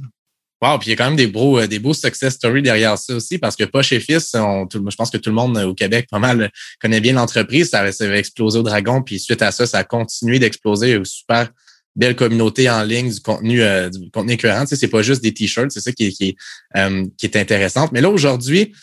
Wow, 0.63 0.79
puis 0.79 0.89
il 0.89 0.91
y 0.91 0.93
a 0.95 0.97
quand 0.97 1.05
même 1.05 1.17
des 1.17 1.27
beaux, 1.27 1.59
euh, 1.59 1.67
des 1.67 1.79
beaux 1.79 1.93
success 1.93 2.35
stories 2.35 2.63
derrière 2.63 2.97
ça 2.97 3.15
aussi, 3.15 3.37
parce 3.37 3.55
que 3.55 3.65
Poche 3.65 3.93
et 3.93 4.01
Fils, 4.01 4.31
je 4.33 4.97
pense 4.97 5.11
que 5.11 5.19
tout 5.19 5.29
le 5.29 5.37
monde 5.37 5.59
au 5.59 5.75
Québec, 5.75 6.07
pas 6.11 6.19
mal, 6.19 6.51
connaît 6.81 7.03
bien 7.03 7.13
l'entreprise. 7.13 7.69
Ça, 7.69 7.81
avait 7.81 8.19
explosé 8.19 8.59
au 8.59 8.63
Dragon, 8.63 9.03
puis 9.03 9.21
suite 9.21 9.43
à 9.43 9.53
ça, 9.53 9.67
ça 9.67 9.79
a 9.79 9.85
continué 9.85 10.39
d'exploser. 10.39 10.93
Une 10.93 11.05
super 11.05 11.51
belle 11.95 12.17
communauté 12.17 12.71
en 12.71 12.83
ligne, 12.83 13.11
du 13.11 13.21
contenu, 13.21 13.63
euh, 13.63 13.91
du 13.91 14.11
contenu 14.11 14.33
écœurant. 14.33 14.63
Tu 14.63 14.69
sais, 14.69 14.77
c'est 14.77 14.89
pas 14.89 15.03
juste 15.03 15.23
des 15.23 15.35
t-shirts, 15.35 15.71
c'est 15.71 15.81
ça 15.81 15.93
qui, 15.93 16.11
qui, 16.11 16.37
euh, 16.77 17.05
qui 17.19 17.27
est 17.27 17.37
intéressant. 17.37 17.91
Mais 17.93 18.01
là, 18.01 18.09
aujourd'hui, 18.09 18.75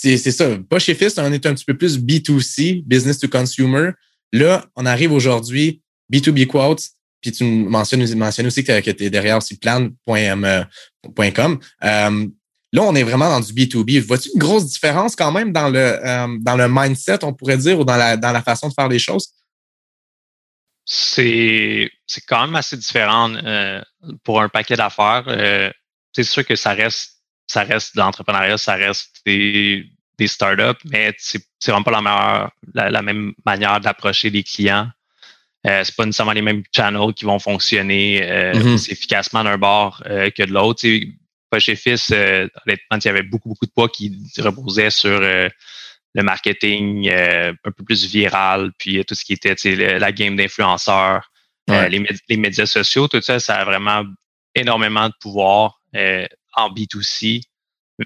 c'est 0.00 0.30
ça. 0.30 0.56
Poche 0.68 0.88
et 0.88 0.94
Fils, 0.94 1.18
on 1.18 1.32
est 1.32 1.44
un 1.46 1.54
petit 1.54 1.64
peu 1.64 1.76
plus 1.76 1.98
B2C, 1.98 2.82
business 2.84 3.18
to 3.18 3.28
consumer. 3.28 3.90
Là, 4.32 4.64
on 4.76 4.86
arrive 4.86 5.12
aujourd'hui, 5.12 5.82
B2B 6.12 6.46
quotes, 6.46 6.82
puis 7.20 7.32
tu 7.32 7.44
mentionnes, 7.44 8.14
mentionnes 8.16 8.46
aussi 8.46 8.64
que, 8.64 8.80
tu 8.80 9.04
es 9.04 9.10
derrière 9.10 9.36
aussi 9.36 9.58
plan.com. 9.58 9.94
Euh, 11.84 12.26
là, 12.72 12.82
on 12.82 12.94
est 12.94 13.02
vraiment 13.02 13.28
dans 13.28 13.40
du 13.40 13.52
B2B. 13.52 14.00
Vois-tu 14.00 14.30
une 14.34 14.40
grosse 14.40 14.66
différence 14.66 15.16
quand 15.16 15.32
même 15.32 15.52
dans 15.52 15.68
le, 15.68 15.78
euh, 15.78 16.38
dans 16.40 16.56
le 16.56 16.68
mindset, 16.68 17.24
on 17.24 17.34
pourrait 17.34 17.58
dire, 17.58 17.78
ou 17.78 17.84
dans 17.84 17.96
la, 17.96 18.16
dans 18.16 18.32
la 18.32 18.42
façon 18.42 18.68
de 18.68 18.74
faire 18.74 18.88
les 18.88 18.98
choses? 18.98 19.34
C'est, 20.86 21.90
quand 22.26 22.46
même 22.46 22.56
assez 22.56 22.76
différent 22.76 23.32
euh, 23.34 23.80
pour 24.24 24.40
un 24.40 24.48
paquet 24.48 24.76
d'affaires. 24.76 25.24
Euh, 25.28 25.70
c'est 26.12 26.24
sûr 26.24 26.44
que 26.44 26.56
ça 26.56 26.72
reste, 26.72 27.19
ça 27.50 27.64
reste 27.64 27.96
de 27.96 28.00
l'entrepreneuriat, 28.00 28.58
ça 28.58 28.74
reste 28.74 29.22
des, 29.26 29.84
des 30.16 30.28
startups, 30.28 30.80
mais 30.84 31.12
c'est, 31.18 31.42
vraiment 31.66 31.82
pas 31.82 31.90
la, 31.90 32.00
meilleure, 32.00 32.50
la 32.74 33.02
même 33.02 33.32
manière 33.44 33.80
d'approcher 33.80 34.30
les 34.30 34.44
clients. 34.44 34.88
Euh, 35.66 35.82
c'est 35.82 35.96
pas 35.96 36.06
nécessairement 36.06 36.32
les 36.32 36.42
mêmes 36.42 36.62
channels 36.74 37.12
qui 37.12 37.24
vont 37.24 37.40
fonctionner 37.40 38.22
euh, 38.22 38.52
mm-hmm. 38.52 38.74
aussi 38.74 38.92
efficacement 38.92 39.42
d'un 39.42 39.58
bord 39.58 40.00
euh, 40.06 40.30
que 40.30 40.44
de 40.44 40.52
l'autre. 40.52 40.86
Pas 41.50 41.58
chez 41.58 41.74
Fils, 41.74 42.12
euh, 42.12 42.46
honnêtement, 42.64 42.98
il 42.98 43.04
y 43.04 43.08
avait 43.08 43.24
beaucoup, 43.24 43.48
beaucoup 43.48 43.66
de 43.66 43.72
poids 43.72 43.88
qui 43.88 44.16
reposait 44.38 44.90
sur 44.90 45.18
le 45.20 46.22
marketing 46.22 47.10
un 47.10 47.54
peu 47.64 47.84
plus 47.84 48.06
viral, 48.06 48.70
puis 48.78 49.04
tout 49.04 49.16
ce 49.16 49.24
qui 49.24 49.32
était 49.32 49.98
la 49.98 50.12
game 50.12 50.36
d'influenceurs, 50.36 51.28
les, 51.66 52.06
les, 52.28 52.36
médias 52.36 52.66
sociaux, 52.66 53.08
tout 53.08 53.20
ça, 53.20 53.40
ça 53.40 53.56
a 53.56 53.64
vraiment 53.64 54.04
énormément 54.54 55.08
de 55.08 55.14
pouvoir 55.20 55.80
en 56.54 56.70
B2C 56.70 57.42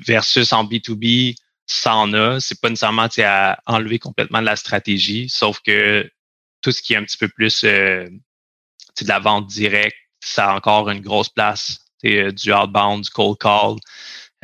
versus 0.07 0.53
en 0.53 0.65
B2B, 0.65 1.37
ça 1.67 1.95
en 1.97 2.13
a. 2.13 2.41
C'est 2.41 2.61
pas 2.61 2.69
nécessairement 2.69 3.09
à 3.19 3.59
enlever 3.67 3.99
complètement 3.99 4.41
de 4.41 4.47
la 4.47 4.57
stratégie, 4.57 5.29
sauf 5.29 5.61
que 5.61 6.11
tout 6.61 6.73
ce 6.73 6.83
qui 6.83 6.95
est 6.95 6.97
un 6.97 7.05
petit 7.05 7.19
peu 7.19 7.29
plus 7.29 7.65
euh, 7.65 8.07
de 9.01 9.09
la 9.09 9.19
vente 9.19 9.47
directe, 9.47 9.97
ça 10.21 10.51
a 10.51 10.57
encore 10.57 10.89
une 10.91 11.01
grosse 11.01 11.29
place. 11.29 11.81
Euh, 12.05 12.33
du 12.33 12.53
outbound, 12.53 13.05
du 13.05 13.11
cold 13.11 13.39
call. 13.39 13.77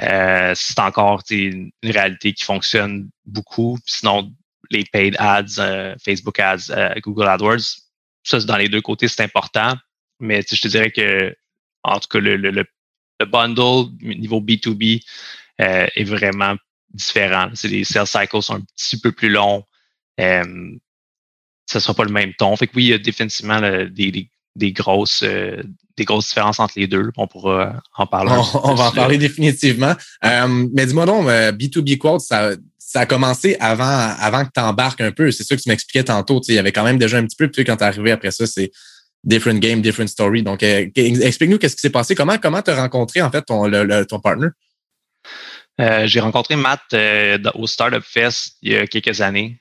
Euh, 0.00 0.54
c'est 0.54 0.78
encore 0.78 1.22
une 1.28 1.70
réalité 1.82 2.32
qui 2.32 2.42
fonctionne 2.42 3.10
beaucoup. 3.26 3.76
Sinon, 3.84 4.32
les 4.70 4.84
paid 4.84 5.14
ads, 5.18 5.96
Facebook 6.02 6.40
ads, 6.40 7.00
Google 7.02 7.28
AdWords, 7.28 7.82
ça, 8.22 8.38
dans 8.40 8.56
les 8.56 8.68
deux 8.68 8.80
côtés, 8.80 9.08
c'est 9.08 9.22
important. 9.22 9.74
Mais 10.20 10.42
je 10.48 10.58
te 10.58 10.68
dirais 10.68 10.90
que, 10.90 11.36
en 11.82 12.00
tout 12.00 12.08
cas, 12.08 12.18
le 12.18 12.64
bundle 13.24 13.90
niveau 14.00 14.40
B2B 14.40 15.02
est 15.58 16.04
vraiment 16.04 16.56
différent. 16.92 17.50
Les 17.64 17.84
sales 17.84 18.06
cycles 18.06 18.42
sont 18.42 18.56
un 18.56 18.62
petit 18.76 18.98
peu 18.98 19.12
plus 19.12 19.28
longs 19.28 19.64
ça 21.70 21.80
sera 21.80 21.94
pas 21.94 22.04
le 22.04 22.10
même 22.10 22.32
ton. 22.34 22.54
Fait 22.56 22.66
que 22.66 22.72
oui, 22.74 22.84
il 22.84 22.88
y 22.88 22.94
a 22.94 22.98
définitivement 22.98 23.60
des, 23.60 24.28
des, 24.56 24.72
grosses 24.72 25.22
euh, 25.22 25.62
des 25.96 26.04
grosses 26.04 26.28
différences 26.28 26.58
entre 26.58 26.74
les 26.76 26.88
deux. 26.88 27.10
On 27.16 27.28
pourra 27.28 27.80
en 27.96 28.06
parler. 28.06 28.32
On, 28.64 28.74
va 28.74 28.88
en 28.88 28.92
parler 28.92 29.18
définitivement. 29.18 29.94
Euh, 30.24 30.66
mais 30.74 30.86
dis-moi 30.86 31.06
donc, 31.06 31.26
B2B 31.26 31.92
euh, 31.92 31.96
Quote, 31.96 32.20
ça, 32.22 32.50
ça 32.78 33.00
a 33.00 33.06
commencé 33.06 33.56
avant, 33.60 33.84
avant 34.18 34.44
que 34.44 34.50
tu 34.52 34.60
embarques 34.60 35.00
un 35.00 35.12
peu. 35.12 35.30
C'est 35.30 35.44
sûr 35.44 35.56
que 35.56 35.62
tu 35.62 35.68
m'expliquais 35.68 36.04
tantôt. 36.04 36.40
Il 36.48 36.54
y 36.54 36.58
avait 36.58 36.72
quand 36.72 36.84
même 36.84 36.98
déjà 36.98 37.18
un 37.18 37.24
petit 37.24 37.36
peu, 37.36 37.48
puis 37.48 37.64
quand 37.64 37.76
tu 37.76 37.84
es 37.84 37.86
arrivé 37.86 38.10
après 38.10 38.32
ça, 38.32 38.46
c'est 38.46 38.72
different 39.24 39.60
game, 39.60 39.80
different 39.80 40.08
story. 40.08 40.42
Donc, 40.42 40.62
explique-nous 40.62 41.58
qu'est-ce 41.58 41.76
qui 41.76 41.82
s'est 41.82 41.90
passé. 41.90 42.14
Comment 42.14 42.38
comment 42.38 42.62
tu 42.62 42.70
as 42.70 42.76
rencontré 42.76 43.22
en 43.22 43.30
fait 43.30 43.42
ton, 43.42 43.66
le, 43.66 44.04
ton 44.04 44.20
partner? 44.20 44.48
j'ai 46.04 46.20
rencontré 46.20 46.56
Matt 46.56 46.82
au 47.54 47.66
Startup 47.66 48.02
Fest 48.04 48.56
il 48.60 48.72
y 48.72 48.76
a 48.76 48.86
quelques 48.86 49.22
années 49.22 49.58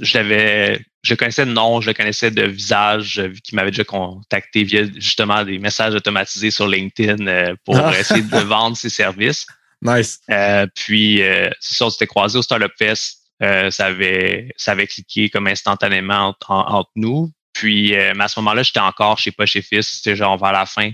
je 0.00 0.18
l'avais, 0.18 0.84
je 1.02 1.14
connaissais 1.14 1.46
de 1.46 1.52
nom, 1.52 1.80
je 1.80 1.88
le 1.88 1.94
connaissais 1.94 2.30
de 2.30 2.42
visage, 2.42 3.18
vu 3.20 3.40
qu'il 3.40 3.56
m'avait 3.56 3.70
déjà 3.70 3.84
contacté 3.84 4.64
via 4.64 4.84
justement 4.94 5.44
des 5.44 5.58
messages 5.58 5.94
automatisés 5.94 6.50
sur 6.50 6.68
LinkedIn 6.68 7.26
euh, 7.26 7.54
pour 7.64 7.76
ah. 7.76 7.98
essayer 7.98 8.22
de 8.22 8.36
vendre 8.44 8.76
ses 8.76 8.90
services. 8.90 9.46
Nice. 9.80 10.20
Euh, 10.30 10.66
puis, 10.74 11.22
euh, 11.22 11.48
c'est 11.60 11.76
ça, 11.76 11.86
on 11.86 11.90
s'était 11.90 12.06
croisé 12.06 12.38
au 12.38 12.42
Startup 12.42 12.72
Fest. 12.76 13.18
ça, 13.40 13.86
avait, 13.86 14.52
ça 14.56 14.72
avait 14.72 14.86
cliqué 14.86 15.30
comme 15.30 15.46
instantanément 15.46 16.34
entre, 16.40 16.90
nous. 16.96 17.30
Puis, 17.58 17.96
à 17.96 18.28
ce 18.28 18.38
moment-là, 18.40 18.62
j'étais 18.62 18.78
encore 18.80 19.18
chez 19.18 19.32
Poche 19.32 19.56
et 19.56 19.62
Fils. 19.62 19.88
C'était 19.96 20.14
genre 20.14 20.38
vers 20.38 20.52
la 20.52 20.64
fin 20.64 20.90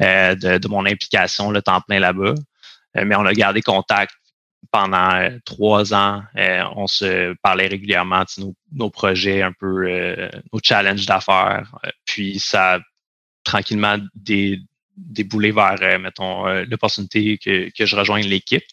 de, 0.00 0.58
de, 0.58 0.68
mon 0.68 0.84
implication, 0.84 1.50
le 1.50 1.62
temps 1.62 1.80
plein 1.80 1.98
là-bas. 1.98 2.34
mais 2.94 3.16
on 3.16 3.24
a 3.24 3.32
gardé 3.32 3.62
contact 3.62 4.12
pendant 4.70 5.14
euh, 5.14 5.38
trois 5.44 5.94
ans, 5.94 6.22
euh, 6.36 6.64
on 6.76 6.86
se 6.86 7.34
parlait 7.42 7.66
régulièrement 7.66 8.20
de 8.22 8.42
nos, 8.42 8.56
nos, 8.72 8.90
projets, 8.90 9.42
un 9.42 9.52
peu 9.52 9.86
euh, 9.88 10.28
nos 10.52 10.60
challenges 10.62 11.06
d'affaires. 11.06 11.72
puis 12.04 12.38
ça 12.38 12.74
a 12.74 12.78
tranquillement 13.44 13.98
déboulé 14.96 15.52
vers, 15.52 16.00
mettons, 16.00 16.46
l'opportunité 16.64 17.38
que, 17.38 17.70
que 17.76 17.84
je 17.84 17.94
rejoigne 17.94 18.26
l'équipe. 18.26 18.64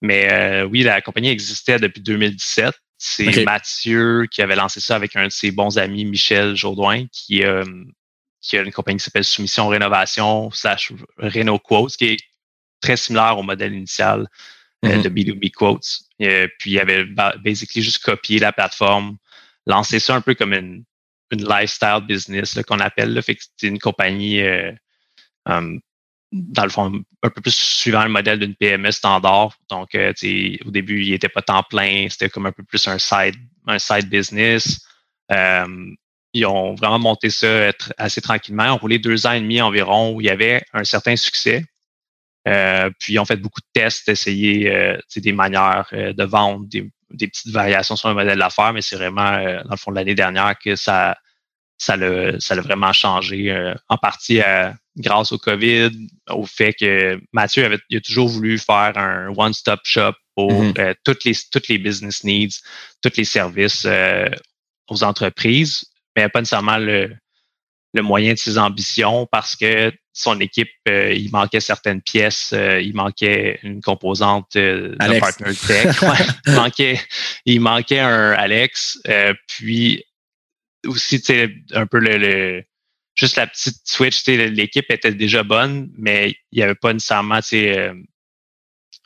Mais 0.00 0.62
oui, 0.62 0.82
la 0.82 1.02
compagnie 1.02 1.28
existait 1.28 1.78
depuis 1.78 2.00
2017. 2.00 2.74
C'est 3.02 3.44
Mathieu 3.44 4.26
qui 4.30 4.42
avait 4.42 4.56
lancé 4.56 4.78
ça 4.78 4.94
avec 4.94 5.16
un 5.16 5.24
de 5.24 5.32
ses 5.32 5.52
bons 5.52 5.78
amis, 5.78 6.04
Michel 6.04 6.54
Jourdouin, 6.54 7.06
qui, 7.10 7.42
qui 8.42 8.58
a 8.58 8.62
une 8.62 8.72
compagnie 8.72 8.98
qui 8.98 9.04
s'appelle 9.04 9.24
Soumission 9.24 9.68
Rénovation 9.68 10.50
slash 10.50 10.92
Reno 11.16 11.58
Quotes, 11.58 11.96
qui 11.96 12.04
est 12.06 12.18
très 12.80 12.96
similaire 12.96 13.38
au 13.38 13.42
modèle 13.42 13.74
initial 13.74 14.26
euh, 14.84 15.02
de 15.02 15.08
B2B 15.08 15.50
Quotes. 15.50 16.00
Euh, 16.22 16.48
puis 16.58 16.72
il 16.72 16.80
avait 16.80 17.04
basically 17.44 17.82
juste 17.82 18.02
copié 18.02 18.38
la 18.38 18.52
plateforme, 18.52 19.18
lancé 19.66 19.98
ça 20.00 20.14
un 20.14 20.20
peu 20.20 20.34
comme 20.34 20.54
une, 20.54 20.84
une 21.30 21.44
lifestyle 21.46 22.00
business 22.06 22.58
qu'on 22.66 22.80
appelle. 22.80 23.12
Là, 23.12 23.22
fait 23.22 23.36
que 23.36 23.42
c'est 23.56 23.68
une 23.68 23.78
compagnie 23.78 24.40
euh, 24.40 24.72
um, 25.46 25.80
dans 26.32 26.64
le 26.64 26.70
fond, 26.70 26.92
un 27.22 27.30
peu 27.30 27.40
plus 27.40 27.54
suivant 27.54 28.04
le 28.04 28.10
modèle 28.10 28.38
d'une 28.38 28.54
PME 28.54 28.90
standard. 28.92 29.56
Donc, 29.68 29.94
euh, 29.94 30.12
au 30.64 30.70
début, 30.70 31.02
il 31.02 31.10
n'était 31.10 31.28
pas 31.28 31.42
temps 31.42 31.62
plein, 31.62 32.06
c'était 32.08 32.28
comme 32.28 32.46
un 32.46 32.52
peu 32.52 32.62
plus 32.62 32.86
un 32.88 32.98
side, 32.98 33.34
un 33.66 33.78
side 33.78 34.08
business. 34.08 34.86
Um, 35.28 35.96
ils 36.32 36.46
ont 36.46 36.74
vraiment 36.74 36.98
monté 36.98 37.30
ça 37.30 37.72
assez 37.98 38.20
tranquillement. 38.20 38.64
Ils 38.64 38.70
ont 38.70 38.76
roulé 38.76 38.98
deux 38.98 39.26
ans 39.26 39.32
et 39.32 39.40
demi 39.40 39.60
environ 39.60 40.14
où 40.14 40.20
il 40.20 40.28
y 40.28 40.30
avait 40.30 40.62
un 40.72 40.84
certain 40.84 41.16
succès. 41.16 41.64
Euh, 42.48 42.90
puis, 42.98 43.14
ils 43.14 43.18
ont 43.18 43.24
fait 43.24 43.36
beaucoup 43.36 43.60
de 43.60 43.66
tests, 43.72 44.08
essayer 44.08 44.72
euh, 44.72 44.98
des 45.16 45.32
manières 45.32 45.88
euh, 45.92 46.12
de 46.12 46.24
vendre, 46.24 46.66
des, 46.66 46.90
petites 47.10 47.52
variations 47.52 47.96
sur 47.96 48.08
le 48.08 48.14
modèle 48.14 48.38
d'affaires, 48.38 48.72
mais 48.72 48.82
c'est 48.82 48.96
vraiment, 48.96 49.32
dans 49.32 49.70
le 49.70 49.76
fond, 49.76 49.90
l'année 49.90 50.14
dernière 50.14 50.56
que 50.58 50.76
ça, 50.76 51.18
ça 51.76 51.96
l'a, 51.96 52.38
ça 52.38 52.54
vraiment 52.60 52.92
changé, 52.92 53.74
en 53.88 53.96
partie 53.96 54.40
grâce 55.00 55.32
au 55.32 55.38
COVID, 55.38 55.90
au 56.30 56.46
fait 56.46 56.74
que 56.74 57.20
Mathieu 57.32 57.64
avait 57.64 57.78
il 57.88 57.98
a 57.98 58.00
toujours 58.00 58.28
voulu 58.28 58.58
faire 58.58 58.96
un 58.96 59.32
one-stop 59.36 59.80
shop 59.84 60.12
pour 60.34 60.52
mm-hmm. 60.52 60.94
toutes, 61.04 61.24
les, 61.24 61.34
toutes 61.50 61.68
les 61.68 61.78
business 61.78 62.24
needs, 62.24 62.60
tous 63.02 63.16
les 63.16 63.24
services 63.24 63.86
aux 64.88 65.02
entreprises, 65.02 65.84
mais 66.16 66.28
pas 66.28 66.40
nécessairement 66.40 66.78
le, 66.78 67.14
le 67.94 68.02
moyen 68.02 68.32
de 68.32 68.38
ses 68.38 68.58
ambitions 68.58 69.26
parce 69.30 69.56
que 69.56 69.92
son 70.12 70.38
équipe, 70.40 70.70
euh, 70.88 71.12
il 71.12 71.30
manquait 71.30 71.60
certaines 71.60 72.02
pièces, 72.02 72.52
euh, 72.52 72.80
il 72.80 72.94
manquait 72.94 73.58
une 73.62 73.80
composante 73.80 74.54
euh, 74.56 74.90
de 74.90 75.20
partner 75.20 75.54
tech, 75.54 75.96
il 76.46 76.52
manquait, 76.52 77.00
il 77.46 77.60
manquait 77.60 78.00
un 78.00 78.32
Alex, 78.32 79.00
puis 79.46 80.04
aussi 80.86 81.22
un 81.72 81.86
peu 81.86 81.98
le, 81.98 82.62
juste 83.14 83.36
la 83.36 83.46
petite 83.46 83.76
switch, 83.84 84.26
l'équipe 84.26 84.90
était 84.90 85.12
déjà 85.12 85.42
bonne, 85.42 85.90
mais 85.96 86.34
il 86.52 86.58
n'y 86.58 86.62
avait 86.62 86.74
pas 86.74 86.92
nécessairement 86.92 87.40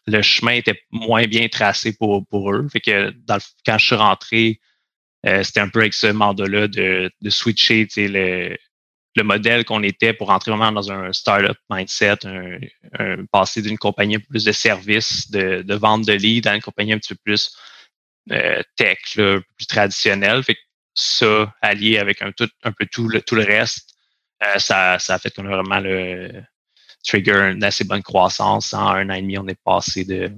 le 0.06 0.22
chemin 0.22 0.52
était 0.52 0.80
moins 0.90 1.24
bien 1.26 1.48
tracé 1.48 1.94
pour, 1.96 2.26
pour 2.26 2.52
eux. 2.52 2.66
Fait 2.70 2.80
que 2.80 3.10
dans 3.24 3.38
quand 3.64 3.78
je 3.78 3.86
suis 3.86 3.94
rentré, 3.94 4.60
euh, 5.26 5.42
c'était 5.42 5.60
un 5.60 5.68
peu 5.68 5.80
avec 5.80 5.94
ce 5.94 6.08
mandat-là 6.08 6.68
de, 6.68 7.10
de 7.20 7.30
switcher 7.30 7.88
le, 7.96 8.56
le 9.16 9.22
modèle 9.22 9.64
qu'on 9.64 9.82
était 9.82 10.12
pour 10.12 10.28
rentrer 10.28 10.50
vraiment 10.50 10.72
dans 10.72 10.92
un 10.92 11.12
startup 11.12 11.56
mindset, 11.70 12.26
un, 12.26 12.58
un 12.98 13.24
passer 13.26 13.62
d'une 13.62 13.78
compagnie 13.78 14.18
plus 14.18 14.44
de 14.44 14.52
services, 14.52 15.30
de, 15.30 15.62
de 15.62 15.74
vente 15.74 16.04
de 16.04 16.12
leads 16.12 16.48
à 16.48 16.54
une 16.54 16.62
compagnie 16.62 16.92
un 16.92 16.98
petit 16.98 17.14
peu 17.14 17.20
plus 17.24 17.56
euh, 18.30 18.62
tech, 18.76 18.98
là, 19.16 19.40
plus 19.56 19.66
traditionnelle. 19.66 20.42
Fait 20.42 20.54
que 20.54 20.60
ça, 20.94 21.54
allié 21.62 21.98
avec 21.98 22.20
un, 22.20 22.32
tout, 22.32 22.50
un 22.62 22.72
peu 22.72 22.86
tout 22.90 23.08
le, 23.08 23.22
tout 23.22 23.36
le 23.36 23.44
reste, 23.44 23.93
euh, 24.42 24.58
ça, 24.58 24.98
ça 24.98 25.14
a 25.14 25.18
fait 25.18 25.30
qu'on 25.30 25.46
a 25.46 25.56
vraiment 25.56 25.80
le 25.80 26.42
trigger 27.06 27.50
une 27.52 27.62
assez 27.62 27.84
bonne 27.84 28.02
croissance. 28.02 28.72
En 28.72 28.88
un 28.88 29.10
an 29.10 29.14
et 29.14 29.22
demi, 29.22 29.38
on 29.38 29.46
est 29.46 29.60
passé 29.64 30.04
de 30.04 30.32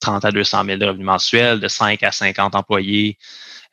30 0.00 0.24
à 0.24 0.32
200 0.32 0.64
000 0.64 0.78
de 0.78 0.86
revenus 0.86 1.06
mensuels, 1.06 1.60
de 1.60 1.68
5 1.68 2.02
à 2.02 2.12
50 2.12 2.54
employés, 2.54 3.16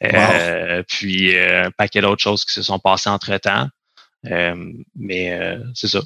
euh, 0.03 0.83
puis 0.87 1.35
euh, 1.35 1.65
un 1.65 1.71
paquet 1.71 2.01
d'autres 2.01 2.21
choses 2.21 2.45
qui 2.45 2.53
se 2.53 2.61
sont 2.61 2.79
passées 2.79 3.09
entre-temps. 3.09 3.69
Mais 4.23 5.59
c'est 5.73 5.87
ça. 5.87 6.01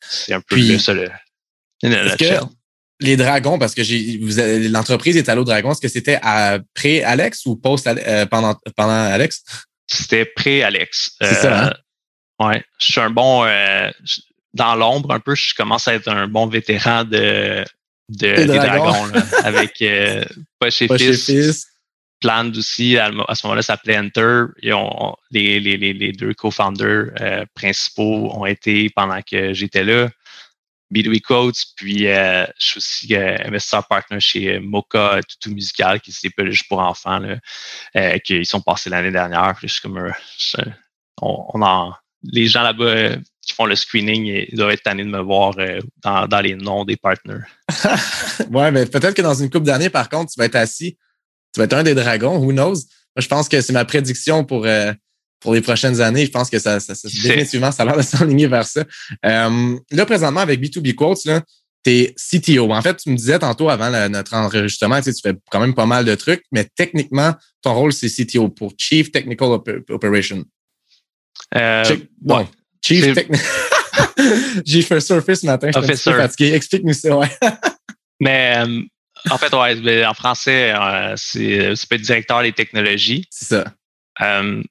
C'est 0.00 0.32
un 0.32 0.40
peu 0.40 0.56
puis, 0.56 0.80
ça 0.80 0.94
le, 0.94 1.10
les 3.02 3.16
dragons, 3.16 3.58
parce 3.58 3.74
que 3.74 3.82
j'ai 3.82 4.18
l'entreprise 4.68 5.16
est 5.16 5.28
allée 5.28 5.40
au 5.40 5.44
dragon, 5.44 5.72
est-ce 5.72 5.80
que 5.80 5.88
c'était 5.88 6.18
après 6.22 7.02
Alex 7.02 7.46
ou 7.46 7.56
post 7.56 7.88
pendant, 8.30 8.56
pendant 8.76 9.04
Alex? 9.04 9.44
C'était 9.86 10.24
pré-Alex. 10.24 11.16
C'est 11.20 11.34
ça, 11.34 11.66
hein? 11.66 11.74
Ouais, 12.40 12.64
je 12.78 12.86
suis 12.86 13.00
un 13.00 13.10
bon 13.10 13.44
dans 14.54 14.74
l'ombre 14.74 15.12
un 15.12 15.20
peu, 15.20 15.34
je 15.34 15.54
commence 15.54 15.88
à 15.88 15.94
être 15.94 16.08
un 16.08 16.26
bon 16.26 16.46
vétéran 16.46 17.04
de, 17.04 17.64
de 18.08 18.34
des, 18.34 18.46
dragons, 18.46 19.06
là, 19.06 19.22
avec 19.44 19.80
euh, 19.82 20.24
Poche 20.58 20.82
et 20.82 20.98
Fils. 20.98 21.66
Planned 22.20 22.54
aussi, 22.58 22.98
à, 22.98 23.08
ce 23.08 23.46
moment-là, 23.46 23.62
ça 23.62 23.74
s'appelait 23.74 23.98
Enter. 23.98 24.44
Et 24.60 24.74
on, 24.74 25.16
les, 25.30 25.58
les, 25.58 25.78
les, 25.78 26.12
deux 26.12 26.34
co-founders 26.34 27.12
euh, 27.18 27.46
principaux 27.54 28.30
ont 28.34 28.44
été 28.44 28.90
pendant 28.90 29.22
que 29.22 29.54
j'étais 29.54 29.84
là. 29.84 30.10
B2B 30.92 31.22
Quotes, 31.22 31.64
puis 31.76 32.08
euh, 32.08 32.44
je 32.58 32.66
suis 32.66 32.78
aussi 32.78 33.14
euh, 33.14 33.38
investisseur 33.46 33.86
partner 33.86 34.20
chez 34.20 34.58
Mocha 34.58 35.20
Tutu 35.26 35.54
Musical, 35.54 36.00
qui 36.00 36.12
c'est 36.12 36.28
pas 36.28 36.44
juste 36.44 36.68
pour 36.68 36.80
enfants, 36.80 37.20
là, 37.20 37.38
euh, 37.96 38.18
qui 38.18 38.44
sont 38.44 38.60
passés 38.60 38.90
l'année 38.90 39.12
dernière. 39.12 39.54
Puis 39.56 39.68
je 39.68 39.74
suis 39.74 39.82
comme 39.82 40.12
je, 40.36 40.56
on, 41.22 41.46
on 41.54 41.62
en, 41.62 41.94
les 42.22 42.46
gens 42.46 42.62
là-bas 42.62 42.84
euh, 42.84 43.16
qui 43.42 43.52
font 43.52 43.66
le 43.66 43.76
screening, 43.76 44.46
ils 44.50 44.56
doivent 44.56 44.70
être 44.70 44.82
tannés 44.82 45.04
de 45.04 45.08
me 45.10 45.20
voir 45.20 45.54
euh, 45.58 45.80
dans, 46.02 46.26
dans, 46.26 46.40
les 46.40 46.54
noms 46.54 46.84
des 46.84 46.96
partners. 46.96 47.44
ouais, 48.50 48.70
mais 48.70 48.86
peut-être 48.86 49.14
que 49.14 49.22
dans 49.22 49.34
une 49.34 49.50
couple 49.50 49.66
d'années, 49.66 49.90
par 49.90 50.08
contre, 50.08 50.32
tu 50.32 50.38
vas 50.38 50.46
être 50.46 50.56
assis, 50.56 50.96
tu 51.54 51.58
vas 51.58 51.64
être 51.64 51.74
un 51.74 51.82
des 51.82 51.94
dragons, 51.94 52.38
who 52.38 52.52
knows? 52.52 52.74
Moi, 53.16 53.22
je 53.22 53.28
pense 53.28 53.48
que 53.48 53.60
c'est 53.60 53.72
ma 53.72 53.84
prédiction 53.84 54.44
pour, 54.44 54.66
euh, 54.66 54.92
pour 55.40 55.54
les 55.54 55.60
prochaines 55.60 56.00
années. 56.00 56.26
Je 56.26 56.30
pense 56.30 56.50
que 56.50 56.58
ça, 56.58 56.78
ça, 56.78 56.94
ça 56.94 57.08
définitivement, 57.08 57.72
ça 57.72 57.82
a 57.82 57.86
l'air 57.86 57.96
de 57.96 58.02
s'enligner 58.02 58.46
vers 58.46 58.66
ça. 58.66 58.84
Là, 59.22 60.06
présentement, 60.06 60.40
avec 60.40 60.60
B2B 60.60 60.94
Quotes, 60.94 61.24
là, 61.24 61.42
t'es 61.82 62.14
CTO. 62.16 62.70
En 62.72 62.82
fait, 62.82 62.96
tu 62.96 63.10
me 63.10 63.16
disais 63.16 63.38
tantôt 63.38 63.68
avant 63.68 63.90
notre 64.08 64.34
enregistrement, 64.34 64.98
tu, 64.98 65.04
sais, 65.04 65.14
tu 65.14 65.22
fais 65.22 65.34
quand 65.50 65.60
même 65.60 65.74
pas 65.74 65.86
mal 65.86 66.04
de 66.04 66.14
trucs, 66.14 66.44
mais 66.52 66.68
techniquement, 66.76 67.34
ton 67.62 67.74
rôle, 67.74 67.92
c'est 67.92 68.08
CTO 68.08 68.48
pour 68.48 68.74
Chief 68.76 69.10
Technical 69.10 69.58
Operation. 69.88 70.44
Euh, 71.56 71.96
bon, 72.20 72.46
Chief. 72.84 73.14
J'ai 74.64 74.82
fait 74.82 75.00
surface 75.00 75.40
ce 75.40 75.46
matin, 75.46 75.70
je 75.74 75.94
suis 75.94 76.12
fatigué. 76.12 76.54
Explique-nous 76.54 76.92
ça, 76.92 77.16
ouais. 77.16 77.28
mais 78.20 78.56
euh, 78.58 78.82
en 79.30 79.38
fait, 79.38 79.52
ouais, 79.52 80.04
en 80.04 80.14
français, 80.14 80.72
euh, 80.72 81.14
c'est 81.16 81.74
peut 81.88 81.96
être 81.96 82.02
directeur 82.02 82.42
des 82.42 82.52
technologies. 82.52 83.26
C'est 83.30 83.46
ça. 83.46 83.64
Euh, 84.20 84.62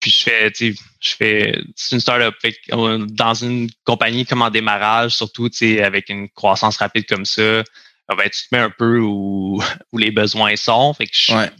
puis 0.00 0.10
je 0.10 0.22
fais, 0.22 0.50
tu 0.52 0.74
sais, 0.74 0.82
je 1.00 1.14
fais, 1.14 1.60
c'est 1.74 1.96
une 1.96 2.00
startup. 2.00 2.34
Dans 2.70 3.34
une 3.34 3.68
compagnie 3.84 4.26
comme 4.26 4.42
en 4.42 4.50
démarrage, 4.50 5.12
surtout, 5.12 5.48
tu 5.48 5.58
sais, 5.58 5.82
avec 5.82 6.08
une 6.08 6.28
croissance 6.28 6.76
rapide 6.76 7.06
comme 7.06 7.24
ça, 7.24 7.62
ben, 8.08 8.30
tu 8.30 8.48
te 8.48 8.54
mets 8.54 8.62
un 8.62 8.70
peu 8.70 9.00
où, 9.00 9.60
où 9.92 9.98
les 9.98 10.10
besoins 10.10 10.56
sont. 10.56 10.94
Fait 10.94 11.06
que 11.06 11.16
je, 11.16 11.34
ouais. 11.34 11.50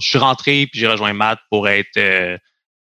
je 0.00 0.06
suis 0.06 0.18
rentré 0.18 0.68
puis 0.70 0.80
j'ai 0.80 0.86
rejoint 0.86 1.12
Matt 1.12 1.40
pour 1.50 1.68
être 1.68 1.96
euh, 1.96 2.38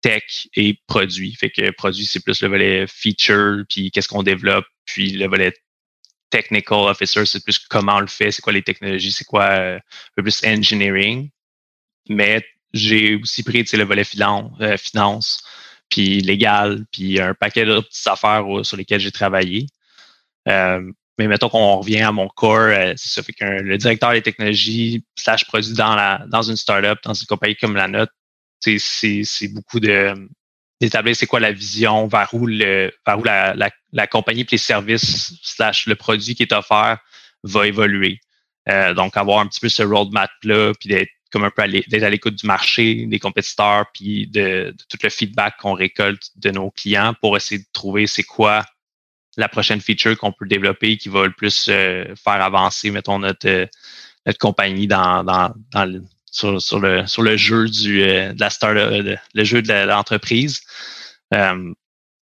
tech 0.06 0.48
et 0.54 0.78
produit. 0.86 1.34
Fait 1.34 1.50
que 1.50 1.70
produit, 1.72 2.06
c'est 2.06 2.20
plus 2.20 2.40
le 2.40 2.48
volet 2.48 2.86
feature, 2.86 3.64
puis 3.68 3.90
qu'est-ce 3.90 4.08
qu'on 4.08 4.22
développe, 4.22 4.66
puis 4.84 5.10
le 5.10 5.26
volet 5.26 5.52
technical 6.30 6.78
officer, 6.88 7.26
c'est 7.26 7.42
plus 7.42 7.58
comment 7.58 7.96
on 7.96 8.00
le 8.00 8.06
fait, 8.06 8.30
c'est 8.30 8.42
quoi 8.42 8.52
les 8.52 8.62
technologies, 8.62 9.10
c'est 9.10 9.24
quoi 9.24 9.44
euh, 9.44 9.76
un 9.76 10.12
peu 10.14 10.22
plus 10.22 10.44
engineering. 10.44 11.30
Mais 12.08 12.44
j'ai 12.72 13.16
aussi 13.16 13.42
pris 13.42 13.64
le 13.72 13.84
volet 13.84 14.04
finance, 14.04 14.52
euh, 14.60 14.76
finance, 14.76 15.42
puis 15.88 16.20
légal, 16.20 16.84
puis 16.92 17.20
un 17.20 17.34
paquet 17.34 17.64
d'autres 17.64 17.88
petites 17.88 18.06
affaires 18.06 18.44
sur 18.62 18.76
lesquelles 18.76 19.00
j'ai 19.00 19.10
travaillé. 19.10 19.66
Euh, 20.48 20.80
mais 21.18 21.26
mettons 21.26 21.48
qu'on 21.48 21.78
revient 21.78 22.02
à 22.02 22.12
mon 22.12 22.28
core, 22.28 22.70
euh, 22.70 22.92
c'est 22.96 23.08
ça 23.08 23.22
fait 23.24 23.32
que 23.32 23.44
le 23.44 23.78
directeur 23.78 24.12
des 24.12 24.22
technologies 24.22 25.04
slash 25.16 25.46
produit 25.46 25.72
dans 25.72 25.96
la 25.96 26.24
dans 26.28 26.42
une 26.42 26.56
startup, 26.56 26.98
dans 27.02 27.14
une 27.14 27.26
compagnie 27.26 27.56
comme 27.56 27.74
la 27.74 27.88
nôtre, 27.88 28.12
c'est 28.60 29.48
beaucoup 29.48 29.80
de 29.80 30.14
d'établir 30.80 31.16
c'est 31.16 31.26
quoi 31.26 31.40
la 31.40 31.52
vision, 31.52 32.06
vers 32.06 32.28
où 32.34 32.46
le 32.46 32.92
vers 33.06 33.18
où 33.18 33.24
la, 33.24 33.54
la, 33.54 33.70
la 33.92 34.06
compagnie 34.06 34.42
et 34.42 34.46
les 34.50 34.58
services 34.58 35.32
slash 35.42 35.86
le 35.86 35.94
produit 35.94 36.34
qui 36.34 36.42
est 36.42 36.52
offert 36.52 36.98
va 37.42 37.66
évoluer. 37.66 38.20
Euh, 38.68 38.94
donc 38.94 39.16
avoir 39.16 39.38
un 39.40 39.46
petit 39.46 39.60
peu 39.60 39.68
ce 39.68 39.82
roadmap 39.82 40.30
là, 40.42 40.72
puis 40.78 40.88
d'être 40.88 41.10
comme 41.32 41.44
un 41.44 41.50
peu 41.50 41.66
d'être 41.66 42.02
à 42.02 42.10
l'écoute 42.10 42.34
du 42.34 42.46
marché, 42.46 43.06
des 43.06 43.18
compétiteurs, 43.18 43.86
puis 43.94 44.26
de, 44.26 44.74
de 44.76 44.84
tout 44.88 44.98
le 45.02 45.10
feedback 45.10 45.56
qu'on 45.58 45.72
récolte 45.72 46.30
de 46.36 46.50
nos 46.50 46.70
clients 46.70 47.14
pour 47.20 47.36
essayer 47.36 47.60
de 47.60 47.66
trouver 47.72 48.06
c'est 48.06 48.22
quoi 48.22 48.64
la 49.36 49.48
prochaine 49.48 49.80
feature 49.80 50.16
qu'on 50.16 50.32
peut 50.32 50.46
développer 50.46 50.96
qui 50.96 51.08
va 51.08 51.26
le 51.26 51.32
plus 51.32 51.68
euh, 51.68 52.14
faire 52.16 52.42
avancer, 52.42 52.90
mettons, 52.90 53.18
notre, 53.18 53.48
euh, 53.48 53.66
notre 54.24 54.38
compagnie 54.38 54.86
dans, 54.86 55.24
dans, 55.24 55.52
dans, 55.72 56.02
sur, 56.36 56.60
sur, 56.60 56.80
le, 56.80 57.06
sur 57.06 57.22
le 57.22 57.36
jeu 57.36 57.68
du, 57.68 58.02
euh, 58.02 58.32
de 58.32 58.40
la 58.40 58.50
startup, 58.50 58.78
euh, 58.92 59.16
le 59.34 59.44
jeu 59.44 59.62
de 59.62 59.86
l'entreprise. 59.86 60.60
Euh, 61.34 61.72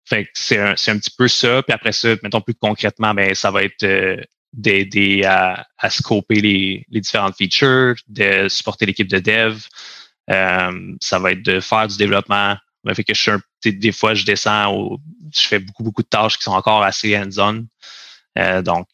fait 0.09 0.25
que 0.25 0.31
c'est 0.35 0.59
un, 0.59 0.73
un 0.73 0.99
petit 0.99 1.15
peu 1.17 1.29
ça. 1.29 1.63
Puis 1.63 1.73
après 1.73 1.93
ça, 1.93 2.09
mettons 2.23 2.41
plus 2.41 2.55
concrètement, 2.55 3.15
ben 3.15 3.35
ça 3.35 3.51
va 3.51 3.63
être 3.63 3.85
euh, 3.85 4.17
d'aider 4.53 5.23
à, 5.25 5.65
à 5.79 5.91
scoper 5.91 6.41
les, 6.41 6.85
les 6.91 7.01
différentes 7.01 7.37
features, 7.37 7.95
de 8.09 8.49
supporter 8.49 8.87
l'équipe 8.87 9.09
de 9.09 9.21
dev. 9.21 9.63
Euh, 10.31 10.97
ça 11.01 11.19
va 11.19 11.33
être 11.33 11.43
de 11.43 11.61
faire 11.61 11.87
du 11.87 11.97
développement. 11.97 12.57
Ben, 12.83 12.95
fait 12.95 13.05
que 13.05 13.15
je 13.15 13.21
suis 13.21 13.31
un, 13.31 13.41
des 13.65 13.93
fois, 13.93 14.15
je 14.15 14.25
descends 14.25 14.73
au, 14.75 14.99
je 15.33 15.43
fais 15.43 15.61
beaucoup, 15.61 15.85
beaucoup 15.85 16.03
de 16.03 16.09
tâches 16.09 16.37
qui 16.37 16.43
sont 16.43 16.53
encore 16.53 16.83
assez 16.83 17.17
hands-on. 17.17 17.67
Euh, 18.39 18.63
donc, 18.63 18.89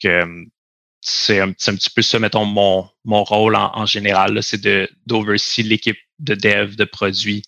c'est 1.09 1.41
un, 1.41 1.51
un, 1.51 1.53
petit 1.53 1.91
peu 1.91 2.03
ça, 2.03 2.19
mettons, 2.19 2.45
mon, 2.45 2.89
mon 3.05 3.23
rôle 3.23 3.55
en, 3.55 3.71
en 3.77 3.87
général, 3.87 4.43
c'est 4.43 4.61
de 4.61 4.89
d'overseer 5.07 5.63
l'équipe 5.63 5.99
de 6.19 6.35
dev, 6.35 6.75
de 6.75 6.85
produits, 6.85 7.43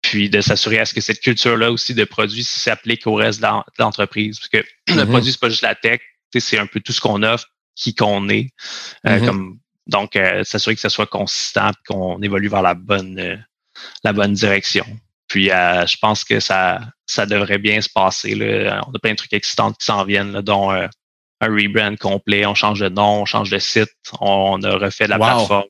puis 0.00 0.30
de 0.30 0.40
s'assurer 0.40 0.78
à 0.78 0.86
ce 0.86 0.94
que 0.94 1.02
cette 1.02 1.20
culture-là 1.20 1.70
aussi 1.72 1.92
de 1.94 2.04
produits 2.04 2.42
s'applique 2.42 3.06
au 3.06 3.14
reste 3.14 3.42
de 3.42 3.48
l'entreprise. 3.78 4.38
Parce 4.38 4.48
que 4.48 4.58
mm 4.58 4.62
-hmm. 4.94 4.96
le 4.96 5.06
produit, 5.06 5.32
c'est 5.32 5.40
pas 5.40 5.50
juste 5.50 5.62
la 5.62 5.74
tech, 5.74 6.00
c'est 6.38 6.58
un 6.58 6.66
peu 6.66 6.80
tout 6.80 6.92
ce 6.92 7.02
qu'on 7.02 7.22
offre, 7.22 7.46
qui 7.76 7.94
qu'on 7.94 8.28
est. 8.30 8.48
Euh, 9.06 9.18
mm 9.18 9.22
-hmm. 9.22 9.26
comme, 9.26 9.60
donc, 9.86 10.16
euh, 10.16 10.42
s'assurer 10.44 10.74
que 10.74 10.80
ça 10.80 10.88
soit 10.88 11.06
consistant 11.06 11.72
qu'on 11.86 12.22
évolue 12.22 12.48
vers 12.48 12.62
la 12.62 12.74
bonne, 12.74 13.18
euh, 13.18 13.36
la 14.04 14.12
bonne 14.14 14.32
direction. 14.32 14.86
Puis, 15.28 15.50
euh, 15.50 15.86
je 15.86 15.96
pense 15.98 16.24
que 16.24 16.40
ça, 16.40 16.80
ça 17.06 17.26
devrait 17.26 17.58
bien 17.58 17.80
se 17.82 17.90
passer. 17.90 18.34
Là. 18.34 18.82
On 18.86 18.92
a 18.92 18.98
plein 18.98 19.12
de 19.12 19.16
trucs 19.16 19.34
excitants 19.34 19.72
qui 19.72 19.84
s'en 19.84 20.04
viennent, 20.04 20.32
là, 20.32 20.42
dont 20.42 20.70
un 21.40 21.48
rebrand 21.48 21.96
complet, 21.96 22.46
on 22.46 22.54
change 22.54 22.80
de 22.80 22.88
nom, 22.88 23.22
on 23.22 23.24
change 23.24 23.50
de 23.50 23.58
site, 23.58 23.90
on 24.20 24.62
a 24.62 24.76
refait 24.76 25.06
la 25.06 25.18
wow. 25.18 25.24
plateforme. 25.24 25.68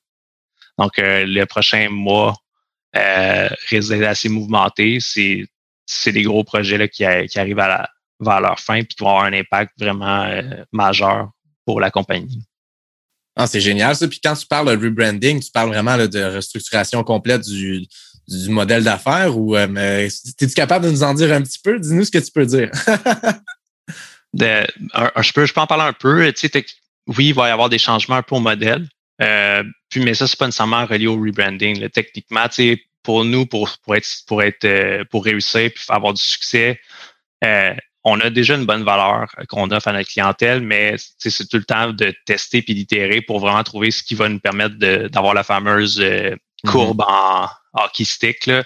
Donc, 0.78 0.98
euh, 0.98 1.24
le 1.26 1.44
prochain 1.46 1.88
mois 1.90 2.34
euh, 2.96 3.48
risque 3.68 3.90
d'être 3.90 4.08
assez 4.08 4.28
mouvementé. 4.28 4.98
C'est, 5.00 5.46
c'est 5.86 6.12
des 6.12 6.22
gros 6.22 6.44
projets 6.44 6.78
là, 6.78 6.88
qui, 6.88 7.04
qui 7.28 7.38
arrivent 7.38 7.58
à 7.58 7.68
la, 7.68 7.90
vers 8.20 8.40
leur 8.40 8.60
fin 8.60 8.78
puis 8.82 8.94
qui 8.96 9.02
vont 9.02 9.10
avoir 9.10 9.24
un 9.24 9.32
impact 9.32 9.72
vraiment 9.78 10.24
euh, 10.24 10.64
majeur 10.72 11.30
pour 11.64 11.80
la 11.80 11.90
compagnie. 11.90 12.42
Ah, 13.36 13.46
c'est 13.46 13.60
génial 13.60 13.94
ça. 13.96 14.08
Puis 14.08 14.20
quand 14.22 14.34
tu 14.34 14.46
parles 14.46 14.76
de 14.76 14.84
rebranding, 14.84 15.40
tu 15.40 15.50
parles 15.50 15.68
vraiment 15.68 15.96
là, 15.96 16.06
de 16.06 16.22
restructuration 16.22 17.02
complète 17.04 17.42
du, 17.42 17.86
du 18.28 18.48
modèle 18.50 18.84
d'affaires 18.84 19.36
ou 19.38 19.56
euh, 19.56 20.06
es-tu 20.06 20.48
capable 20.48 20.86
de 20.86 20.90
nous 20.90 21.02
en 21.02 21.14
dire 21.14 21.32
un 21.32 21.42
petit 21.42 21.58
peu? 21.62 21.78
Dis-nous 21.78 22.04
ce 22.04 22.10
que 22.10 22.18
tu 22.18 22.30
peux 22.32 22.46
dire. 22.46 22.70
de, 24.34 24.66
un, 24.94 25.22
je, 25.22 25.32
peux, 25.32 25.46
je 25.46 25.52
peux 25.52 25.60
en 25.60 25.66
parler 25.66 25.84
un 25.84 25.92
peu. 25.92 26.32
Tu 26.32 26.48
sais, 26.48 26.66
oui, 27.06 27.28
il 27.28 27.34
va 27.34 27.48
y 27.48 27.50
avoir 27.50 27.68
des 27.68 27.78
changements 27.78 28.16
un 28.16 28.22
peu 28.22 28.36
au 28.36 28.40
modèle. 28.40 28.88
Euh, 29.22 29.62
puis, 29.88 30.00
mais 30.00 30.14
ça, 30.14 30.26
c'est 30.26 30.38
pas 30.38 30.46
nécessairement 30.46 30.86
relié 30.86 31.06
au 31.06 31.20
rebranding. 31.20 31.80
Là. 31.80 31.88
Techniquement, 31.88 32.48
tu 32.48 32.54
sais, 32.54 32.82
pour 33.02 33.24
nous, 33.24 33.46
pour, 33.46 33.70
pour 33.82 33.96
être 33.96 34.08
pour 34.26 34.42
être 34.42 34.64
euh, 34.64 35.04
pour 35.10 35.24
réussir 35.24 35.70
puis 35.74 35.84
avoir 35.88 36.14
du 36.14 36.22
succès, 36.22 36.80
euh, 37.44 37.74
on 38.04 38.18
a 38.20 38.30
déjà 38.30 38.54
une 38.54 38.64
bonne 38.64 38.82
valeur 38.82 39.26
qu'on 39.48 39.70
offre 39.70 39.88
à 39.88 39.92
notre 39.92 40.08
clientèle, 40.08 40.62
mais 40.62 40.96
c'est 41.18 41.48
tout 41.48 41.58
le 41.58 41.64
temps 41.64 41.92
de 41.92 42.14
tester 42.24 42.62
puis 42.62 42.74
d'itérer 42.74 43.20
pour 43.20 43.40
vraiment 43.40 43.62
trouver 43.62 43.90
ce 43.90 44.02
qui 44.02 44.14
va 44.14 44.28
nous 44.28 44.40
permettre 44.40 44.76
d'avoir 45.08 45.34
la 45.34 45.44
fameuse 45.44 46.00
euh, 46.00 46.30
mm-hmm. 46.30 46.70
courbe 46.70 47.04
en 47.06 47.48
hockey 47.74 48.04
stick 48.04 48.48
euh, 48.48 48.62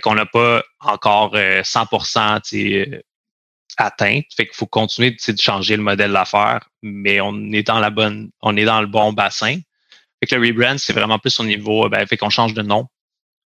qu'on 0.00 0.14
n'a 0.14 0.26
pas 0.26 0.62
encore 0.80 1.34
100% 1.34 2.54
euh, 2.54 3.00
atteinte. 3.78 4.26
Fait 4.36 4.46
qu'il 4.46 4.54
faut 4.54 4.66
continuer 4.66 5.12
de 5.12 5.40
changer 5.40 5.76
le 5.76 5.82
modèle 5.82 6.12
d'affaires, 6.12 6.68
mais 6.82 7.20
on 7.20 7.52
est 7.52 7.62
dans 7.62 7.78
la 7.78 7.90
bonne, 7.90 8.30
on 8.42 8.56
est 8.56 8.64
dans 8.64 8.80
le 8.80 8.86
bon 8.86 9.12
bassin. 9.12 9.58
Fait 10.20 10.26
que 10.26 10.34
le 10.34 10.46
rebrand, 10.46 10.78
c'est 10.78 10.92
vraiment 10.92 11.18
plus 11.18 11.38
au 11.40 11.44
niveau, 11.44 11.88
ben, 11.88 12.06
fait 12.06 12.16
qu'on 12.16 12.30
change 12.30 12.54
de 12.54 12.62
nom. 12.62 12.88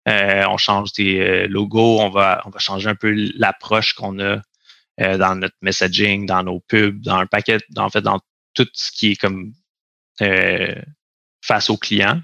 on 0.06 0.56
change 0.56 0.92
des 0.92 1.46
logos, 1.48 2.00
on 2.00 2.08
va, 2.08 2.42
on 2.46 2.50
va 2.50 2.58
changer 2.58 2.88
un 2.88 2.94
peu 2.94 3.12
l'approche 3.34 3.92
qu'on 3.94 4.18
a 4.20 4.40
euh, 5.00 5.16
dans 5.16 5.34
notre 5.34 5.56
messaging, 5.62 6.26
dans 6.26 6.42
nos 6.42 6.60
pubs, 6.60 7.00
dans 7.00 7.16
un 7.16 7.26
paquet, 7.26 7.58
en 7.76 7.88
fait, 7.88 8.02
dans 8.02 8.20
tout 8.52 8.68
ce 8.74 8.92
qui 8.92 9.12
est 9.12 9.16
comme 9.16 9.54
euh, 10.20 10.74
face 11.42 11.70
aux 11.70 11.78
clients, 11.78 12.20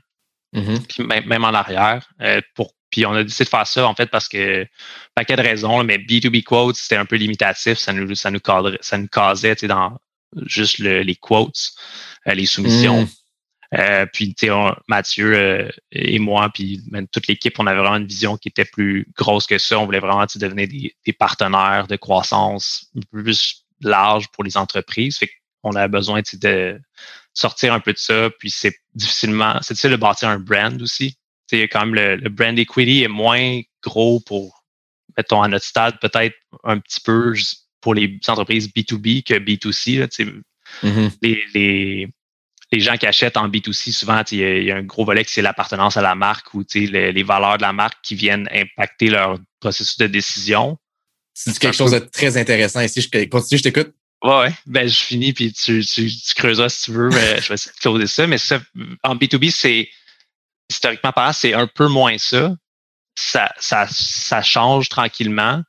mm-hmm. 0.55 1.27
même, 1.27 1.45
en 1.45 1.55
arrière. 1.55 2.07
Euh, 2.21 2.43
pour, 2.55 2.75
puis 2.97 3.05
on 3.05 3.13
a 3.13 3.23
décidé 3.23 3.45
de 3.45 3.51
faire 3.51 3.67
ça, 3.67 3.87
en 3.87 3.95
fait, 3.95 4.07
parce 4.07 4.27
que 4.27 4.67
paquet 5.15 5.37
de 5.37 5.43
raisons, 5.43 5.85
mais 5.85 5.99
B2B 5.99 6.43
quotes, 6.45 6.77
c'était 6.77 6.97
un 6.97 7.05
peu 7.05 7.17
limitatif, 7.17 7.77
ça 7.77 7.93
nous, 7.93 8.15
ça 8.15 8.31
nous, 8.31 8.41
cadrait, 8.41 8.79
ça 8.81 8.97
nous 8.97 9.09
casait 9.09 9.55
dans 9.65 9.99
juste 10.47 10.79
les 10.79 11.15
quotes, 11.15 11.73
les 12.25 12.47
soumissions. 12.47 13.03
Mm. 13.03 13.09
Euh, 13.75 14.07
puis 14.11 14.35
Mathieu 14.89 15.35
euh, 15.35 15.69
et 15.93 16.19
moi, 16.19 16.49
puis 16.55 16.81
même 16.91 17.07
toute 17.09 17.27
l'équipe, 17.27 17.59
on 17.59 17.67
avait 17.67 17.81
vraiment 17.81 17.97
une 17.97 18.07
vision 18.07 18.39
qui 18.39 18.49
était 18.49 18.65
plus 18.65 19.07
grosse 19.15 19.47
que 19.47 19.59
ça. 19.59 19.79
On 19.79 19.85
voulait 19.85 20.01
vraiment 20.01 20.25
devenir 20.37 20.69
des, 20.69 20.97
des, 21.05 21.13
partenaires 21.13 21.87
de 21.87 21.97
croissance 21.97 22.87
un 22.97 23.01
peu 23.13 23.25
plus 23.25 23.67
large 23.83 24.29
pour 24.29 24.43
les 24.43 24.57
entreprises. 24.57 25.19
Fait 25.19 25.29
qu'on 25.63 25.73
avait 25.73 25.89
besoin 25.89 26.23
de 26.33 26.81
sortir 27.35 27.75
un 27.75 27.81
peu 27.81 27.93
de 27.93 27.99
ça. 27.99 28.31
Puis 28.39 28.49
c'est 28.49 28.77
difficilement, 28.95 29.59
c'est 29.61 29.75
difficile 29.75 29.91
de 29.91 29.97
bâtir 29.97 30.31
un 30.31 30.39
brand 30.39 30.81
aussi. 30.81 31.19
T'sais, 31.49 31.69
quand 31.69 31.81
même 31.87 31.95
le, 31.95 32.17
le, 32.17 32.29
brand 32.29 32.59
equity 32.59 33.05
est 33.05 33.09
moins 33.09 33.61
gros 33.83 34.21
pour, 34.21 34.65
mettons, 35.17 35.43
à 35.43 35.49
notre 35.49 35.65
stade, 35.65 35.99
peut-être 36.01 36.35
un 36.65 36.79
petit 36.79 37.01
peu 37.01 37.35
pour 37.81 37.95
les 37.95 38.19
entreprises 38.27 38.69
B2B 38.69 39.23
que 39.23 39.35
B2C. 39.35 40.01
Là, 40.01 40.07
mm-hmm. 40.83 41.11
les, 41.23 41.45
les 41.55 42.09
les 42.73 42.81
gens 42.81 42.97
qui 42.97 43.07
achètent 43.07 43.37
en 43.37 43.49
B2C, 43.49 43.93
souvent, 43.93 44.23
il 44.33 44.39
y, 44.39 44.71
a 44.71 44.77
un 44.77 44.83
gros 44.83 45.05
volet 45.05 45.25
qui 45.25 45.33
c'est 45.33 45.43
l'appartenance 45.43 45.97
à 45.97 46.03
la 46.03 46.15
marque 46.15 46.53
ou 46.55 46.65
les, 46.75 47.13
les 47.13 47.23
valeurs 47.23 47.59
de 47.59 47.63
la 47.63 47.73
marque 47.73 47.99
qui 48.03 48.15
viennent 48.15 48.49
impacter 48.53 49.09
leur 49.09 49.39
processus 49.61 49.99
de 49.99 50.07
décision. 50.07 50.77
C'est 51.35 51.57
quelque 51.59 51.77
chose 51.77 51.93
de 51.93 51.99
très 51.99 52.37
intéressant 52.37 52.81
ici. 52.81 53.01
Je 53.01 53.25
continue, 53.27 53.59
je 53.59 53.63
t'écoute. 53.63 53.93
Ouais, 54.25 54.39
ouais. 54.39 54.55
Ben, 54.65 54.89
je 54.89 54.99
finis, 54.99 55.33
puis 55.33 55.53
tu, 55.53 55.85
tu, 55.85 56.11
tu 56.11 56.35
creuseras 56.35 56.69
si 56.69 56.85
tu 56.87 56.93
veux. 56.93 57.11
Mais 57.11 57.41
je 57.41 57.49
vais 57.49 57.55
essayer 57.55 57.73
de 57.73 57.81
closer 57.81 58.07
ça. 58.07 58.27
Mais 58.27 58.39
ça, 58.39 58.61
en 59.05 59.15
B2B, 59.15 59.51
c'est 59.51 59.89
historiquement 60.69 61.13
parlant, 61.13 61.33
c'est 61.33 61.55
un 61.55 61.67
peu 61.67 61.89
moins 61.89 62.19
ça. 62.19 62.55
Ça, 63.19 63.51
ça, 63.59 63.87
ça 63.91 64.43
change 64.43 64.89
tranquillement. 64.89 65.63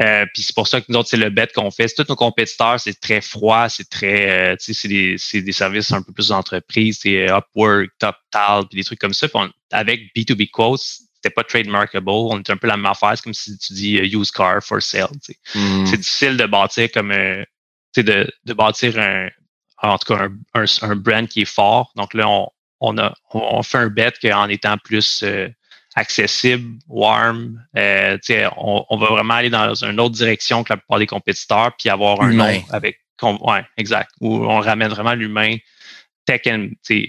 Euh, 0.00 0.24
puis 0.32 0.42
c'est 0.42 0.54
pour 0.54 0.68
ça 0.68 0.80
que 0.80 0.86
nous 0.88 0.98
autres, 0.98 1.08
c'est 1.08 1.16
le 1.16 1.30
bet 1.30 1.48
qu'on 1.54 1.70
fait. 1.70 1.88
Tous 1.88 2.06
nos 2.08 2.16
compétiteurs, 2.16 2.78
c'est 2.78 2.98
très 3.00 3.20
froid, 3.20 3.68
c'est 3.68 3.88
très, 3.88 4.52
euh, 4.52 4.56
tu 4.56 4.66
sais, 4.66 4.80
c'est 4.80 4.88
des, 4.88 5.16
c'est 5.18 5.42
des 5.42 5.52
services 5.52 5.90
un 5.92 6.02
peu 6.02 6.12
plus 6.12 6.28
d'entreprise, 6.28 7.00
c'est 7.02 7.28
euh, 7.28 7.38
Upwork, 7.38 7.90
TopTal, 7.98 8.66
puis 8.68 8.78
des 8.78 8.84
trucs 8.84 9.00
comme 9.00 9.12
ça. 9.12 9.28
Puis 9.28 9.40
avec 9.72 10.14
B2B 10.14 10.50
Quotes, 10.50 10.80
c'était 10.80 11.34
pas 11.34 11.42
trademarkable. 11.42 12.08
On 12.08 12.38
est 12.38 12.50
un 12.50 12.56
peu 12.56 12.68
la 12.68 12.76
même 12.76 12.86
affaire. 12.86 13.14
C'est 13.16 13.24
comme 13.24 13.34
si 13.34 13.58
tu 13.58 13.72
dis 13.72 13.96
use 13.96 14.30
car 14.30 14.62
for 14.62 14.80
sale. 14.80 15.08
Mm. 15.54 15.86
C'est 15.86 15.96
difficile 15.96 16.36
de 16.36 16.46
bâtir 16.46 16.88
comme, 16.92 17.10
tu 17.10 17.44
sais, 17.96 18.02
de, 18.04 18.30
de 18.44 18.52
bâtir 18.52 18.96
un, 19.00 19.28
en 19.82 19.98
tout 19.98 20.14
cas, 20.14 20.28
un, 20.54 20.64
un, 20.82 20.96
brand 20.96 21.26
qui 21.26 21.40
est 21.40 21.52
fort. 21.52 21.92
Donc 21.96 22.14
là, 22.14 22.28
on, 22.28 22.48
on 22.80 22.96
a, 22.98 23.14
on 23.32 23.62
fait 23.62 23.78
un 23.78 23.88
bet 23.88 24.12
qu'en 24.22 24.48
étant 24.48 24.76
plus 24.78 25.24
accessible, 25.98 26.78
warm. 26.88 27.62
Euh, 27.76 28.18
on, 28.56 28.84
on, 28.88 28.96
va 28.96 29.06
vraiment 29.06 29.34
aller 29.34 29.50
dans 29.50 29.74
une 29.84 30.00
autre 30.00 30.14
direction 30.14 30.62
que 30.64 30.72
la 30.72 30.76
plupart 30.76 30.98
des 30.98 31.06
compétiteurs, 31.06 31.72
puis 31.78 31.88
avoir 31.88 32.20
un 32.22 32.32
nom 32.32 32.62
avec. 32.70 33.00
Ouais, 33.20 33.64
exact. 33.76 34.10
Où 34.20 34.44
on 34.44 34.60
ramène 34.60 34.90
vraiment 34.90 35.14
l'humain 35.14 35.56
tech 36.24 36.42
and, 36.46 36.68
euh, 36.90 37.02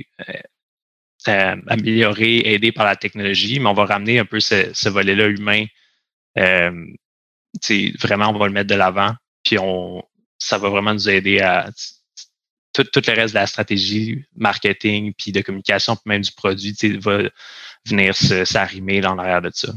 euh, 1.28 1.56
amélioré, 1.68 2.54
aidé 2.54 2.72
par 2.72 2.86
la 2.86 2.96
technologie, 2.96 3.60
mais 3.60 3.70
on 3.70 3.74
va 3.74 3.86
ramener 3.86 4.18
un 4.18 4.26
peu 4.26 4.40
ce, 4.40 4.74
ce 4.74 4.90
volet-là 4.90 5.28
humain. 5.28 5.66
Euh, 6.38 6.86
vraiment, 8.02 8.30
on 8.30 8.40
va 8.40 8.48
le 8.48 8.54
mettre 8.54 8.70
de 8.70 8.76
l'avant, 8.76 9.14
puis 9.44 9.60
on, 9.60 10.02
ça 10.40 10.58
va 10.58 10.70
vraiment 10.70 10.94
nous 10.94 11.10
aider 11.10 11.42
à 11.42 11.70
tout, 12.74 12.86
le 12.96 13.14
reste 13.14 13.34
de 13.34 13.40
la 13.40 13.48
stratégie 13.48 14.24
marketing, 14.36 15.14
puis 15.18 15.32
de 15.32 15.42
communication, 15.42 15.96
puis 15.96 16.04
même 16.06 16.22
du 16.22 16.32
produit, 16.32 16.76
va 17.00 17.24
venir 17.86 18.16
s'arrimer 18.16 19.02
dans 19.02 19.16
l'arrière 19.16 19.42
de 19.42 19.52
ça. 19.54 19.74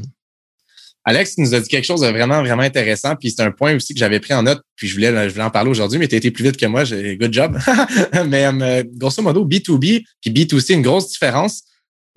Alex 1.05 1.37
nous 1.37 1.53
a 1.53 1.59
dit 1.59 1.67
quelque 1.67 1.83
chose 1.83 2.01
de 2.01 2.07
vraiment, 2.07 2.41
vraiment 2.41 2.63
intéressant. 2.63 3.15
Puis 3.15 3.31
c'est 3.31 3.41
un 3.41 3.51
point 3.51 3.75
aussi 3.75 3.93
que 3.93 3.99
j'avais 3.99 4.19
pris 4.19 4.33
en 4.33 4.43
note, 4.43 4.61
puis 4.75 4.87
je 4.87 4.93
voulais, 4.93 5.11
je 5.27 5.33
voulais 5.33 5.43
en 5.43 5.49
parler 5.49 5.69
aujourd'hui, 5.69 5.99
mais 5.99 6.07
tu 6.07 6.15
as 6.15 6.17
été 6.17 6.31
plus 6.31 6.43
vite 6.43 6.57
que 6.57 6.65
moi. 6.65 6.83
Good 6.85 7.33
job. 7.33 7.59
mais 8.27 8.45
euh, 8.45 8.83
grosso 8.95 9.21
modo, 9.21 9.45
B2B 9.45 10.05
puis 10.21 10.31
B2C, 10.31 10.73
une 10.73 10.81
grosse 10.81 11.11
différence. 11.11 11.63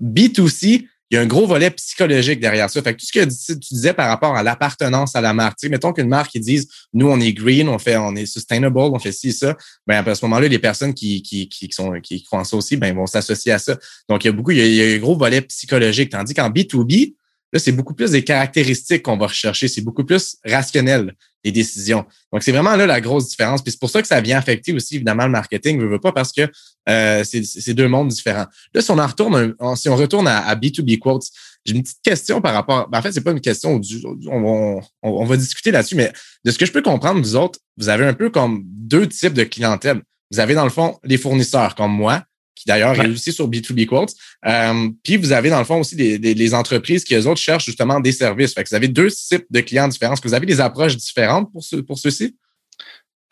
B2C, 0.00 0.86
il 1.10 1.14
y 1.14 1.18
a 1.18 1.20
un 1.20 1.26
gros 1.26 1.46
volet 1.46 1.70
psychologique 1.70 2.40
derrière 2.40 2.68
ça. 2.68 2.82
Fait 2.82 2.94
que 2.94 3.00
tout 3.00 3.06
ce 3.06 3.12
que 3.12 3.54
tu 3.54 3.74
disais 3.74 3.92
par 3.92 4.08
rapport 4.08 4.36
à 4.36 4.42
l'appartenance 4.42 5.14
à 5.14 5.20
la 5.20 5.32
marque, 5.32 5.58
tu 5.58 5.68
mettons 5.68 5.92
qu'une 5.92 6.08
marque 6.08 6.32
qui 6.32 6.40
dise 6.40 6.68
nous 6.92 7.08
on 7.08 7.20
est 7.20 7.32
green, 7.32 7.68
on 7.68 7.78
fait, 7.78 7.96
on 7.96 8.14
est 8.16 8.26
sustainable, 8.26 8.78
on 8.78 8.98
fait 8.98 9.12
ci 9.12 9.32
ça, 9.32 9.56
ben 9.86 10.04
à 10.06 10.14
ce 10.14 10.24
moment-là, 10.24 10.48
les 10.48 10.58
personnes 10.58 10.94
qui, 10.94 11.22
qui, 11.22 11.48
qui 11.48 11.68
sont 11.70 12.00
qui 12.00 12.22
croient 12.24 12.40
en 12.40 12.44
ça 12.44 12.56
aussi, 12.56 12.76
ben 12.76 12.94
vont 12.94 13.06
s'associer 13.06 13.52
à 13.52 13.58
ça. 13.58 13.76
Donc 14.08 14.24
il 14.24 14.28
y 14.28 14.30
a 14.30 14.32
beaucoup, 14.32 14.50
il 14.50 14.58
y 14.58 14.82
a, 14.82 14.96
un 14.96 14.98
gros 14.98 15.16
volet 15.16 15.42
psychologique. 15.42 16.10
Tandis 16.10 16.34
qu'en 16.34 16.50
B2B, 16.50 17.14
là, 17.52 17.58
c'est 17.58 17.72
beaucoup 17.72 17.94
plus 17.94 18.10
des 18.10 18.24
caractéristiques 18.24 19.02
qu'on 19.02 19.16
va 19.16 19.26
rechercher, 19.26 19.68
c'est 19.68 19.82
beaucoup 19.82 20.04
plus 20.04 20.36
rationnel 20.44 21.14
les 21.46 21.52
décisions. 21.52 22.04
Donc, 22.32 22.42
c'est 22.42 22.50
vraiment 22.50 22.74
là 22.74 22.86
la 22.86 23.00
grosse 23.00 23.28
différence. 23.28 23.62
Puis 23.62 23.70
c'est 23.70 23.78
pour 23.80 23.88
ça 23.88 24.02
que 24.02 24.08
ça 24.08 24.20
vient 24.20 24.36
affecter 24.36 24.72
aussi, 24.72 24.96
évidemment, 24.96 25.24
le 25.24 25.30
marketing, 25.30 25.80
je 25.80 25.86
veux 25.86 26.00
pas, 26.00 26.10
parce 26.10 26.32
que 26.32 26.42
euh, 26.88 27.22
c'est 27.24 27.74
deux 27.74 27.88
mondes 27.88 28.08
différents. 28.08 28.46
Là, 28.74 28.82
si 28.82 28.90
on 28.90 28.98
en 28.98 29.06
retourne, 29.06 29.54
si 29.76 29.88
on 29.88 29.96
retourne 29.96 30.26
à, 30.26 30.54
B2B 30.56 30.98
Quotes, 30.98 31.26
j'ai 31.64 31.74
une 31.74 31.82
petite 31.82 32.02
question 32.02 32.40
par 32.40 32.52
rapport. 32.52 32.88
Ben, 32.88 32.98
en 32.98 33.02
fait, 33.02 33.12
c'est 33.12 33.20
pas 33.20 33.30
une 33.30 33.40
question. 33.40 33.80
on, 34.26 34.80
on, 35.02 35.24
va 35.24 35.36
discuter 35.36 35.70
là-dessus, 35.70 35.94
mais 35.94 36.12
de 36.44 36.50
ce 36.50 36.58
que 36.58 36.66
je 36.66 36.72
peux 36.72 36.82
comprendre, 36.82 37.20
vous 37.20 37.36
autres, 37.36 37.60
vous 37.76 37.88
avez 37.88 38.04
un 38.04 38.14
peu 38.14 38.28
comme 38.28 38.62
deux 38.66 39.08
types 39.08 39.34
de 39.34 39.44
clientèle. 39.44 40.02
Vous 40.32 40.40
avez, 40.40 40.54
dans 40.54 40.64
le 40.64 40.70
fond, 40.70 40.98
les 41.04 41.16
fournisseurs 41.16 41.76
comme 41.76 41.92
moi, 41.92 42.24
qui 42.56 42.64
d'ailleurs 42.66 43.00
est 43.00 43.08
aussi 43.08 43.32
sur 43.32 43.48
B2B 43.48 43.86
Quotes. 43.86 44.14
Euh, 44.46 44.88
puis 45.04 45.16
vous 45.16 45.32
avez 45.32 45.50
dans 45.50 45.58
le 45.58 45.64
fond 45.64 45.80
aussi 45.80 45.94
des, 45.94 46.18
des, 46.18 46.54
entreprises 46.54 47.04
qui, 47.04 47.14
eux 47.14 47.26
autres, 47.28 47.40
cherchent 47.40 47.66
justement 47.66 48.00
des 48.00 48.12
services. 48.12 48.54
Fait 48.54 48.64
que 48.64 48.70
vous 48.70 48.74
avez 48.74 48.88
deux 48.88 49.10
types 49.10 49.46
de 49.48 49.60
clients 49.60 49.86
différents. 49.86 50.14
Est-ce 50.14 50.22
que 50.22 50.28
vous 50.28 50.34
avez 50.34 50.46
des 50.46 50.60
approches 50.60 50.96
différentes 50.96 51.52
pour, 51.52 51.62
ce, 51.62 51.76
pour 51.76 51.98
ceux-ci? 51.98 52.36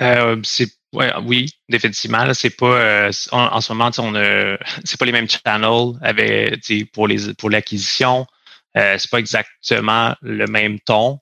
Euh, 0.03 0.37
c'est 0.45 0.69
ouais, 0.93 1.11
oui, 1.25 1.51
définitivement. 1.69 2.33
C'est 2.35 2.57
pas 2.57 2.67
euh, 2.67 3.13
en, 3.33 3.61
ce 3.61 3.73
moment, 3.73 3.91
on 3.99 4.15
a 4.15 4.57
c'est 4.85 4.99
pas 4.99 5.07
les 5.07 5.13
mêmes 5.13 5.29
channels 5.29 5.93
avec 6.03 6.61
pour 6.93 7.09
les 7.09 7.35
pour 7.35 7.51
l'acquisition. 7.51 8.27
Euh, 8.77 8.97
c'est 8.99 9.11
pas 9.11 9.19
exactement 9.19 10.15
le 10.21 10.47
même 10.47 10.81
ton 10.81 11.21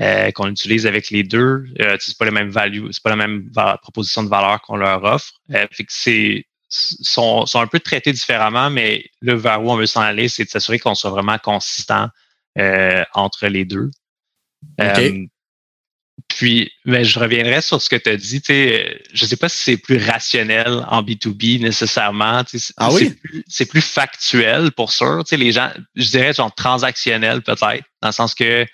euh, 0.00 0.30
qu'on 0.32 0.48
utilise 0.48 0.86
avec 0.86 1.10
les 1.10 1.22
deux. 1.22 1.64
Euh, 1.80 1.96
c'est 2.00 2.18
pas 2.18 2.24
la 2.24 2.30
même 2.30 2.50
value, 2.50 2.88
c'est 2.90 3.02
pas 3.02 3.10
la 3.10 3.16
même 3.16 3.50
proposition 3.82 4.22
de 4.22 4.28
valeur 4.28 4.60
qu'on 4.62 4.76
leur 4.76 5.02
offre. 5.04 5.32
fait 5.50 5.84
que 5.84 5.92
c'est 5.92 6.44
sont, 6.68 7.46
sont 7.46 7.60
un 7.60 7.66
peu 7.66 7.80
traités 7.80 8.12
différemment, 8.12 8.70
mais 8.70 9.10
le 9.20 9.34
vers 9.34 9.62
où 9.62 9.70
on 9.70 9.76
veut 9.76 9.86
s'en 9.86 10.02
aller, 10.02 10.28
c'est 10.28 10.44
de 10.44 10.50
s'assurer 10.50 10.78
qu'on 10.78 10.94
soit 10.94 11.10
vraiment 11.10 11.38
consistant 11.38 12.08
euh, 12.58 13.04
entre 13.14 13.46
les 13.46 13.64
deux. 13.64 13.90
Euh, 14.80 15.24
puis, 16.26 16.70
mais 16.84 17.04
je 17.04 17.18
reviendrai 17.18 17.62
sur 17.62 17.80
ce 17.80 17.88
que 17.88 17.96
tu 17.96 18.10
as 18.10 18.16
dit. 18.16 18.42
Je 18.46 19.24
ne 19.24 19.28
sais 19.28 19.36
pas 19.36 19.48
si 19.48 19.62
c'est 19.62 19.76
plus 19.76 19.96
rationnel 19.96 20.84
en 20.88 21.02
B2B 21.02 21.60
nécessairement. 21.60 22.42
Ah 22.76 22.92
oui? 22.92 23.14
C'est 23.46 23.66
plus, 23.66 23.80
factuel 23.80 24.72
pour 24.72 24.92
sûr. 24.92 25.22
Les 25.30 25.52
gens, 25.52 25.72
je 25.94 26.10
dirais 26.10 26.32
genre 26.32 26.54
transactionnel 26.54 27.42
peut-être, 27.42 27.84
dans 28.02 28.08
le 28.08 28.12
sens 28.12 28.34
que 28.34 28.66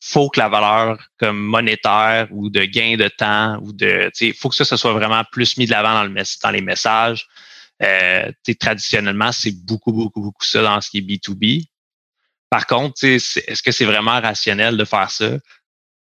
faut 0.00 0.30
que 0.30 0.38
la 0.38 0.48
valeur 0.48 0.98
comme 1.18 1.38
monétaire 1.38 2.28
ou 2.30 2.50
de 2.50 2.64
gain 2.64 2.96
de 2.96 3.08
temps 3.08 3.58
ou 3.62 3.72
de, 3.72 4.10
il 4.20 4.34
faut 4.34 4.48
que 4.48 4.54
ça, 4.54 4.76
soit 4.76 4.92
vraiment 4.92 5.22
plus 5.32 5.56
mis 5.56 5.66
de 5.66 5.72
l'avant 5.72 5.94
dans, 5.94 6.04
le, 6.04 6.22
dans 6.42 6.50
les 6.50 6.60
messages. 6.60 7.26
Euh, 7.82 8.30
traditionnellement, 8.58 9.32
c'est 9.32 9.52
beaucoup, 9.64 9.92
beaucoup, 9.92 10.20
beaucoup 10.20 10.44
ça 10.44 10.62
dans 10.62 10.80
ce 10.80 10.90
qui 10.90 10.98
est 10.98 11.02
B2B. 11.02 11.66
Par 12.50 12.66
contre, 12.66 13.04
est-ce 13.04 13.62
que 13.62 13.72
c'est 13.72 13.84
vraiment 13.84 14.20
rationnel 14.20 14.76
de 14.76 14.84
faire 14.84 15.10
ça? 15.10 15.30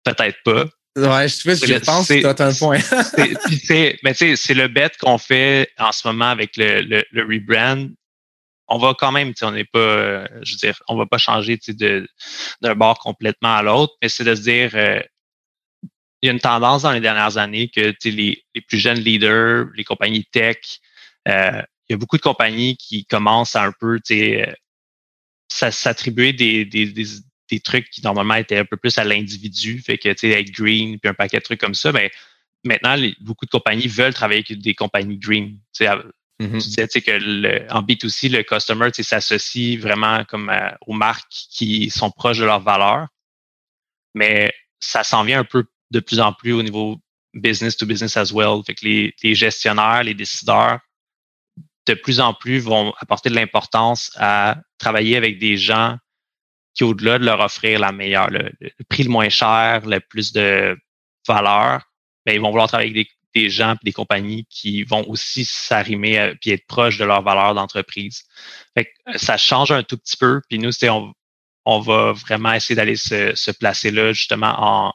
Peut-être 0.05 0.39
pas. 0.45 0.65
Ouais, 0.97 1.29
je, 1.29 1.55
je 1.55 1.79
pense 1.85 2.09
que 2.09 2.21
tu 2.21 2.43
as 2.43 2.47
un 2.47 2.55
point. 2.55 2.79
mais 4.03 4.15
c'est 4.15 4.55
le 4.55 4.69
bet 4.69 4.93
qu'on 4.99 5.19
fait 5.19 5.71
en 5.79 5.93
ce 5.93 6.07
moment 6.09 6.31
avec 6.31 6.57
le, 6.57 6.81
le, 6.81 7.05
le 7.11 7.23
rebrand 7.23 7.89
on 8.69 8.79
va 8.79 8.95
quand 8.95 9.13
même, 9.13 9.33
on 9.43 9.51
n'est 9.53 9.65
pas, 9.65 9.79
euh, 9.79 10.29
je 10.43 10.53
veux 10.53 10.59
dire, 10.59 10.83
on 10.89 10.97
va 10.97 11.07
pas 11.07 11.19
changer 11.19 11.59
d'un 12.61 12.75
bord 12.75 12.99
complètement 12.99 13.55
à 13.55 13.63
l'autre, 13.63 13.95
mais 14.03 14.09
c'est 14.09 14.25
de 14.25 14.35
se 14.35 14.43
dire, 14.43 14.71
euh, 14.75 15.01
il 16.23 16.27
y 16.27 16.29
a 16.29 16.33
une 16.33 16.41
tendance 16.41 16.83
dans 16.83 16.93
les 16.93 17.01
dernières 17.01 17.37
années 17.37 17.69
que 17.69 17.95
les, 18.05 18.43
les 18.55 18.61
plus 18.61 18.79
jeunes 18.79 18.99
leaders, 18.99 19.67
les 19.75 19.85
compagnies 19.85 20.25
tech, 20.25 20.81
euh, 21.29 21.63
il 21.89 21.93
y 21.93 21.95
a 21.95 21.97
beaucoup 21.97 22.17
de 22.17 22.23
compagnies 22.23 22.77
qui 22.77 23.07
commencent 23.07 23.55
à 23.55 23.65
un 23.65 23.73
peu 23.73 24.01
s'attribuer 25.49 26.33
des, 26.33 26.65
des, 26.65 26.87
des, 26.87 27.61
trucs 27.61 27.89
qui 27.91 28.03
normalement 28.03 28.35
étaient 28.35 28.59
un 28.59 28.65
peu 28.65 28.77
plus 28.77 28.99
à 28.99 29.05
l'individu, 29.05 29.81
fait 29.81 29.99
que 29.99 30.09
être 30.09 30.51
green, 30.51 30.99
puis 30.99 31.09
un 31.09 31.15
paquet 31.15 31.39
de 31.39 31.43
trucs 31.43 31.61
comme 31.61 31.75
ça, 31.75 31.93
mais 31.93 32.11
maintenant, 32.65 32.97
beaucoup 33.21 33.47
de 33.47 33.51
compagnies 33.51 33.87
veulent 33.87 34.15
travailler 34.15 34.45
avec 34.49 34.61
des 34.61 34.75
compagnies 34.75 35.19
green. 35.19 35.59
Mm-hmm. 36.41 36.51
Tu 36.51 36.69
disais 36.69 37.01
que 37.01 37.11
le, 37.13 37.67
en 37.73 37.83
B2C, 37.83 38.31
le 38.31 38.43
customer 38.43 38.91
s'associe 38.93 39.79
vraiment 39.79 40.25
comme 40.25 40.51
euh, 40.51 40.71
aux 40.87 40.93
marques 40.93 41.25
qui 41.31 41.91
sont 41.91 42.11
proches 42.11 42.39
de 42.39 42.45
leurs 42.45 42.61
valeurs. 42.61 43.09
Mais 44.15 44.53
ça 44.79 45.03
s'en 45.03 45.25
vient 45.25 45.41
un 45.41 45.45
peu 45.45 45.65
de 45.91 46.01
plus 46.01 46.21
en 46.21 46.33
plus 46.33 46.53
au 46.53 46.63
niveau 46.63 46.99
business 47.33 47.77
to 47.77 47.87
business 47.87 48.17
as 48.17 48.33
well. 48.33 48.63
Fait 48.67 48.75
que 48.75 48.85
les, 48.85 49.15
les 49.23 49.35
gestionnaires, 49.35 50.03
les 50.03 50.15
décideurs, 50.15 50.81
de 51.87 51.95
plus 51.95 52.21
en 52.21 52.35
plus 52.35 52.59
vont 52.59 52.93
apporter 52.99 53.31
de 53.31 53.35
l'importance 53.35 54.11
à 54.17 54.59
travailler 54.79 55.17
avec 55.17 55.39
des 55.39 55.57
gens 55.57 55.97
qui, 56.75 56.85
au-delà 56.85 57.19
de 57.19 57.25
leur 57.25 57.41
offrir 57.41 57.79
la 57.79 57.93
meilleure, 57.93 58.31
le, 58.31 58.51
prix 58.89 59.05
le 59.05 59.11
moins 59.11 59.29
cher, 59.29 59.87
le 59.87 60.01
plus 60.01 60.33
de 60.33 60.77
valeur, 61.27 61.83
ben, 62.27 62.35
ils 62.35 62.41
vont 62.41 62.51
vouloir 62.51 62.69
travailler 62.69 62.91
avec 62.91 63.07
des, 63.07 63.16
des 63.37 63.51
gens 63.51 63.75
et 63.75 63.85
des 63.85 63.93
compagnies 63.93 64.47
qui 64.49 64.83
vont 64.83 65.07
aussi 65.09 65.45
s'arrimer 65.45 66.33
puis 66.41 66.51
être 66.51 66.67
proches 66.67 66.97
de 66.97 67.05
leur 67.05 67.23
valeur 67.23 67.55
d'entreprise. 67.55 68.23
Que 68.75 68.83
ça 69.17 69.37
change 69.37 69.73
un 69.73 69.83
tout 69.83 69.99
petit 69.99 70.17
peu. 70.17 70.41
Puis 70.49 70.59
nous, 70.59 70.71
on, 70.85 71.13
on 71.67 71.81
va 71.81 72.13
vraiment 72.13 72.53
essayer 72.55 72.75
d'aller 72.75 72.97
se, 72.97 73.35
se 73.35 73.51
placer 73.51 73.91
là, 73.91 74.13
justement, 74.13 74.55
en 74.57 74.95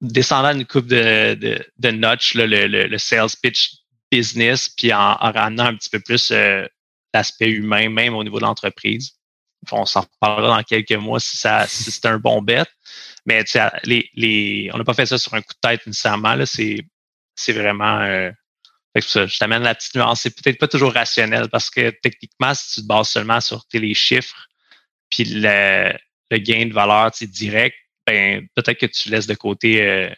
descendant 0.00 0.52
une 0.52 0.66
coupe 0.66 0.86
de, 0.86 1.34
de, 1.34 1.64
de 1.78 1.90
notch, 1.90 2.34
là, 2.34 2.46
le, 2.46 2.66
le, 2.66 2.98
sales 2.98 3.30
pitch 3.42 3.76
business, 4.10 4.68
puis 4.68 4.92
en, 4.92 5.16
en 5.20 5.32
ramenant 5.32 5.66
un 5.66 5.74
petit 5.74 5.90
peu 5.90 6.00
plus 6.00 6.30
euh, 6.30 6.66
l'aspect 7.14 7.50
humain, 7.50 7.88
même 7.88 8.14
au 8.14 8.22
niveau 8.22 8.38
de 8.38 8.44
l'entreprise. 8.44 9.12
On 9.70 9.86
s'en 9.86 10.02
reparlera 10.02 10.56
dans 10.56 10.62
quelques 10.62 10.92
mois 10.92 11.20
si, 11.20 11.36
ça, 11.36 11.66
si 11.66 11.90
c'est 11.90 12.06
un 12.06 12.18
bon 12.18 12.42
bet. 12.42 12.66
Mais 13.26 13.44
les, 13.84 14.10
les, 14.14 14.70
on 14.74 14.78
n'a 14.78 14.84
pas 14.84 14.94
fait 14.94 15.06
ça 15.06 15.18
sur 15.18 15.32
un 15.34 15.40
coup 15.40 15.54
de 15.54 15.68
tête 15.68 15.86
nécessairement. 15.86 16.36
C'est, 16.44 16.84
c'est 17.42 17.52
vraiment. 17.52 18.00
Euh, 18.00 18.30
ça, 19.00 19.26
je 19.26 19.38
t'amène 19.38 19.62
la 19.62 19.74
petite 19.74 19.94
nuance. 19.94 20.20
C'est 20.22 20.30
peut-être 20.30 20.58
pas 20.58 20.68
toujours 20.68 20.92
rationnel 20.92 21.48
parce 21.48 21.70
que 21.70 21.90
techniquement, 22.02 22.54
si 22.54 22.74
tu 22.74 22.80
te 22.82 22.86
bases 22.86 23.08
seulement 23.08 23.40
sur 23.40 23.64
les 23.72 23.94
chiffres, 23.94 24.48
puis 25.10 25.24
le, 25.24 25.92
le 26.30 26.38
gain 26.38 26.66
de 26.66 26.72
valeur 26.72 27.10
direct, 27.22 27.76
ben 28.06 28.46
peut-être 28.54 28.78
que 28.78 28.86
tu 28.86 29.10
laisses 29.10 29.26
de 29.26 29.34
côté 29.34 29.82
euh, 29.82 30.10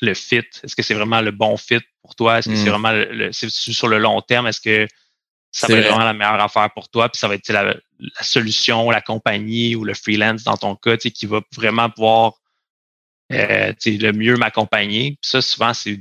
le 0.00 0.14
fit. 0.14 0.44
Est-ce 0.62 0.76
que 0.76 0.82
c'est 0.82 0.94
vraiment 0.94 1.20
le 1.20 1.30
bon 1.30 1.56
fit 1.56 1.80
pour 2.02 2.14
toi? 2.14 2.38
Est-ce 2.38 2.48
que 2.48 2.56
c'est 2.56 2.66
hmm. 2.66 2.68
vraiment 2.68 2.92
le, 2.92 3.32
sur 3.32 3.88
le 3.88 3.98
long 3.98 4.20
terme? 4.20 4.46
Est-ce 4.46 4.60
que 4.60 4.86
ça 5.50 5.68
va 5.68 5.78
être 5.78 5.86
vraiment 5.86 6.04
la 6.04 6.12
meilleure 6.12 6.40
affaire 6.40 6.70
pour 6.74 6.88
toi? 6.88 7.08
Puis 7.08 7.18
ça 7.18 7.28
va 7.28 7.34
être 7.34 7.48
la, 7.48 7.76
solution, 8.20 8.90
la 8.90 9.00
compagnie 9.00 9.76
ou 9.76 9.84
le 9.84 9.94
freelance 9.94 10.42
dans 10.44 10.56
ton 10.56 10.76
cas, 10.76 10.96
qui 10.96 11.26
va 11.26 11.40
vraiment 11.54 11.90
pouvoir 11.90 12.34
euh, 13.32 13.72
le 13.84 14.12
mieux 14.12 14.36
m'accompagner. 14.36 15.18
Ça, 15.22 15.40
souvent, 15.40 15.72
c'est 15.74 15.98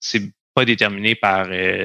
c'est 0.00 0.22
pas 0.54 0.64
déterminé 0.64 1.14
par, 1.14 1.48
euh, 1.50 1.84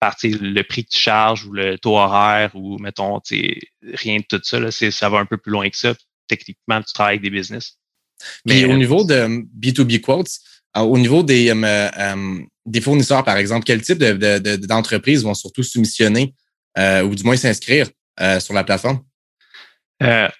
par 0.00 0.16
le 0.22 0.62
prix 0.62 0.84
que 0.84 0.90
tu 0.90 0.98
charges 0.98 1.44
ou 1.46 1.52
le 1.52 1.78
taux 1.78 1.96
horaire 1.96 2.50
ou 2.54 2.78
mettons 2.78 3.20
rien 3.30 4.18
de 4.18 4.24
tout 4.28 4.40
ça. 4.42 4.60
Là, 4.60 4.70
ça 4.70 5.08
va 5.08 5.18
un 5.18 5.26
peu 5.26 5.38
plus 5.38 5.52
loin 5.52 5.68
que 5.70 5.76
ça. 5.76 5.94
Techniquement, 6.28 6.82
tu 6.82 6.92
travailles 6.92 7.18
avec 7.18 7.22
des 7.22 7.30
business. 7.30 7.78
Mais 8.46 8.64
au 8.64 8.76
niveau 8.76 9.04
de 9.04 9.44
B2B 9.58 10.00
quotes, 10.00 10.38
euh, 10.76 10.80
au 10.80 10.98
niveau 10.98 11.22
des, 11.22 11.50
euh, 11.50 11.54
euh, 11.98 12.38
des 12.64 12.80
fournisseurs, 12.80 13.24
par 13.24 13.36
exemple, 13.36 13.64
quel 13.64 13.82
type 13.82 13.98
d'entreprises 13.98 15.22
vont 15.22 15.34
surtout 15.34 15.62
soumissionner 15.62 16.34
ou 16.78 17.14
du 17.14 17.22
moins 17.24 17.36
s'inscrire 17.36 17.88
sur 18.40 18.54
la 18.54 18.64
plateforme? 18.64 19.02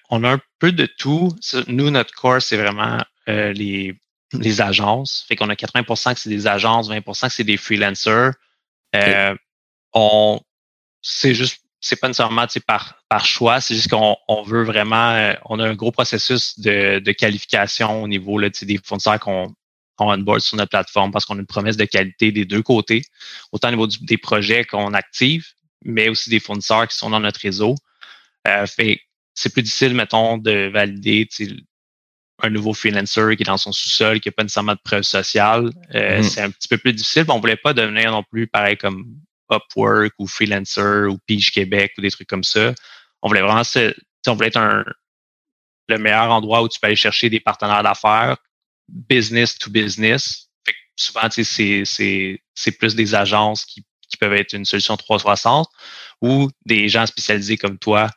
on 0.09 0.23
a 0.25 0.31
un 0.31 0.41
peu 0.59 0.73
de 0.73 0.85
tout. 0.97 1.33
Nous, 1.67 1.89
notre 1.89 2.13
core, 2.13 2.41
c'est 2.41 2.57
vraiment 2.57 2.97
les, 3.27 3.95
les 4.33 4.61
agences. 4.61 5.25
Fait 5.27 5.35
qu'on 5.35 5.49
a 5.49 5.55
80% 5.55 6.13
que 6.13 6.19
c'est 6.19 6.29
des 6.29 6.47
agences, 6.47 6.89
20% 6.89 7.27
que 7.27 7.33
c'est 7.33 7.43
des 7.43 7.57
freelancers. 7.57 8.33
On, 9.93 10.39
c'est 11.01 11.35
juste 11.35 11.63
c'est 11.83 11.97
pas 11.97 12.07
nécessairement 12.07 12.47
par, 12.65 13.03
par 13.09 13.25
choix, 13.25 13.59
c'est 13.59 13.75
juste 13.75 13.89
qu'on 13.89 14.15
on 14.29 14.41
veut 14.41 14.63
vraiment, 14.63 15.11
euh, 15.11 15.33
on 15.45 15.59
a 15.59 15.67
un 15.67 15.73
gros 15.73 15.91
processus 15.91 16.57
de, 16.57 16.99
de 16.99 17.11
qualification 17.11 18.01
au 18.01 18.07
niveau 18.07 18.37
là, 18.37 18.47
des 18.49 18.79
fournisseurs 18.81 19.19
qu'on 19.19 19.53
on 19.99 20.11
onboard 20.11 20.39
sur 20.39 20.57
notre 20.57 20.69
plateforme 20.69 21.11
parce 21.11 21.25
qu'on 21.25 21.35
a 21.35 21.41
une 21.41 21.45
promesse 21.45 21.75
de 21.75 21.83
qualité 21.83 22.31
des 22.31 22.45
deux 22.45 22.63
côtés, 22.63 23.03
autant 23.51 23.67
au 23.67 23.71
niveau 23.71 23.87
des 23.87 24.17
projets 24.17 24.63
qu'on 24.63 24.93
active, 24.93 25.45
mais 25.83 26.07
aussi 26.07 26.29
des 26.29 26.39
fournisseurs 26.39 26.87
qui 26.87 26.95
sont 26.97 27.09
dans 27.09 27.19
notre 27.19 27.41
réseau. 27.41 27.75
Euh, 28.47 28.65
fait 28.65 29.01
c'est 29.35 29.51
plus 29.51 29.63
difficile, 29.63 29.93
mettons, 29.93 30.37
de 30.37 30.69
valider 30.71 31.27
un 32.43 32.49
nouveau 32.49 32.73
freelancer 32.73 33.35
qui 33.35 33.43
est 33.43 33.45
dans 33.45 33.57
son 33.57 33.71
sous-sol, 33.71 34.19
qui 34.19 34.27
n'a 34.27 34.33
pas 34.33 34.43
nécessairement 34.43 34.73
de 34.73 34.81
preuve 34.83 35.03
sociale. 35.03 35.71
Euh, 35.95 36.19
mm-hmm. 36.19 36.23
C'est 36.23 36.41
un 36.41 36.51
petit 36.51 36.67
peu 36.67 36.77
plus 36.77 36.93
difficile. 36.93 37.25
On 37.29 37.35
ne 37.35 37.41
voulait 37.41 37.55
pas 37.55 37.73
devenir 37.73 38.11
non 38.11 38.23
plus 38.23 38.47
pareil 38.47 38.77
comme 38.77 39.05
Upwork 39.51 40.13
ou 40.19 40.27
Freelancer 40.27 41.07
ou 41.09 41.17
Pige 41.25 41.51
Québec 41.51 41.93
ou 41.97 42.01
des 42.01 42.11
trucs 42.11 42.27
comme 42.27 42.43
ça. 42.43 42.73
On 43.21 43.27
voulait 43.27 43.41
vraiment 43.41 43.63
on 44.27 44.35
voulait 44.35 44.47
être 44.47 44.57
un, 44.57 44.85
le 45.89 45.97
meilleur 45.97 46.31
endroit 46.31 46.61
où 46.61 46.69
tu 46.69 46.79
peux 46.79 46.87
aller 46.87 46.95
chercher 46.95 47.29
des 47.29 47.39
partenaires 47.39 47.83
d'affaires, 47.83 48.37
business 48.87 49.57
to 49.57 49.69
business. 49.69 50.49
Fait 50.65 50.75
souvent, 50.95 51.27
c'est, 51.29 51.83
c'est, 51.85 52.71
plus 52.77 52.95
des 52.95 53.15
agences 53.15 53.65
qui, 53.65 53.85
qui 54.09 54.17
peuvent 54.17 54.33
être 54.33 54.53
une 54.53 54.65
solution 54.65 54.95
360 54.95 55.67
ou 56.21 56.49
des 56.65 56.87
gens 56.87 57.05
spécialisés 57.05 57.57
comme 57.57 57.77
toi 57.77 58.09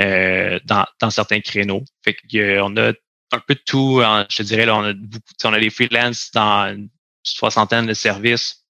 euh, 0.00 0.60
dans, 0.64 0.86
dans 1.00 1.10
certains 1.10 1.40
créneaux. 1.40 1.84
Fait 2.04 2.14
qu'on 2.14 2.76
a 2.76 2.92
un 3.32 3.40
peu 3.40 3.54
de 3.54 3.62
tout. 3.64 4.00
je 4.30 4.36
te 4.36 4.42
dirais, 4.42 4.66
là, 4.66 4.76
on 4.76 4.84
a 4.84 4.92
beaucoup, 4.92 5.20
on 5.44 5.52
a 5.52 5.60
des 5.60 5.70
freelances 5.70 6.30
dans 6.32 6.74
une 6.74 6.88
soixantaine 7.22 7.86
de 7.86 7.94
services 7.94 8.64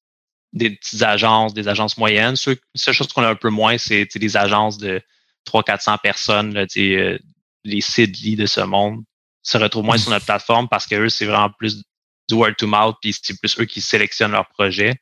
des 0.53 0.71
petites 0.71 1.03
agences, 1.03 1.55
des 1.55 1.69
agences 1.69 1.97
moyennes. 1.99 2.35
La 2.47 2.55
seule 2.75 2.95
chose 2.95 3.13
qu'on 3.13 3.23
a 3.23 3.29
un 3.29 3.35
peu 3.35 3.51
moins, 3.51 3.79
c'est 3.79 4.07
des 4.17 4.37
agences 4.37 4.79
de 4.79 5.03
300-400 5.47 5.99
personnes, 6.01 6.55
là, 6.55 6.67
euh, 6.77 7.19
les 7.65 7.81
Sidley 7.81 8.37
de 8.37 8.47
ce 8.47 8.61
monde 8.61 9.03
se 9.43 9.59
retrouvent 9.59 9.85
moins 9.85 9.99
sur 9.99 10.11
notre 10.11 10.25
plateforme 10.27 10.69
parce 10.69 10.87
que 10.87 10.95
eux, 10.95 11.09
c'est 11.09 11.27
vraiment 11.27 11.51
plus 11.51 11.83
du 12.29 12.35
word 12.35 12.55
to 12.57 12.67
mouth, 12.67 12.97
puis 13.01 13.13
c'est 13.13 13.39
plus 13.39 13.59
eux 13.59 13.65
qui 13.65 13.81
sélectionnent 13.81 14.33
leurs 14.33 14.49
projets. 14.49 14.95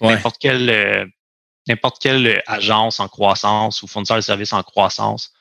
N'importe 0.00 0.38
quelle 0.38 0.70
euh, 0.70 1.06
n'importe 1.66 2.00
quelle 2.00 2.42
agence 2.46 3.00
en 3.00 3.08
croissance 3.08 3.82
ou 3.82 3.86
fournisseur 3.86 4.16
de 4.16 4.22
services 4.22 4.52
en 4.52 4.62
croissance, 4.62 5.32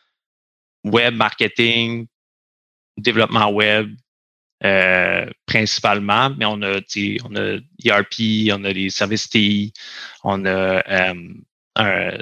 web 0.84 1.16
marketing, 1.16 2.08
développement 3.02 3.50
web, 3.50 3.90
euh, 4.64 5.26
principalement, 5.46 6.30
mais 6.32 6.46
on 6.46 6.62
a, 6.62 6.80
on 7.24 7.36
a 7.36 7.58
ERP, 7.86 8.52
on 8.52 8.64
a 8.64 8.72
les 8.72 8.90
services 8.90 9.30
TI, 9.30 9.74
on 10.24 10.46
a 10.46 10.84
euh, 10.88 11.14
un, 11.76 12.18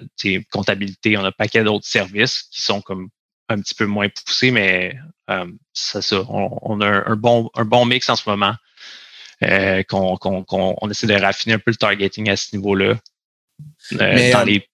comptabilité, 0.51 1.17
on 1.17 1.23
a 1.23 1.29
un 1.29 1.31
paquet 1.31 1.63
d'autres 1.63 1.87
services 1.87 2.43
qui 2.51 2.61
sont 2.61 2.81
comme 2.81 3.09
un 3.49 3.59
petit 3.59 3.73
peu 3.73 3.85
moins 3.85 4.07
poussés, 4.09 4.51
mais 4.51 4.95
euh, 5.29 5.47
ça. 5.73 5.99
On, 6.29 6.81
a 6.81 7.09
un, 7.09 7.15
bon, 7.15 7.49
un 7.55 7.65
bon 7.65 7.85
mix 7.85 8.09
en 8.09 8.15
ce 8.15 8.29
moment. 8.29 8.53
Euh, 9.43 9.83
qu'on, 9.83 10.89
essaie 10.89 11.05
de 11.05 11.13
raffiner 11.13 11.53
un 11.53 11.59
peu 11.59 11.69
le 11.69 11.77
targeting 11.77 12.27
à 12.29 12.35
ce 12.35 12.55
niveau-là. 12.55 12.95
dans 13.91 14.43
les. 14.45 14.67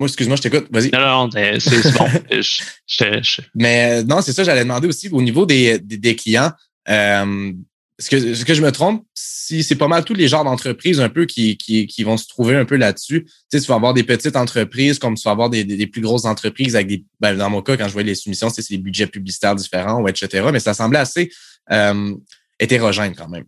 Moi, 0.00 0.08
excuse-moi, 0.08 0.36
je 0.36 0.42
t'écoute. 0.42 0.66
Vas-y. 0.70 0.90
Non, 0.90 1.00
non, 1.00 1.30
c'est, 1.30 1.60
c'est 1.60 1.92
bon. 1.92 2.08
je, 2.30 2.62
je, 2.86 3.42
Mais 3.54 4.02
non, 4.02 4.22
c'est 4.22 4.32
ça, 4.32 4.42
j'allais 4.44 4.62
demander 4.62 4.88
aussi 4.88 5.10
au 5.10 5.20
niveau 5.20 5.44
des, 5.44 5.78
des, 5.78 5.98
des 5.98 6.16
clients. 6.16 6.50
Euh, 6.88 7.52
est-ce 7.98 8.08
que, 8.08 8.34
ce 8.34 8.46
que 8.46 8.54
je 8.54 8.62
me 8.62 8.72
trompe? 8.72 9.04
Si 9.12 9.62
c'est 9.62 9.76
pas 9.76 9.88
mal 9.88 10.04
tous 10.04 10.14
les 10.14 10.26
genres 10.26 10.44
d'entreprises 10.44 11.00
un 11.00 11.10
peu 11.10 11.26
qui, 11.26 11.58
qui, 11.58 11.86
qui, 11.86 12.02
vont 12.02 12.16
se 12.16 12.26
trouver 12.26 12.56
un 12.56 12.64
peu 12.64 12.76
là-dessus. 12.76 13.26
Tu 13.26 13.32
sais, 13.50 13.60
tu 13.60 13.66
vas 13.66 13.74
avoir 13.74 13.92
des 13.92 14.02
petites 14.02 14.36
entreprises 14.36 14.98
comme 14.98 15.16
tu 15.16 15.24
vas 15.24 15.32
avoir 15.32 15.50
des, 15.50 15.64
des, 15.64 15.86
plus 15.86 16.00
grosses 16.00 16.24
entreprises 16.24 16.76
avec 16.76 16.88
des. 16.88 17.04
Ben, 17.20 17.36
dans 17.36 17.50
mon 17.50 17.60
cas, 17.60 17.76
quand 17.76 17.86
je 17.86 17.92
voyais 17.92 18.08
les 18.08 18.14
soumissions, 18.14 18.48
c'est 18.48 18.66
des 18.70 18.78
budgets 18.78 19.06
publicitaires 19.06 19.54
différents, 19.54 20.00
ou 20.00 20.08
etc. 20.08 20.48
Mais 20.50 20.60
ça 20.60 20.72
semblait 20.72 20.98
assez 20.98 21.30
euh, 21.70 22.14
hétérogène 22.58 23.14
quand 23.14 23.28
même. 23.28 23.44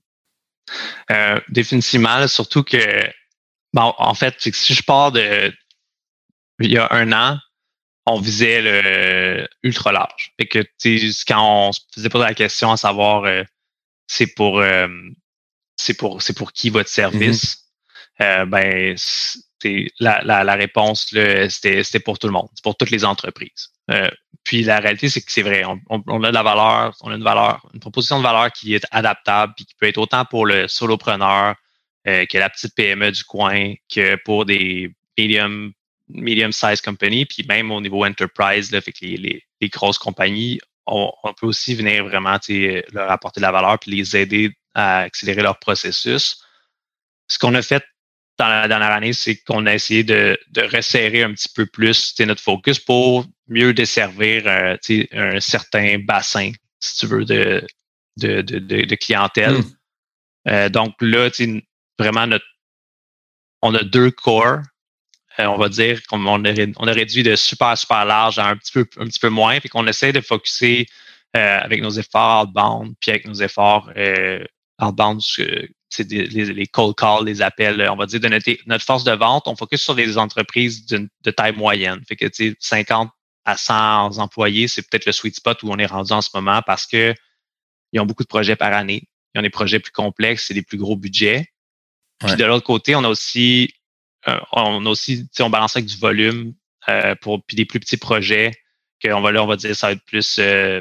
Euh, 1.11 1.41
définitivement, 1.49 2.29
surtout 2.29 2.63
que 2.63 2.77
bon, 3.73 3.95
en 3.97 4.13
fait, 4.13 4.35
si 4.39 4.75
je 4.75 4.83
pars 4.83 5.13
de 5.13 5.51
il 6.63 6.73
y 6.73 6.79
a 6.79 6.89
un 6.91 7.13
an, 7.13 7.39
on 8.07 8.21
visait 8.21 8.63
le 8.63 9.49
ultra 9.63 9.93
large. 9.93 10.33
Fait 10.39 10.47
que 10.47 10.65
quand 11.27 11.69
on 11.69 11.73
se 11.73 11.81
faisait 11.95 12.09
pas 12.09 12.19
la 12.19 12.35
question 12.35 12.73
à 12.73 12.77
savoir 12.77 13.25
euh, 13.25 13.45
c'est 14.07 14.35
pour 14.35 14.61
euh, 14.61 14.89
c'est 15.77 15.95
pour 15.95 16.23
c'est 16.23 16.37
pour 16.37 16.53
qui 16.53 16.71
votre 16.71 16.89
service, 16.89 17.65
euh, 18.21 18.45
ben 18.47 18.97
la, 20.01 20.23
la, 20.25 20.43
la, 20.43 20.55
réponse 20.55 21.07
c'était 21.49 21.85
c'était 21.85 22.01
pour 22.01 22.19
tout 22.19 22.27
le 22.27 22.33
monde, 22.33 22.49
c'est 22.55 22.65
pour 22.65 22.77
toutes 22.77 22.91
les 22.91 23.05
entreprises. 23.05 23.71
puis 24.43 24.65
la 24.65 24.81
réalité, 24.81 25.09
c'est 25.09 25.21
que 25.21 25.31
c'est 25.31 25.43
vrai. 25.43 25.63
On, 25.89 26.25
a 26.25 26.29
de 26.29 26.35
la 26.35 26.43
valeur, 26.43 26.97
on 27.03 27.13
a 27.13 27.15
une 27.15 27.23
valeur, 27.23 27.69
une 27.73 27.79
proposition 27.79 28.19
de 28.19 28.25
valeur 28.25 28.51
qui 28.51 28.75
est 28.75 28.85
adaptable, 28.91 29.53
puis 29.57 29.65
qui 29.65 29.75
peut 29.77 29.87
être 29.87 29.99
autant 29.99 30.25
pour 30.25 30.47
le 30.47 30.67
solopreneur 30.67 31.55
que 32.05 32.39
la 32.39 32.51
petite 32.51 32.75
PME 32.75 33.13
du 33.13 33.23
coin, 33.23 33.75
que 33.89 34.17
pour 34.25 34.45
des 34.45 34.93
medium 35.17 35.73
medium 36.13 36.53
size 36.53 36.81
company, 36.81 37.27
puis 37.27 37.45
même 37.49 37.71
au 37.71 37.81
niveau 37.81 38.05
enterprise, 38.05 38.71
là, 38.71 38.81
fait 38.81 38.93
que 38.93 39.05
les, 39.05 39.43
les, 39.61 39.69
grosses 39.69 39.99
compagnies, 39.99 40.61
on, 40.87 41.13
peut 41.39 41.47
aussi 41.47 41.75
venir 41.75 42.05
vraiment 42.05 42.39
leur 42.93 43.11
apporter 43.11 43.41
de 43.41 43.43
la 43.43 43.53
valeur 43.53 43.79
puis 43.79 43.91
les 43.93 44.17
aider 44.17 44.53
à 44.75 45.01
accélérer 45.01 45.43
leur 45.43 45.59
processus. 45.59 46.43
Ce 47.29 47.39
qu'on 47.39 47.55
a 47.55 47.63
fait 47.63 47.85
dans 48.39 48.49
la 48.49 48.69
dernière 48.69 48.91
année, 48.91 49.13
c'est 49.13 49.37
qu'on 49.37 49.67
a 49.67 49.75
essayé 49.75 50.05
de, 50.05 50.39
de 50.51 50.63
resserrer 50.63 51.23
un 51.23 51.33
petit 51.33 51.49
peu 51.55 51.67
plus 51.67 52.15
notre 52.21 52.43
focus 52.43 52.79
pour 52.79 53.27
mieux 53.47 53.75
desservir 53.75 54.43
euh, 54.47 54.77
un 55.13 55.41
certain 55.41 55.99
bassin, 55.99 56.53
si 56.81 56.99
tu 56.99 57.07
veux, 57.07 57.25
de, 57.25 57.65
de, 58.17 58.41
de, 58.41 58.59
de 58.59 58.95
clientèle. 58.97 59.59
Hmm. 59.59 59.71
Euh, 60.49 60.69
donc 60.69 60.95
là, 61.01 61.31
vraiment, 61.99 62.27
notre, 62.27 62.45
on 63.61 63.75
a 63.75 63.85
deux 63.85 64.11
corps 64.11 64.61
euh, 65.41 65.47
on 65.47 65.57
va 65.57 65.69
dire 65.69 66.01
qu'on 66.07 66.25
on 66.27 66.45
a, 66.45 66.93
réduit 66.93 67.23
de 67.23 67.37
super, 67.37 67.77
super 67.77 68.05
large 68.05 68.39
à 68.39 68.47
un 68.49 68.57
petit 68.57 68.73
peu, 68.73 68.87
un 68.99 69.07
petit 69.07 69.19
peu 69.19 69.29
moins, 69.29 69.61
puis 69.61 69.69
qu'on 69.69 69.87
essaie 69.87 70.13
de 70.13 70.21
focuser 70.21 70.87
euh, 71.37 71.59
avec 71.61 71.81
nos 71.81 71.91
efforts 71.91 72.45
outbound, 72.45 72.95
puis 73.01 73.11
avec 73.11 73.27
nos 73.27 73.35
efforts 73.35 73.91
euh, 73.97 74.45
outbound, 74.81 75.21
c'est 75.23 76.11
les, 76.11 76.27
les 76.27 76.67
cold 76.67 76.95
calls, 76.97 77.25
les 77.25 77.41
appels, 77.41 77.89
on 77.91 77.97
va 77.97 78.07
dire 78.07 78.21
de 78.21 78.29
notre, 78.29 78.51
notre 78.67 78.85
force 78.85 79.05
de 79.05 79.13
vente, 79.13 79.45
on 79.47 79.57
focus 79.57 79.83
sur 79.83 79.95
des 79.95 80.19
entreprises 80.19 80.87
de, 80.87 81.31
taille 81.31 81.57
moyenne. 81.57 82.03
Fait 82.07 82.17
que 82.17 82.27
50 82.59 83.11
à 83.45 83.57
100 83.57 84.19
employés, 84.19 84.69
c'est 84.69 84.83
peut-être 84.83 85.07
le 85.07 85.13
sweet 85.13 85.37
spot 85.37 85.63
où 85.63 85.71
on 85.71 85.79
est 85.79 85.87
rendu 85.87 86.13
en 86.13 86.23
ce 86.23 86.31
moment 86.35 86.63
parce 86.67 86.87
que 86.87 87.15
ils 87.93 88.01
ont 88.01 88.07
beaucoup 88.07 88.23
de 88.23 88.29
projets 88.29 88.57
par 88.57 88.73
année. 88.73 89.03
Ils 89.35 89.39
ont 89.39 89.43
des 89.43 89.51
projets 89.51 89.81
plus 89.81 89.93
complexes 89.93 90.51
et 90.51 90.55
des 90.55 90.63
plus 90.63 90.79
gros 90.79 90.97
budgets. 90.97 91.49
Puis 92.21 92.37
de 92.37 92.45
l'autre 92.45 92.65
côté, 92.65 92.95
on 92.95 93.05
a 93.05 93.09
aussi 93.09 93.65
euh, 93.65 93.82
on 94.53 94.87
a 94.87 94.89
aussi, 94.89 95.29
on 95.41 95.51
balance 95.51 95.77
avec 95.77 95.87
du 95.87 95.97
volume 95.97 96.55
euh, 96.89 97.15
pour 97.21 97.45
puis 97.45 97.57
des 97.57 97.65
plus 97.65 97.81
petits 97.81 97.97
projets 97.97 98.53
qu'on 99.03 99.21
va 99.21 99.33
là, 99.33 99.43
on 99.43 99.47
va 99.47 99.57
dire 99.57 99.75
ça 99.75 99.89
va 99.89 99.93
être 99.93 100.05
plus 100.05 100.39
euh, 100.39 100.81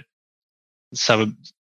ça 0.92 1.18
va, 1.18 1.26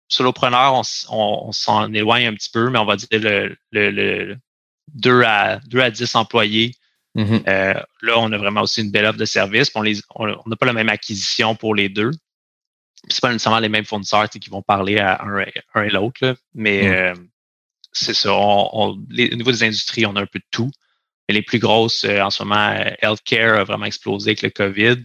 solopreneur, 0.09 0.75
on, 0.75 0.83
on, 1.11 1.53
s'en 1.53 1.93
éloigne 1.93 2.27
un 2.27 2.35
petit 2.35 2.51
peu, 2.51 2.71
mais 2.71 2.79
on 2.79 2.85
va 2.85 2.97
dire 2.97 3.09
le, 3.13 3.57
le, 3.73 4.37
2 4.95 5.23
à 5.23 5.59
2 5.67 5.81
à 5.81 5.91
10 5.91 6.15
employés. 6.15 6.75
Mm-hmm. 7.17 7.83
là, 8.03 8.19
on 8.19 8.31
a 8.31 8.37
vraiment 8.37 8.61
aussi 8.61 8.83
une 8.83 8.91
belle 8.91 9.07
offre 9.07 9.19
de 9.19 9.25
service. 9.25 9.71
On 9.75 9.83
n'a 9.83 9.93
on, 10.45 10.51
pas 10.57 10.67
la 10.67 10.75
même 10.75 10.91
acquisition 10.91 11.55
pour 11.55 11.75
les 11.75 11.89
deux. 11.89 12.11
C'est 13.09 13.23
pas 13.23 13.33
nécessairement 13.33 13.59
les 13.59 13.71
mêmes 13.71 13.87
fournisseurs 13.87 14.29
qui 14.29 14.51
vont 14.51 14.63
parler 14.63 14.99
à 14.99 15.23
un, 15.25 15.83
et 15.83 15.89
l'autre, 15.89 16.37
mais 16.55 17.15
mm. 17.15 17.29
c'est 17.93 18.15
ça. 18.15 18.35
au 18.35 18.97
niveau 19.09 19.51
des 19.51 19.63
industries, 19.65 20.05
on 20.05 20.15
a 20.17 20.21
un 20.21 20.27
peu 20.27 20.41
de 20.41 20.47
tout 20.51 20.71
les 21.29 21.43
plus 21.43 21.59
grosses 21.59 22.05
euh, 22.05 22.21
en 22.21 22.31
ce 22.31 22.43
moment, 22.43 22.71
euh, 22.71 22.91
healthcare 23.03 23.59
a 23.59 23.65
vraiment 23.65 23.87
explosé 23.87 24.31
avec 24.31 24.43
le 24.43 24.51
COVID. 24.51 25.05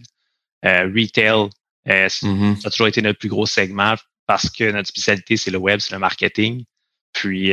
Euh, 0.64 0.90
retail, 0.94 1.48
mm-hmm. 1.86 2.60
ça 2.60 2.68
a 2.68 2.70
toujours 2.70 2.86
été 2.86 3.02
notre 3.02 3.18
plus 3.18 3.28
gros 3.28 3.46
segment 3.46 3.94
parce 4.26 4.48
que 4.48 4.70
notre 4.70 4.88
spécialité, 4.88 5.36
c'est 5.36 5.50
le 5.50 5.58
web, 5.58 5.80
c'est 5.80 5.94
le 5.94 5.98
marketing. 5.98 6.64
Puis, 7.12 7.52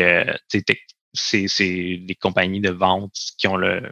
c'est 1.14 1.60
les 1.60 2.18
compagnies 2.20 2.62
de 2.62 2.70
vente 2.70 3.14
qui 3.38 3.48
ont 3.48 3.58
le 3.58 3.92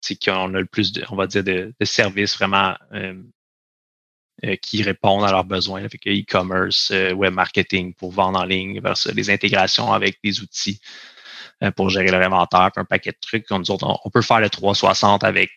qui 0.00 0.30
ont 0.30 0.46
le 0.46 0.64
plus 0.66 0.92
de, 0.92 1.04
on 1.10 1.16
va 1.16 1.26
dire, 1.26 1.42
de, 1.42 1.74
services 1.82 2.36
vraiment 2.36 2.74
qui 4.62 4.82
répondent 4.82 5.24
à 5.24 5.32
leurs 5.32 5.44
besoins. 5.44 5.86
Fait 5.88 5.98
que 5.98 6.08
e-commerce, 6.08 6.90
web 6.90 7.34
marketing 7.34 7.92
pour 7.94 8.12
vendre 8.12 8.38
en 8.38 8.44
ligne, 8.44 8.80
vers 8.80 8.94
les 9.12 9.28
intégrations 9.28 9.92
avec 9.92 10.18
des 10.22 10.40
outils 10.40 10.80
euh, 10.80 11.13
pour 11.76 11.90
gérer 11.90 12.10
le 12.10 12.22
inventaire, 12.22 12.70
puis 12.72 12.80
un 12.80 12.84
paquet 12.84 13.10
de 13.10 13.18
trucs. 13.20 13.46
Comme 13.46 13.64
on, 13.68 13.96
on 14.04 14.10
peut 14.10 14.22
faire 14.22 14.40
le 14.40 14.50
360 14.50 15.24
avec 15.24 15.50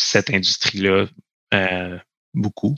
cette 0.00 0.30
industrie-là 0.30 1.06
euh, 1.54 1.98
beaucoup. 2.34 2.74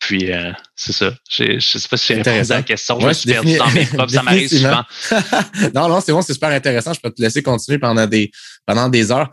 Puis 0.00 0.32
euh, 0.32 0.52
c'est 0.76 0.92
ça. 0.92 1.14
Je 1.30 1.54
ne 1.54 1.60
sais 1.60 1.88
pas 1.88 1.96
si 1.96 2.08
j'ai 2.08 2.14
répondu 2.20 2.52
à 2.52 2.56
la 2.56 2.62
question. 2.62 3.00
je 3.00 3.12
suis 3.14 3.30
perdu 3.30 3.56
dans 3.56 3.70
mes 3.70 3.86
propres, 3.86 4.10
ça 4.10 4.22
m'arrive 4.22 4.48
souvent. 4.48 4.82
non, 5.74 5.88
non, 5.88 6.00
c'est 6.02 6.12
bon, 6.12 6.20
c'est 6.20 6.34
super 6.34 6.50
intéressant. 6.50 6.92
Je 6.92 7.00
peux 7.00 7.10
te 7.10 7.22
laisser 7.22 7.42
continuer 7.42 7.78
pendant 7.78 8.06
des 8.06 8.30
pendant 8.66 8.90
des 8.90 9.10
heures. 9.10 9.30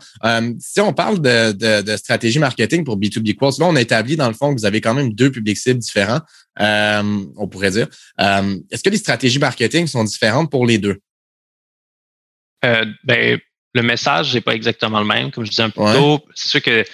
si 0.60 0.80
on 0.80 0.94
parle 0.94 1.20
de, 1.20 1.52
de, 1.52 1.82
de, 1.82 1.96
stratégie 1.98 2.38
marketing 2.38 2.84
pour 2.84 2.98
B2B 2.98 3.34
Quotes, 3.34 3.58
là, 3.58 3.66
on 3.66 3.76
a 3.76 3.82
établi 3.82 4.16
dans 4.16 4.28
le 4.28 4.34
fond 4.34 4.54
que 4.54 4.60
vous 4.60 4.64
avez 4.64 4.80
quand 4.80 4.94
même 4.94 5.12
deux 5.12 5.30
publics 5.30 5.58
cibles 5.58 5.80
différents, 5.80 6.20
on 6.58 7.48
pourrait 7.50 7.72
dire. 7.72 7.88
Est-ce 8.18 8.82
que 8.82 8.90
les 8.90 8.96
stratégies 8.96 9.40
marketing 9.40 9.86
sont 9.86 10.04
différentes 10.04 10.50
pour 10.50 10.64
les 10.64 10.78
deux? 10.78 11.00
Euh, 12.64 12.86
ben, 13.04 13.40
le 13.74 13.82
message 13.82 14.34
n'est 14.34 14.40
pas 14.40 14.54
exactement 14.54 15.00
le 15.00 15.06
même. 15.06 15.30
Comme 15.30 15.44
je 15.44 15.50
disais 15.50 15.62
un 15.62 15.70
peu 15.70 15.84
plus 15.84 15.94
tôt, 15.94 16.24
c'est 16.34 16.48
sûr 16.48 16.62
que 16.62 16.84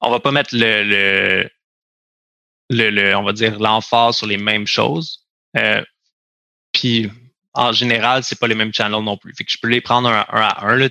on 0.00 0.10
va 0.10 0.20
pas 0.20 0.30
mettre 0.30 0.54
le, 0.54 1.48
le, 2.70 2.90
le, 2.90 3.16
on 3.16 3.22
va 3.22 3.32
dire 3.32 3.58
l'emphase 3.58 4.18
sur 4.18 4.26
les 4.26 4.36
mêmes 4.36 4.66
choses. 4.66 5.26
Euh, 5.56 5.82
puis 6.72 7.10
en 7.54 7.72
général, 7.72 8.22
c'est 8.22 8.38
pas 8.38 8.46
les 8.46 8.54
mêmes 8.54 8.74
channels 8.74 9.02
non 9.02 9.16
plus. 9.16 9.34
Fait 9.34 9.44
que 9.44 9.50
je 9.50 9.58
peux 9.58 9.68
les 9.68 9.80
prendre 9.80 10.08
un, 10.08 10.26
à 10.28 10.66
un. 10.66 10.76
Là, 10.76 10.88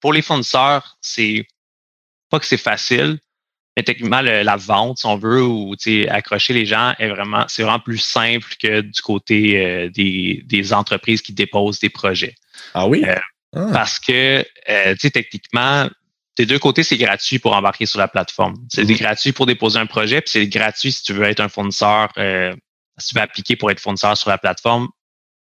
pour 0.00 0.12
les 0.12 0.22
fournisseurs, 0.22 0.98
c'est 1.00 1.46
pas 2.28 2.38
que 2.38 2.44
c'est 2.46 2.58
facile, 2.58 3.18
mais 3.74 3.82
techniquement, 3.82 4.20
la 4.20 4.56
vente, 4.56 4.98
si 4.98 5.06
on 5.06 5.16
veut, 5.16 5.42
ou 5.42 5.74
accrocher 6.08 6.52
les 6.52 6.66
gens 6.66 6.94
est 6.98 7.08
vraiment, 7.08 7.46
c'est 7.48 7.62
vraiment 7.62 7.80
plus 7.80 7.98
simple 7.98 8.54
que 8.62 8.82
du 8.82 9.00
côté 9.00 9.64
euh, 9.64 9.88
des, 9.88 10.42
des 10.44 10.72
entreprises 10.74 11.22
qui 11.22 11.32
déposent 11.32 11.78
des 11.80 11.88
projets. 11.88 12.34
Ah 12.74 12.86
oui? 12.86 13.02
Ah. 13.54 13.68
Parce 13.72 13.98
que, 13.98 14.44
euh, 14.68 14.94
tu 14.94 15.00
sais, 15.00 15.10
techniquement, 15.10 15.88
des 16.36 16.46
deux 16.46 16.58
côtés, 16.58 16.82
c'est 16.82 16.96
gratuit 16.96 17.38
pour 17.38 17.54
embarquer 17.54 17.86
sur 17.86 17.98
la 17.98 18.08
plateforme. 18.08 18.54
C'est 18.72 18.84
mhm. 18.84 18.96
gratuit 18.96 19.32
pour 19.32 19.46
déposer 19.46 19.78
un 19.78 19.86
projet, 19.86 20.20
puis 20.20 20.30
c'est 20.30 20.46
gratuit 20.46 20.92
si 20.92 21.02
tu 21.02 21.12
veux 21.12 21.24
être 21.24 21.40
un 21.40 21.48
fournisseur, 21.48 22.10
euh, 22.18 22.54
si 22.98 23.08
tu 23.08 23.14
veux 23.16 23.22
appliquer 23.22 23.56
pour 23.56 23.70
être 23.70 23.80
fournisseur 23.80 24.16
sur 24.16 24.30
la 24.30 24.38
plateforme, 24.38 24.88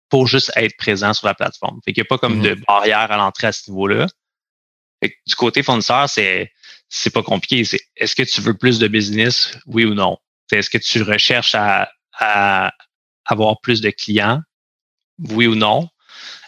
pour 0.10 0.28
juste 0.28 0.52
être 0.56 0.76
présent 0.78 1.14
sur 1.14 1.28
la 1.28 1.34
plateforme. 1.34 1.80
Fait 1.84 1.94
qu'il 1.94 2.02
n'y 2.02 2.08
a 2.08 2.10
pas 2.10 2.18
comme 2.18 2.38
mhm. 2.38 2.44
de 2.44 2.54
barrière 2.68 3.12
à 3.12 3.18
l'entrée 3.18 3.48
à 3.48 3.52
ce 3.52 3.70
niveau-là. 3.70 4.08
du 5.02 5.36
côté 5.36 5.64
fournisseur, 5.64 6.10
c'est 6.10 6.52
c'est 6.88 7.12
pas 7.12 7.24
compliqué. 7.24 7.64
C'est 7.66 7.82
est-ce 7.96 8.16
que 8.16 8.24
tu 8.24 8.42
veux 8.42 8.58
plus 8.58 8.80
de 8.80 8.88
business, 8.88 9.58
oui 9.68 9.86
ou 9.86 9.94
non? 9.94 10.18
Est-ce 10.52 10.70
que 10.70 10.80
tu 10.80 11.04
recherches 11.04 11.54
à, 11.54 11.92
à 12.18 12.74
avoir 13.26 13.60
plus 13.62 13.82
de 13.82 13.92
clients, 13.92 14.42
oui 15.20 15.46
ou 15.46 15.56
non? 15.56 15.90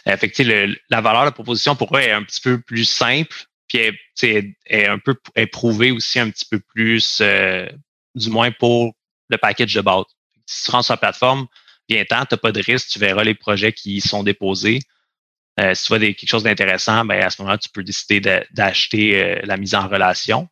Euh, 0.08 0.16
fait 0.16 0.76
la 0.90 1.00
valeur 1.00 1.26
de 1.26 1.30
proposition 1.30 1.76
pour 1.76 1.96
eux 1.96 2.00
est 2.00 2.10
un 2.10 2.22
petit 2.22 2.40
peu 2.40 2.60
plus 2.60 2.84
simple, 2.84 3.36
puis 3.68 3.78
est, 4.22 4.56
est 4.66 4.86
un 4.86 4.98
peu 4.98 5.14
éprouvée 5.36 5.90
aussi 5.90 6.18
un 6.18 6.30
petit 6.30 6.44
peu 6.44 6.60
plus, 6.60 7.18
euh, 7.20 7.68
du 8.14 8.30
moins 8.30 8.50
pour 8.50 8.94
le 9.28 9.38
package 9.38 9.74
de 9.74 9.80
base. 9.80 10.04
Si 10.46 10.64
tu 10.64 10.70
rentres 10.72 10.86
sur 10.86 10.94
la 10.94 10.98
plateforme, 10.98 11.46
viens-t'en, 11.88 12.26
tu 12.26 12.34
n'as 12.34 12.38
pas 12.38 12.52
de 12.52 12.60
risque, 12.60 12.88
tu 12.88 12.98
verras 12.98 13.24
les 13.24 13.34
projets 13.34 13.72
qui 13.72 14.00
sont 14.00 14.22
déposés. 14.22 14.80
Euh, 15.60 15.74
si 15.74 15.84
tu 15.84 15.88
vois 15.88 15.98
des, 15.98 16.14
quelque 16.14 16.28
chose 16.28 16.42
d'intéressant, 16.42 17.04
ben 17.04 17.22
à 17.22 17.30
ce 17.30 17.40
moment-là, 17.40 17.58
tu 17.58 17.68
peux 17.68 17.84
décider 17.84 18.20
d'acheter 18.50 19.40
la 19.44 19.56
mise 19.56 19.74
en 19.74 19.86
relation. 19.86 20.48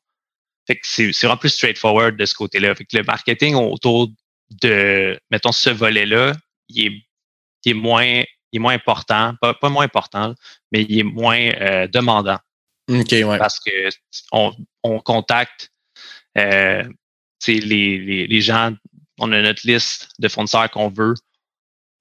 Que 0.68 0.76
c'est 0.82 1.10
vraiment 1.10 1.36
plus 1.36 1.48
straightforward 1.48 2.16
de 2.16 2.24
ce 2.24 2.34
côté-là. 2.34 2.76
Que 2.76 2.84
le 2.92 3.02
marketing 3.02 3.56
autour 3.56 4.08
de, 4.62 5.18
mettons, 5.30 5.50
ce 5.50 5.70
volet-là, 5.70 6.36
il 6.68 7.02
il 7.64 7.70
est 7.70 7.74
moins 7.74 8.22
il 8.52 8.56
est 8.56 8.60
moins 8.60 8.74
important, 8.74 9.34
pas, 9.40 9.56
moins 9.68 9.84
important, 9.84 10.34
mais 10.72 10.82
il 10.82 10.98
est 10.98 11.04
moins 11.04 11.38
euh, 11.38 11.86
demandant. 11.86 12.38
OK, 12.88 13.12
ouais. 13.12 13.38
Parce 13.38 13.60
que 13.60 13.70
on, 14.32 14.52
on 14.82 14.98
contacte 15.00 15.70
euh, 16.36 16.84
les, 17.46 17.60
les, 17.60 18.26
les, 18.26 18.40
gens, 18.40 18.72
on 19.18 19.32
a 19.32 19.40
notre 19.40 19.66
liste 19.66 20.10
de 20.18 20.28
fournisseurs 20.28 20.70
qu'on 20.70 20.88
veut 20.88 21.14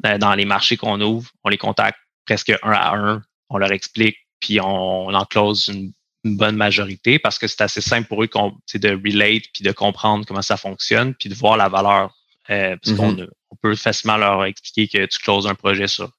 euh, 0.05 0.17
dans 0.17 0.33
les 0.33 0.45
marchés 0.45 0.77
qu'on 0.77 0.99
ouvre, 1.01 1.29
on 1.43 1.49
les 1.49 1.57
contacte 1.57 1.99
presque 2.25 2.53
un 2.63 2.71
à 2.71 2.95
un, 2.95 3.21
on 3.49 3.57
leur 3.57 3.71
explique, 3.71 4.17
puis 4.39 4.59
on, 4.59 5.07
on 5.07 5.13
en 5.13 5.25
close 5.25 5.67
une, 5.67 5.93
bonne 6.25 6.57
majorité 6.57 7.17
parce 7.17 7.39
que 7.39 7.47
c'est 7.47 7.61
assez 7.61 7.79
simple 7.79 8.09
pour 8.09 8.21
eux 8.21 8.27
de 8.27 8.89
relate 8.89 9.43
puis 9.53 9.63
de 9.63 9.71
comprendre 9.71 10.25
comment 10.25 10.41
ça 10.41 10.57
fonctionne 10.57 11.15
puis 11.15 11.29
de 11.29 11.33
voir 11.33 11.55
la 11.55 11.69
valeur 11.69 12.13
euh, 12.49 12.75
parce 12.81 12.97
qu'on 12.97 13.13
mm-hmm 13.13 13.29
on 13.51 13.55
peut 13.55 13.75
facilement 13.75 14.17
leur 14.17 14.45
expliquer 14.45 14.87
que 14.87 15.05
tu 15.05 15.19
closes 15.19 15.47
un 15.47 15.55
projet 15.55 15.87
sur, 15.87 16.11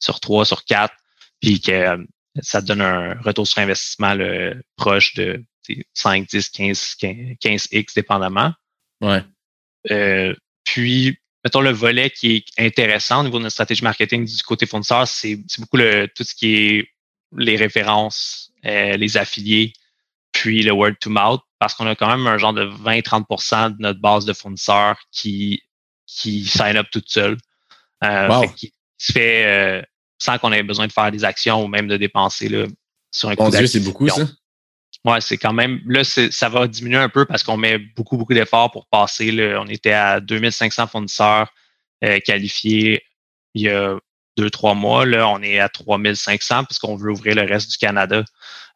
sur 0.00 0.20
3, 0.20 0.44
sur 0.44 0.64
4, 0.64 0.94
puis 1.40 1.60
que 1.60 1.72
euh, 1.72 1.96
ça 2.40 2.60
te 2.60 2.66
donne 2.66 2.82
un 2.82 3.14
retour 3.20 3.46
sur 3.46 3.58
investissement 3.58 4.16
proche 4.76 5.14
de 5.14 5.42
5, 5.94 6.28
10, 6.28 6.48
15, 6.50 6.96
15, 7.40 7.68
x 7.72 7.94
dépendamment. 7.94 8.52
Ouais. 9.00 9.22
Euh, 9.90 10.34
puis, 10.64 11.18
mettons 11.44 11.60
le 11.60 11.70
volet 11.70 12.10
qui 12.10 12.36
est 12.36 12.62
intéressant 12.62 13.20
au 13.20 13.24
niveau 13.24 13.38
de 13.38 13.44
notre 13.44 13.54
stratégie 13.54 13.82
marketing 13.82 14.26
du 14.26 14.42
côté 14.42 14.66
fournisseur, 14.66 15.08
c'est 15.08 15.38
beaucoup 15.58 15.78
le, 15.78 16.08
tout 16.14 16.24
ce 16.24 16.34
qui 16.34 16.54
est 16.54 16.88
les 17.36 17.56
références, 17.56 18.52
euh, 18.66 18.96
les 18.96 19.16
affiliés, 19.16 19.72
puis 20.32 20.62
le 20.62 20.72
word 20.72 20.96
to 21.00 21.08
mouth. 21.08 21.40
parce 21.58 21.74
qu'on 21.74 21.86
a 21.86 21.96
quand 21.96 22.08
même 22.08 22.26
un 22.26 22.36
genre 22.36 22.52
de 22.52 22.66
20-30% 22.66 23.76
de 23.76 23.82
notre 23.82 24.00
base 24.00 24.26
de 24.26 24.34
fournisseurs 24.34 24.98
qui, 25.10 25.62
qui 26.06 26.44
sign 26.44 26.76
up 26.76 26.86
toute 26.90 27.08
seule. 27.08 27.36
Euh, 28.04 28.46
qui 28.56 28.72
se 28.98 29.12
fait 29.12 29.46
euh, 29.46 29.82
sans 30.18 30.38
qu'on 30.38 30.52
ait 30.52 30.62
besoin 30.62 30.86
de 30.86 30.92
faire 30.92 31.10
des 31.10 31.24
actions 31.24 31.64
ou 31.64 31.68
même 31.68 31.88
de 31.88 31.96
dépenser 31.96 32.48
là, 32.48 32.66
sur 33.10 33.30
un 33.30 33.34
Mon 33.38 33.48
Dieu, 33.48 33.66
c'est 33.66 33.80
beaucoup 33.80 34.08
ça? 34.08 34.26
Ouais, 35.04 35.20
c'est 35.20 35.36
quand 35.36 35.52
même. 35.52 35.80
Là, 35.86 36.02
ça 36.04 36.48
va 36.48 36.66
diminuer 36.66 36.98
un 36.98 37.08
peu 37.08 37.24
parce 37.26 37.42
qu'on 37.42 37.56
met 37.56 37.78
beaucoup, 37.78 38.16
beaucoup 38.16 38.34
d'efforts 38.34 38.72
pour 38.72 38.86
passer. 38.86 39.30
Là, 39.30 39.60
on 39.60 39.66
était 39.66 39.92
à 39.92 40.20
2500 40.20 40.88
fournisseurs 40.88 41.48
euh, 42.04 42.18
qualifiés 42.20 43.02
il 43.56 43.62
y 43.62 43.68
a 43.70 43.98
deux, 44.36 44.50
trois 44.50 44.74
mois. 44.74 45.06
Là, 45.06 45.28
on 45.28 45.40
est 45.42 45.58
à 45.58 45.68
3500 45.68 46.64
parce 46.64 46.78
qu'on 46.78 46.96
veut 46.96 47.10
ouvrir 47.10 47.34
le 47.34 47.42
reste 47.42 47.70
du 47.70 47.78
Canada. 47.78 48.24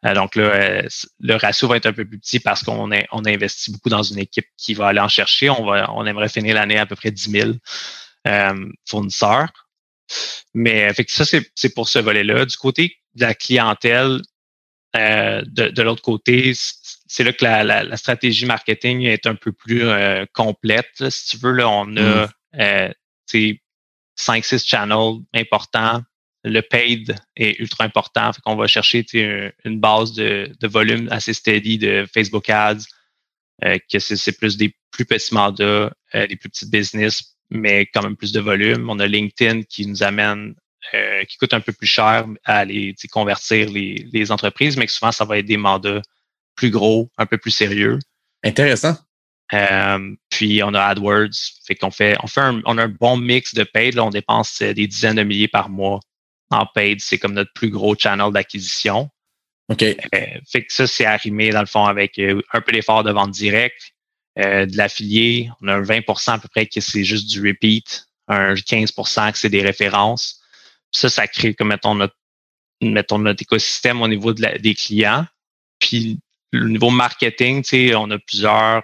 Euh, 0.05 0.13
donc 0.13 0.35
là, 0.35 0.43
euh, 0.43 0.81
le 1.19 1.35
ratio 1.35 1.67
va 1.67 1.77
être 1.77 1.85
un 1.85 1.93
peu 1.93 2.05
plus 2.05 2.19
petit 2.19 2.39
parce 2.39 2.63
qu'on 2.63 2.89
on 3.11 3.25
a 3.25 3.29
investi 3.29 3.71
beaucoup 3.71 3.89
dans 3.89 4.03
une 4.03 4.17
équipe 4.17 4.47
qui 4.57 4.73
va 4.73 4.87
aller 4.87 4.99
en 4.99 5.07
chercher. 5.07 5.49
On, 5.49 5.65
va, 5.65 5.91
on 5.93 6.05
aimerait 6.05 6.29
finir 6.29 6.55
l'année 6.55 6.77
à 6.77 6.85
peu 6.85 6.95
près 6.95 7.11
10 7.11 7.31
000 7.31 7.51
euh, 8.27 8.65
fournisseurs. 8.87 9.67
Mais 10.53 10.93
fait 10.93 11.05
que 11.05 11.11
ça, 11.11 11.23
c'est 11.25 11.73
pour 11.73 11.87
ce 11.87 11.99
volet-là. 11.99 12.45
Du 12.45 12.57
côté 12.57 12.97
de 13.15 13.21
la 13.21 13.33
clientèle, 13.33 14.21
de, 14.93 15.69
de 15.69 15.81
l'autre 15.81 16.01
côté, 16.01 16.51
c'est 16.53 17.23
là 17.23 17.31
que 17.31 17.45
la, 17.45 17.63
la, 17.63 17.95
stratégie 17.95 18.45
marketing 18.45 19.03
est 19.03 19.25
un 19.25 19.35
peu 19.35 19.53
plus 19.53 19.85
complète. 20.33 21.09
Si 21.09 21.29
tu 21.29 21.37
veux, 21.37 21.53
là, 21.53 21.69
on 21.69 21.95
a 21.95 22.27
mm. 22.27 22.93
5-6 24.21 24.65
channels 24.65 25.21
importants. 25.33 26.01
Le 26.43 26.61
paid 26.61 27.15
est 27.35 27.59
ultra 27.59 27.83
important. 27.83 28.33
Fait 28.33 28.41
qu'on 28.41 28.55
va 28.55 28.67
chercher 28.67 29.05
une 29.63 29.79
base 29.79 30.13
de, 30.13 30.51
volume 30.63 31.07
assez 31.11 31.33
steady 31.33 31.77
de 31.77 32.05
Facebook 32.11 32.49
Ads, 32.49 32.85
euh, 33.63 33.77
que 33.91 33.99
c'est 33.99 34.37
plus 34.37 34.57
des 34.57 34.73
plus 34.91 35.05
petits 35.05 35.33
mandats, 35.33 35.93
euh, 36.15 36.27
des 36.27 36.35
plus 36.35 36.49
petites 36.49 36.71
business, 36.71 37.35
mais 37.49 37.85
quand 37.85 38.01
même 38.01 38.15
plus 38.15 38.31
de 38.31 38.39
volume. 38.39 38.89
On 38.89 38.99
a 38.99 39.07
LinkedIn 39.07 39.63
qui 39.63 39.85
nous 39.85 40.03
amène, 40.03 40.55
euh, 40.93 41.23
qui 41.25 41.37
coûte 41.37 41.53
un 41.53 41.61
peu 41.61 41.73
plus 41.73 41.87
cher 41.87 42.25
à 42.43 42.57
aller 42.57 42.95
convertir 43.11 43.69
les, 43.69 44.07
les 44.11 44.31
entreprises, 44.31 44.77
mais 44.77 44.87
que 44.87 44.91
souvent, 44.91 45.11
ça 45.11 45.25
va 45.25 45.37
être 45.37 45.45
des 45.45 45.57
mandats 45.57 46.01
plus 46.55 46.71
gros, 46.71 47.09
un 47.17 47.25
peu 47.25 47.37
plus 47.37 47.51
sérieux. 47.51 47.99
Intéressant. 48.43 48.97
Euh, 49.53 50.15
puis 50.29 50.63
on 50.63 50.73
a 50.73 50.81
AdWords, 50.81 51.35
fait 51.65 51.75
qu'on 51.75 51.91
fait, 51.91 52.15
on 52.23 52.27
fait 52.27 52.41
un, 52.41 52.61
on 52.65 52.77
a 52.77 52.83
un 52.83 52.87
bon 52.87 53.17
mix 53.17 53.53
de 53.53 53.63
paid. 53.63 53.95
Là, 53.95 54.05
on 54.05 54.09
dépense 54.09 54.61
euh, 54.61 54.73
des 54.73 54.87
dizaines 54.87 55.17
de 55.17 55.23
milliers 55.23 55.47
par 55.47 55.69
mois 55.69 55.99
en 56.51 56.65
paid. 56.65 57.01
C'est 57.01 57.17
comme 57.17 57.33
notre 57.33 57.51
plus 57.53 57.69
gros 57.69 57.95
channel 57.95 58.31
d'acquisition. 58.31 59.09
OK. 59.69 59.83
Euh, 59.83 59.95
fait 60.49 60.65
que 60.65 60.73
ça, 60.73 60.87
c'est 60.87 61.05
arrimé 61.05 61.49
dans 61.49 61.61
le 61.61 61.65
fond 61.65 61.85
avec 61.85 62.19
un 62.19 62.61
peu 62.61 62.71
d'effort 62.71 63.03
de 63.03 63.11
vente 63.11 63.31
directe, 63.31 63.91
de 64.37 64.77
l'affilié. 64.77 65.49
On 65.61 65.67
a 65.67 65.75
un 65.75 65.81
20% 65.81 66.31
à 66.31 66.39
peu 66.39 66.47
près 66.47 66.65
qui 66.65 66.81
c'est 66.81 67.03
juste 67.03 67.29
du 67.29 67.45
repeat, 67.45 68.07
un 68.27 68.53
15% 68.53 69.31
que 69.31 69.37
c'est 69.37 69.49
des 69.49 69.61
références. 69.61 70.41
ça, 70.91 71.09
ça 71.09 71.27
crée 71.27 71.53
comme 71.53 71.69
mettons 71.69 71.95
notre, 71.95 72.15
mettons 72.81 73.19
notre 73.19 73.41
écosystème 73.43 74.01
au 74.01 74.07
niveau 74.07 74.33
de 74.33 74.57
des 74.57 74.75
clients. 74.75 75.25
Puis 75.79 76.19
le 76.51 76.67
niveau 76.67 76.89
marketing, 76.89 77.63
tu 77.63 77.69
sais, 77.69 77.95
on 77.95 78.09
a 78.11 78.19
plusieurs 78.19 78.83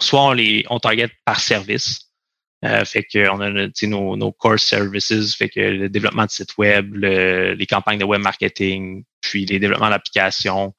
soit 0.00 0.22
on 0.22 0.32
les 0.32 0.64
on 0.70 0.78
target 0.78 1.10
par 1.24 1.40
service. 1.40 2.10
Euh, 2.62 2.84
fait 2.84 3.04
qu'on 3.04 3.40
a 3.40 3.50
nos, 3.86 4.16
nos 4.16 4.32
core 4.32 4.58
services, 4.58 5.34
fait 5.34 5.48
que 5.48 5.60
le 5.60 5.88
développement 5.88 6.26
de 6.26 6.30
site 6.30 6.58
web, 6.58 6.94
les 6.94 7.66
campagnes 7.66 7.98
de 7.98 8.04
web 8.04 8.20
marketing, 8.20 9.04
puis 9.22 9.46
les 9.46 9.58
développements 9.58 9.88
d'applications. 9.88 10.74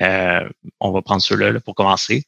Euh, 0.00 0.48
on 0.78 0.92
va 0.92 1.02
prendre 1.02 1.22
ceux-là 1.22 1.58
pour 1.60 1.74
commencer. 1.74 2.24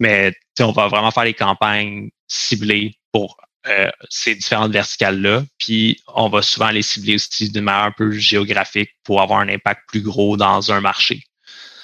Mais 0.00 0.32
on 0.60 0.72
va 0.72 0.88
vraiment 0.88 1.10
faire 1.10 1.24
les 1.24 1.34
campagnes 1.34 2.10
ciblées 2.26 2.96
pour 3.12 3.36
euh, 3.66 3.90
ces 4.08 4.34
différentes 4.34 4.72
verticales-là. 4.72 5.44
Puis 5.58 6.00
on 6.06 6.30
va 6.30 6.40
souvent 6.40 6.70
les 6.70 6.82
cibler 6.82 7.16
aussi 7.16 7.50
d'une 7.50 7.64
manière 7.64 7.84
un 7.84 7.92
peu 7.92 8.12
géographique 8.12 8.90
pour 9.04 9.20
avoir 9.20 9.40
un 9.40 9.48
impact 9.48 9.82
plus 9.88 10.00
gros 10.00 10.38
dans 10.38 10.72
un 10.72 10.80
marché. 10.80 11.22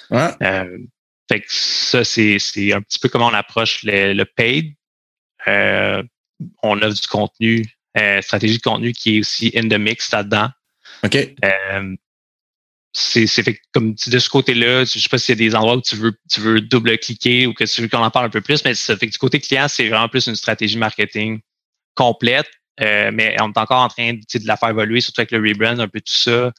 Ouais. 0.09 0.33
Fait 1.29 1.41
que 1.41 1.47
ça, 1.49 2.03
c'est, 2.03 2.37
un 2.73 2.81
petit 2.81 2.99
peu 2.99 3.07
comment 3.07 3.27
on 3.27 3.33
approche 3.33 3.83
le, 3.83 4.13
le 4.13 4.25
paid. 4.25 4.73
Euh, 5.47 6.01
on 6.63 6.81
a 6.81 6.89
du 6.89 7.07
contenu, 7.07 7.65
euh, 7.97 8.21
stratégie 8.21 8.57
de 8.57 8.63
contenu 8.63 8.93
qui 8.93 9.17
est 9.17 9.19
aussi 9.19 9.51
in 9.55 9.67
the 9.69 9.79
mix 9.79 10.11
là-dedans. 10.11 10.49
OK. 11.03 11.15
Euh, 11.15 11.95
c'est, 12.91 13.27
c'est 13.27 13.43
fait 13.43 13.61
comme 13.71 13.93
de 13.93 14.19
ce 14.19 14.29
côté-là, 14.29 14.83
je 14.85 14.97
sais 14.97 15.09
pas 15.09 15.19
s'il 15.19 15.39
y 15.39 15.45
a 15.45 15.49
des 15.49 15.55
endroits 15.55 15.75
où 15.75 15.81
tu 15.81 15.95
veux, 15.95 16.13
tu 16.31 16.41
veux 16.41 16.59
double-cliquer 16.59 17.45
ou 17.45 17.53
que 17.53 17.63
tu 17.63 17.81
veux 17.81 17.87
qu'on 17.87 17.99
en 17.99 18.09
parle 18.09 18.25
un 18.25 18.31
peu 18.31 18.41
plus, 18.41 18.65
mais 18.65 18.73
ça 18.73 18.97
fait 18.97 19.05
que 19.05 19.11
du 19.11 19.19
côté 19.19 19.39
client, 19.39 19.67
c'est 19.67 19.87
vraiment 19.87 20.09
plus 20.09 20.25
une 20.25 20.35
stratégie 20.35 20.77
marketing 20.77 21.39
complète. 21.93 22.49
mais 22.79 23.35
on 23.39 23.51
est 23.51 23.57
encore 23.59 23.83
en 23.83 23.89
train 23.89 24.13
de 24.13 24.47
la 24.47 24.57
faire 24.57 24.69
évoluer, 24.69 25.01
surtout 25.01 25.21
avec 25.21 25.31
le 25.31 25.37
rebrand, 25.37 25.77
un 25.77 25.87
peu 25.87 26.01
tout 26.01 26.13
ça. 26.13 26.51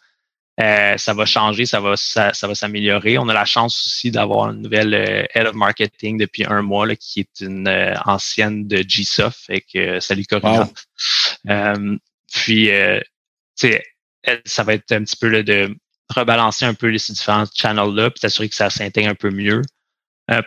Euh, 0.61 0.97
ça 0.99 1.15
va 1.15 1.25
changer, 1.25 1.65
ça 1.65 1.81
va, 1.81 1.97
ça, 1.97 2.33
va 2.43 2.55
s'améliorer. 2.55 3.19
On 3.19 3.29
a 3.29 3.35
la 3.35 3.45
chance 3.45 3.87
aussi 3.87 4.11
d'avoir 4.11 4.51
une 4.51 4.63
nouvelle 4.63 4.95
euh, 4.95 5.25
head 5.35 5.47
of 5.47 5.55
marketing 5.55 6.19
depuis 6.19 6.45
un 6.45 6.61
mois 6.61 6.87
là, 6.87 6.97
qui 6.97 7.21
est 7.21 7.41
une 7.41 7.69
euh, 7.69 7.95
ancienne 8.05 8.67
de 8.67 8.83
GSoft. 8.83 9.39
Fait 9.47 9.61
que 9.63 10.01
salut 10.01 10.25
Corinne. 10.27 10.69
puis, 12.33 12.71
ça 14.45 14.65
va 14.65 14.75
être 14.75 14.93
un 14.93 15.05
petit 15.05 15.17
peu 15.17 15.43
de 15.43 15.75
rebalancer 16.15 16.65
un 16.65 16.75
peu 16.75 16.97
ces 16.99 17.13
différents 17.13 17.47
channels-là, 17.55 18.11
puis 18.11 18.21
s'assurer 18.21 18.49
que 18.49 18.55
ça 18.55 18.69
s'intègre 18.69 19.09
un 19.09 19.15
peu 19.15 19.31
mieux. 19.31 19.63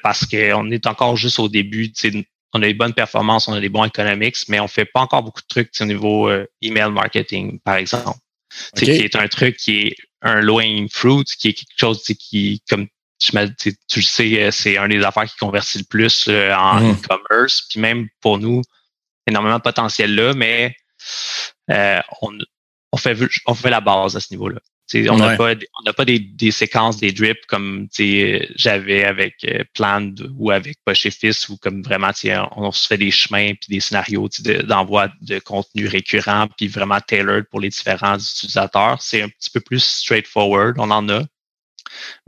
parce 0.04 0.26
qu'on 0.26 0.70
est 0.72 0.86
encore 0.86 1.16
juste 1.16 1.40
au 1.40 1.50
début. 1.50 1.92
On 2.56 2.62
a 2.62 2.68
des 2.68 2.74
bonnes 2.76 2.94
performances, 2.94 3.48
on 3.48 3.54
a 3.54 3.60
des 3.60 3.70
bons 3.70 3.86
economics, 3.86 4.38
mais 4.48 4.60
on 4.60 4.68
fait 4.68 4.86
pas 4.86 5.00
encore 5.00 5.24
beaucoup 5.24 5.42
de 5.42 5.48
trucs 5.48 5.72
au 5.82 5.86
niveau 5.86 6.30
email 6.62 6.92
marketing, 6.92 7.60
par 7.60 7.76
exemple. 7.76 8.20
Qui 8.76 8.92
est 8.92 9.16
un 9.16 9.28
truc 9.28 9.58
qui 9.58 9.88
est 9.88 9.96
un 10.22 10.42
low-hanging 10.42 10.90
fruit, 10.90 11.24
qui 11.24 11.50
est 11.50 11.54
quelque 11.54 11.78
chose 11.78 12.04
qui, 12.04 12.62
comme 12.70 12.88
tu, 13.20 13.32
tu 13.88 14.00
le 14.00 14.06
sais, 14.06 14.44
euh, 14.44 14.52
c'est 14.52 14.78
un 14.78 14.88
des 14.88 15.04
affaires 15.04 15.26
qui 15.26 15.38
convertit 15.38 15.80
le 15.80 15.86
plus 15.86 16.28
euh, 16.28 16.54
en 16.56 16.82
mm. 16.82 16.92
e-commerce. 16.92 17.62
Puis 17.70 17.80
même 17.80 18.08
pour 18.22 18.38
nous, 18.38 18.62
énormément 19.28 19.58
de 19.58 19.62
potentiel 19.62 20.16
là, 20.16 20.34
mais 20.34 20.76
euh, 21.72 22.00
on, 22.22 22.38
on, 22.92 22.98
fait, 22.98 23.18
on 23.46 23.54
fait 23.54 23.70
la 23.70 23.82
base 23.82 24.16
à 24.16 24.20
ce 24.20 24.34
niveau-là 24.34 24.60
on 25.10 25.18
n'a 25.18 25.36
pas, 25.36 25.54
on 25.86 25.94
pas 25.94 26.06
des, 26.06 26.20
des, 26.20 26.52
séquences, 26.52 26.98
des 26.98 27.12
drips 27.12 27.46
comme 27.48 27.88
j'avais 28.56 29.04
avec 29.04 29.44
euh, 29.46 29.64
Plan 29.74 30.12
ou 30.38 30.52
avec 30.52 30.78
Poche 30.86 31.08
Fils 31.10 31.50
ou 31.50 31.58
comme 31.58 31.82
vraiment 31.82 32.12
on, 32.56 32.72
se 32.72 32.88
fait 32.88 32.98
des 32.98 33.12
chemins 33.12 33.54
puis 33.54 33.70
des 33.70 33.80
scénarios 33.80 34.30
d'envoi 34.66 35.10
de, 35.22 35.40
contenu 35.40 35.88
récurrent 35.88 36.48
puis 36.58 36.68
vraiment 36.68 37.00
tailored 37.00 37.46
pour 37.50 37.60
les 37.60 37.70
différents 37.70 38.18
utilisateurs. 38.18 39.02
C'est 39.02 39.22
un 39.22 39.30
petit 39.30 39.50
peu 39.50 39.60
plus 39.60 39.84
straightforward, 39.84 40.76
on 40.78 40.92
en 40.92 41.08
a. 41.10 41.24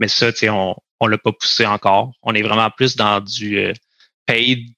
Mais 0.00 0.08
ça, 0.08 0.30
on 0.50 0.74
ne 1.02 1.08
l'a 1.08 1.18
pas 1.18 1.32
poussé 1.32 1.66
encore. 1.66 2.12
On 2.22 2.34
est 2.34 2.42
vraiment 2.42 2.70
plus 2.70 2.96
dans 2.96 3.20
du 3.20 3.58
euh, 3.58 3.72
paid 4.26 4.68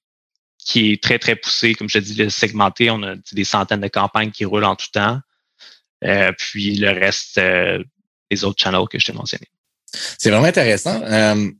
qui 0.58 0.92
est 0.92 1.02
très, 1.02 1.18
très 1.18 1.36
poussé. 1.36 1.74
Comme 1.74 1.88
je 1.88 1.98
te 1.98 2.04
dis, 2.04 2.30
segmenté. 2.30 2.90
On 2.90 3.02
a 3.02 3.14
des 3.32 3.44
centaines 3.44 3.80
de 3.80 3.88
campagnes 3.88 4.30
qui 4.30 4.44
roulent 4.44 4.64
en 4.64 4.76
tout 4.76 4.88
temps. 4.92 5.20
Euh, 6.04 6.32
puis 6.36 6.76
le 6.76 6.90
reste 6.90 7.38
euh, 7.38 7.82
des 8.30 8.44
autres 8.44 8.62
channels 8.62 8.86
que 8.90 8.98
je 8.98 9.06
t'ai 9.06 9.12
mentionné. 9.12 9.46
C'est 10.18 10.30
vraiment 10.30 10.46
intéressant. 10.46 11.02
Euh, 11.02 11.50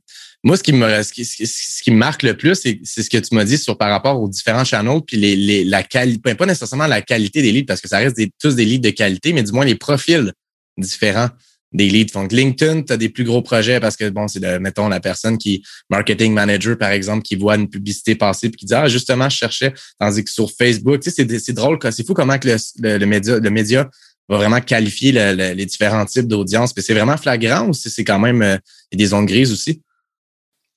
moi, 0.43 0.55
ce 0.55 0.63
qui 0.63 0.71
me 0.71 1.03
ce 1.03 1.11
qui, 1.11 1.25
ce 1.25 1.83
qui 1.83 1.91
me 1.91 1.97
marque 1.97 2.23
le 2.23 2.37
plus, 2.37 2.55
c'est 2.55 2.79
ce 2.85 3.09
que 3.09 3.17
tu 3.17 3.35
m'as 3.35 3.43
dit 3.43 3.57
sur 3.57 3.77
par 3.77 3.89
rapport 3.89 4.21
aux 4.21 4.29
différents 4.29 4.63
channels, 4.63 5.01
puis 5.05 5.17
les, 5.17 5.35
les 5.35 5.63
la 5.65 5.83
qualité, 5.83 6.35
pas 6.35 6.45
nécessairement 6.45 6.87
la 6.87 7.01
qualité 7.01 7.41
des 7.41 7.51
leads, 7.51 7.65
parce 7.65 7.81
que 7.81 7.89
ça 7.89 7.97
reste 7.97 8.15
des, 8.15 8.31
tous 8.39 8.55
des 8.55 8.63
leads 8.63 8.87
de 8.87 8.95
qualité, 8.95 9.33
mais 9.33 9.43
du 9.43 9.51
moins 9.51 9.65
les 9.65 9.75
profils 9.75 10.31
différents 10.77 11.29
des 11.71 11.89
leads. 11.89 12.13
Donc, 12.13 12.31
LinkedIn, 12.31 12.83
tu 12.83 12.93
as 12.93 12.97
des 12.97 13.09
plus 13.09 13.23
gros 13.23 13.41
projets 13.41 13.79
parce 13.79 13.95
que, 13.95 14.09
bon, 14.09 14.27
c'est, 14.27 14.59
mettons, 14.59 14.87
la 14.87 14.99
personne 14.99 15.37
qui, 15.37 15.63
marketing 15.89 16.33
manager, 16.33 16.77
par 16.77 16.91
exemple, 16.91 17.21
qui 17.21 17.35
voit 17.35 17.55
une 17.55 17.69
publicité 17.69 18.15
passer 18.15 18.49
puis 18.49 18.59
qui 18.59 18.65
dit, 18.65 18.73
ah, 18.73 18.87
justement, 18.87 19.29
je 19.29 19.37
cherchais. 19.37 19.73
Tandis 19.99 20.23
que 20.23 20.31
sur 20.31 20.49
Facebook, 20.51 21.01
tu 21.01 21.11
sais, 21.11 21.27
c'est, 21.39 21.53
drôle, 21.53 21.77
c'est 21.91 22.05
fou 22.05 22.13
comment 22.13 22.39
que 22.39 22.47
le, 22.47 22.97
le, 22.97 23.05
média, 23.05 23.39
le 23.39 23.49
média 23.49 23.89
va 24.29 24.37
vraiment 24.37 24.61
qualifier 24.61 25.11
les 25.11 25.65
différents 25.65 26.05
types 26.05 26.27
d'audience. 26.27 26.73
C'est 26.77 26.93
vraiment 26.93 27.17
flagrant 27.17 27.67
ou 27.67 27.73
c'est 27.73 28.03
quand 28.03 28.19
même 28.19 28.41
euh, 28.41 28.57
des 28.91 29.07
zones 29.07 29.25
grises 29.25 29.51
aussi? 29.51 29.81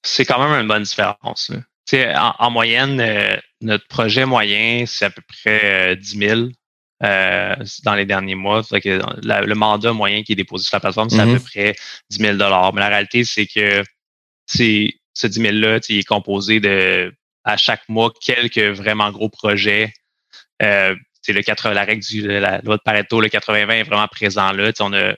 C'est 0.03 0.25
quand 0.25 0.43
même 0.43 0.61
une 0.61 0.69
bonne 0.69 0.83
différence. 0.83 1.53
En, 1.93 2.35
en, 2.39 2.51
moyenne, 2.51 3.01
euh, 3.01 3.37
notre 3.61 3.87
projet 3.87 4.25
moyen, 4.25 4.85
c'est 4.87 5.05
à 5.05 5.11
peu 5.11 5.23
près 5.29 5.97
10 5.97 6.17
euh, 7.05 7.57
000 7.61 7.61
dans 7.85 7.95
les 7.95 8.07
derniers 8.07 8.35
mois. 8.35 8.63
le 8.73 9.55
mandat 9.55 9.93
moyen 9.93 10.23
qui 10.23 10.33
est 10.33 10.37
déposé 10.37 10.65
sur 10.65 10.77
la 10.77 10.81
plateforme, 10.81 11.11
c'est 11.11 11.21
à 11.21 11.27
mm-hmm. 11.27 11.35
peu 11.35 11.41
près 11.41 11.75
10 12.11 12.19
000 12.19 12.37
Mais 12.37 12.81
la 12.81 12.89
réalité, 12.89 13.25
c'est 13.25 13.47
que 13.47 13.85
ce 14.47 15.27
10 15.27 15.41
000-là, 15.41 15.81
il 15.89 15.99
est 15.99 16.05
composé 16.05 16.61
de 16.61 17.13
à 17.45 17.57
chaque 17.57 17.87
mois 17.89 18.13
quelques 18.25 18.77
vraiment 18.77 19.11
gros 19.11 19.29
projets 19.29 19.93
c'est 21.23 21.33
le 21.33 21.43
80, 21.43 21.73
la 21.73 21.85
règle 21.85 22.03
du 22.03 22.27
la 22.27 22.61
loi 22.63 22.77
de 22.77 22.83
Pareto, 22.83 23.21
le 23.21 23.29
80-20 23.29 23.71
est 23.71 23.83
vraiment 23.85 24.09
présent 24.09 24.53
là. 24.53 24.73
on 24.81 24.93
a, 24.93 25.15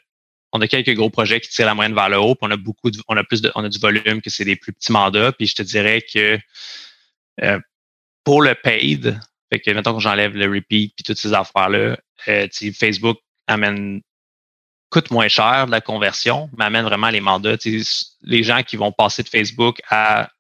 on 0.53 0.61
a 0.61 0.69
quelques 0.69 0.95
gros 0.95 1.11
projets 1.11 1.41
qui 1.41 1.49
tirent 1.49 1.67
la 1.67 1.75
moyenne 1.75 1.95
vers 1.95 2.09
le 2.09 2.19
haut, 2.19 2.35
puis 2.35 2.47
on 2.49 2.51
a 2.51 2.57
beaucoup 2.57 2.91
de, 2.91 2.99
on 3.09 3.17
a 3.17 3.25
plus 3.25 3.43
de, 3.43 3.51
on 3.55 3.65
a 3.65 3.69
du 3.69 3.79
volume 3.79 4.23
que 4.23 4.31
c'est 4.31 4.45
des 4.45 4.57
plus 4.57 4.73
petits 4.73 4.93
mandats. 4.93 5.33
Puis 5.33 5.49
je 5.49 5.57
te 5.57 5.63
dirais 5.63 6.03
que 6.03 6.39
euh, 7.43 7.59
pour 8.23 8.43
le 8.43 8.55
paid, 8.55 9.19
fait 9.53 9.61
que 9.61 9.71
mettons 9.73 9.95
que 9.95 10.01
j'enlève 10.01 10.37
le 10.37 10.47
repeat 10.47 10.95
puis 10.95 11.05
toutes 11.05 11.19
ces 11.19 11.33
affaires-là, 11.33 11.97
euh, 12.29 12.49
Facebook 12.79 13.19
amène 13.47 14.01
coûte 14.91 15.11
moins 15.11 15.27
cher 15.27 15.67
de 15.67 15.73
la 15.73 15.81
conversion, 15.81 16.49
mais 16.57 16.67
amène 16.67 16.85
vraiment 16.85 17.11
les 17.11 17.21
mandats. 17.21 17.57
Les 18.23 18.43
gens 18.45 18.63
qui 18.63 18.77
vont 18.77 18.93
passer 18.93 19.25
de 19.25 19.29
Facebook 19.29 19.83
à 19.91 20.31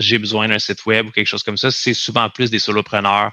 j'ai 0.00 0.18
besoin 0.18 0.48
d'un 0.48 0.58
site 0.58 0.84
web 0.86 1.08
ou 1.08 1.10
quelque 1.10 1.26
chose 1.26 1.42
comme 1.42 1.56
ça, 1.56 1.70
c'est 1.70 1.94
souvent 1.94 2.28
plus 2.30 2.50
des 2.50 2.58
solopreneurs, 2.58 3.32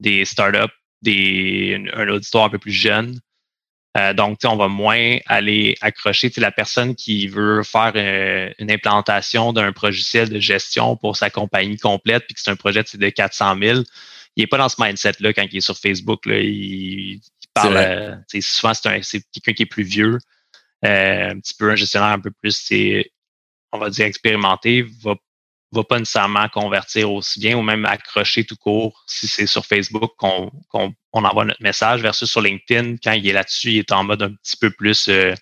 des 0.00 0.24
startups, 0.24 0.72
des, 1.02 1.84
un 1.94 2.08
auditoire 2.08 2.44
un 2.44 2.50
peu 2.50 2.58
plus 2.58 2.72
jeune. 2.72 3.20
Euh, 3.98 4.14
donc, 4.14 4.38
on 4.44 4.56
va 4.56 4.68
moins 4.68 5.18
aller 5.26 5.76
accrocher 5.82 6.32
la 6.38 6.50
personne 6.50 6.94
qui 6.94 7.26
veut 7.26 7.62
faire 7.62 7.92
euh, 7.94 8.50
une 8.58 8.70
implantation 8.70 9.52
d'un 9.52 9.70
logiciel 9.82 10.30
de 10.30 10.40
gestion 10.40 10.96
pour 10.96 11.16
sa 11.16 11.28
compagnie 11.28 11.76
complète, 11.76 12.24
puis 12.26 12.34
que 12.34 12.40
c'est 12.40 12.50
un 12.50 12.56
projet 12.56 12.82
de 12.82 13.08
400 13.10 13.58
000. 13.60 13.80
Il 14.36 14.42
n'est 14.42 14.46
pas 14.46 14.56
dans 14.56 14.70
ce 14.70 14.76
mindset-là 14.82 15.34
quand 15.34 15.46
il 15.50 15.58
est 15.58 15.60
sur 15.60 15.76
Facebook. 15.76 16.24
Là, 16.24 16.38
il, 16.38 17.20
parle, 17.52 17.76
euh, 17.76 18.16
souvent 18.40 18.72
c'est 18.72 19.22
quelqu'un 19.30 19.52
qui 19.52 19.62
est 19.64 19.66
plus 19.66 19.82
vieux, 19.82 20.18
un 20.82 21.38
petit 21.38 21.54
peu 21.58 21.70
un 21.70 21.76
gestionnaire 21.76 22.08
un 22.08 22.18
peu 22.20 22.30
plus, 22.30 22.72
on 23.72 23.78
va 23.78 23.90
dire 23.90 24.06
expérimenté, 24.06 24.86
va 25.02 25.16
va 25.72 25.84
pas 25.84 25.98
nécessairement 25.98 26.48
convertir 26.48 27.10
aussi 27.10 27.40
bien 27.40 27.56
ou 27.56 27.62
même 27.62 27.84
accrocher 27.86 28.44
tout 28.44 28.56
court 28.56 29.04
si 29.06 29.26
c'est 29.26 29.46
sur 29.46 29.64
Facebook 29.64 30.12
qu'on 30.16 30.52
envoie 31.12 31.44
notre 31.44 31.62
message 31.62 32.02
versus 32.02 32.30
sur 32.30 32.42
LinkedIn, 32.42 32.96
quand 33.02 33.12
il 33.12 33.26
est 33.26 33.32
là-dessus, 33.32 33.70
il 33.72 33.78
est 33.78 33.92
en 33.92 34.04
mode 34.04 34.22
un 34.22 34.34
petit 34.34 34.56
peu 34.56 34.70
plus 34.70 35.08
euh, 35.08 35.34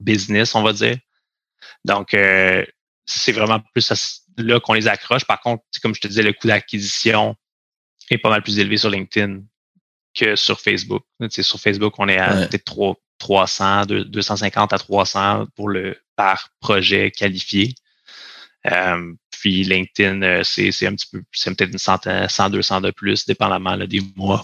business, 0.00 0.54
on 0.54 0.62
va 0.62 0.72
dire. 0.72 0.98
Donc, 1.84 2.14
euh, 2.14 2.64
c'est 3.06 3.32
vraiment 3.32 3.60
plus 3.72 3.92
là 4.36 4.60
qu'on 4.60 4.74
les 4.74 4.88
accroche. 4.88 5.24
Par 5.24 5.40
contre, 5.40 5.64
comme 5.82 5.94
je 5.94 6.00
te 6.00 6.08
disais, 6.08 6.22
le 6.22 6.32
coût 6.32 6.48
d'acquisition 6.48 7.36
est 8.10 8.18
pas 8.18 8.30
mal 8.30 8.42
plus 8.42 8.58
élevé 8.58 8.76
sur 8.76 8.90
LinkedIn 8.90 9.42
que 10.14 10.36
sur 10.36 10.60
Facebook. 10.60 11.04
sur 11.30 11.60
Facebook, 11.60 11.94
on 11.98 12.08
est 12.08 12.18
à 12.18 12.46
peut-être 12.46 12.96
300, 13.18 13.86
250 13.86 14.72
à 14.72 14.78
300 14.78 15.46
pour 15.54 15.68
le 15.68 15.96
par 16.16 16.50
projet 16.60 17.10
qualifié. 17.10 17.74
Euh, 18.66 19.12
puis 19.30 19.64
LinkedIn, 19.64 20.22
euh, 20.22 20.42
c'est, 20.44 20.68
un 20.86 20.94
petit 20.94 21.06
peu, 21.10 21.22
c'est 21.32 21.54
peut-être 21.54 21.72
une 21.72 21.78
centaine, 21.78 22.28
100, 22.28 22.50
200 22.50 22.80
de 22.82 22.90
plus, 22.90 23.26
dépendamment 23.26 23.76
des 23.78 24.02
mois. 24.16 24.42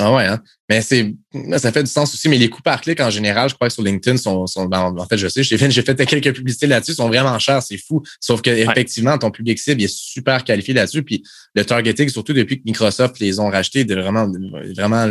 Ah 0.00 0.12
ouais, 0.12 0.26
hein? 0.26 0.40
mais 0.68 0.80
c'est 0.80 1.12
ça 1.56 1.72
fait 1.72 1.82
du 1.82 1.90
sens 1.90 2.14
aussi. 2.14 2.28
Mais 2.28 2.38
les 2.38 2.48
coûts 2.48 2.62
par 2.62 2.80
clic 2.80 3.00
en 3.00 3.10
général, 3.10 3.48
je 3.48 3.56
crois 3.56 3.66
que 3.66 3.74
sur 3.74 3.82
LinkedIn 3.82 4.16
sont, 4.16 4.46
sont 4.46 4.66
ben, 4.66 4.94
en 4.96 5.06
fait, 5.06 5.16
je 5.16 5.26
sais, 5.26 5.42
j'ai 5.42 5.58
fait, 5.58 5.68
j'ai 5.72 5.82
fait 5.82 5.96
quelques 6.06 6.36
publicités 6.36 6.68
là-dessus, 6.68 6.94
sont 6.94 7.08
vraiment 7.08 7.36
chers, 7.40 7.64
c'est 7.64 7.78
fou. 7.78 8.02
Sauf 8.20 8.40
que 8.40 8.50
effectivement, 8.50 9.18
ton 9.18 9.32
public 9.32 9.58
cible 9.58 9.82
est 9.82 9.92
super 9.92 10.44
qualifié 10.44 10.72
là-dessus. 10.72 11.02
Puis 11.02 11.24
le 11.54 11.64
targeting, 11.64 12.08
surtout 12.10 12.32
depuis 12.32 12.58
que 12.58 12.62
Microsoft 12.64 13.18
les 13.18 13.40
ont 13.40 13.50
rachetés, 13.50 13.84
de 13.84 13.96
vraiment, 13.96 14.30
vraiment 14.76 15.08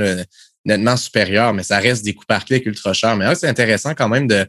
nettement 0.64 0.96
supérieur, 0.96 1.54
mais 1.54 1.64
ça 1.64 1.80
reste 1.80 2.06
des 2.06 2.14
coûts 2.14 2.26
par 2.26 2.46
clic 2.46 2.66
ultra 2.66 2.94
chers. 2.94 3.18
Mais 3.18 3.36
c'est 3.36 3.50
intéressant 3.50 3.94
quand 3.94 4.08
même 4.08 4.28
de, 4.28 4.46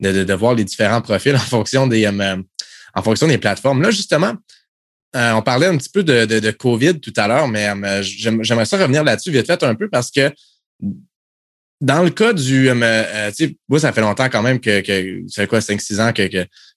de, 0.00 0.24
de, 0.24 0.34
voir 0.34 0.54
les 0.54 0.64
différents 0.64 1.00
profils 1.00 1.34
en 1.34 1.38
fonction 1.38 1.88
des, 1.88 2.06
euh, 2.06 2.36
en 2.94 3.02
fonction 3.02 3.26
des 3.26 3.38
plateformes. 3.38 3.82
Là, 3.82 3.90
justement, 3.90 4.34
euh, 5.16 5.32
on 5.32 5.42
parlait 5.42 5.66
un 5.66 5.76
petit 5.76 5.88
peu 5.88 6.04
de, 6.04 6.50
COVID 6.52 7.00
tout 7.00 7.12
à 7.16 7.26
l'heure, 7.26 7.48
mais 7.48 7.68
euh, 7.68 8.02
j'aimerais 8.02 8.64
ça 8.64 8.76
revenir 8.76 9.02
là-dessus 9.02 9.32
vite 9.32 9.46
fait 9.46 9.62
un 9.62 9.74
peu 9.74 9.88
parce 9.88 10.10
que 10.10 10.32
dans 11.80 12.02
le 12.02 12.10
cas 12.10 12.32
du, 12.32 12.68
euh, 12.68 13.30
tu 13.30 13.46
sais, 13.46 13.56
moi, 13.68 13.80
ça 13.80 13.92
fait 13.92 14.02
longtemps 14.02 14.28
quand 14.28 14.42
même 14.42 14.60
que, 14.60 14.80
que 14.82 15.22
fait 15.34 15.46
quoi, 15.46 15.60
5-6 15.60 16.00
ans 16.00 16.12
que, 16.12 16.28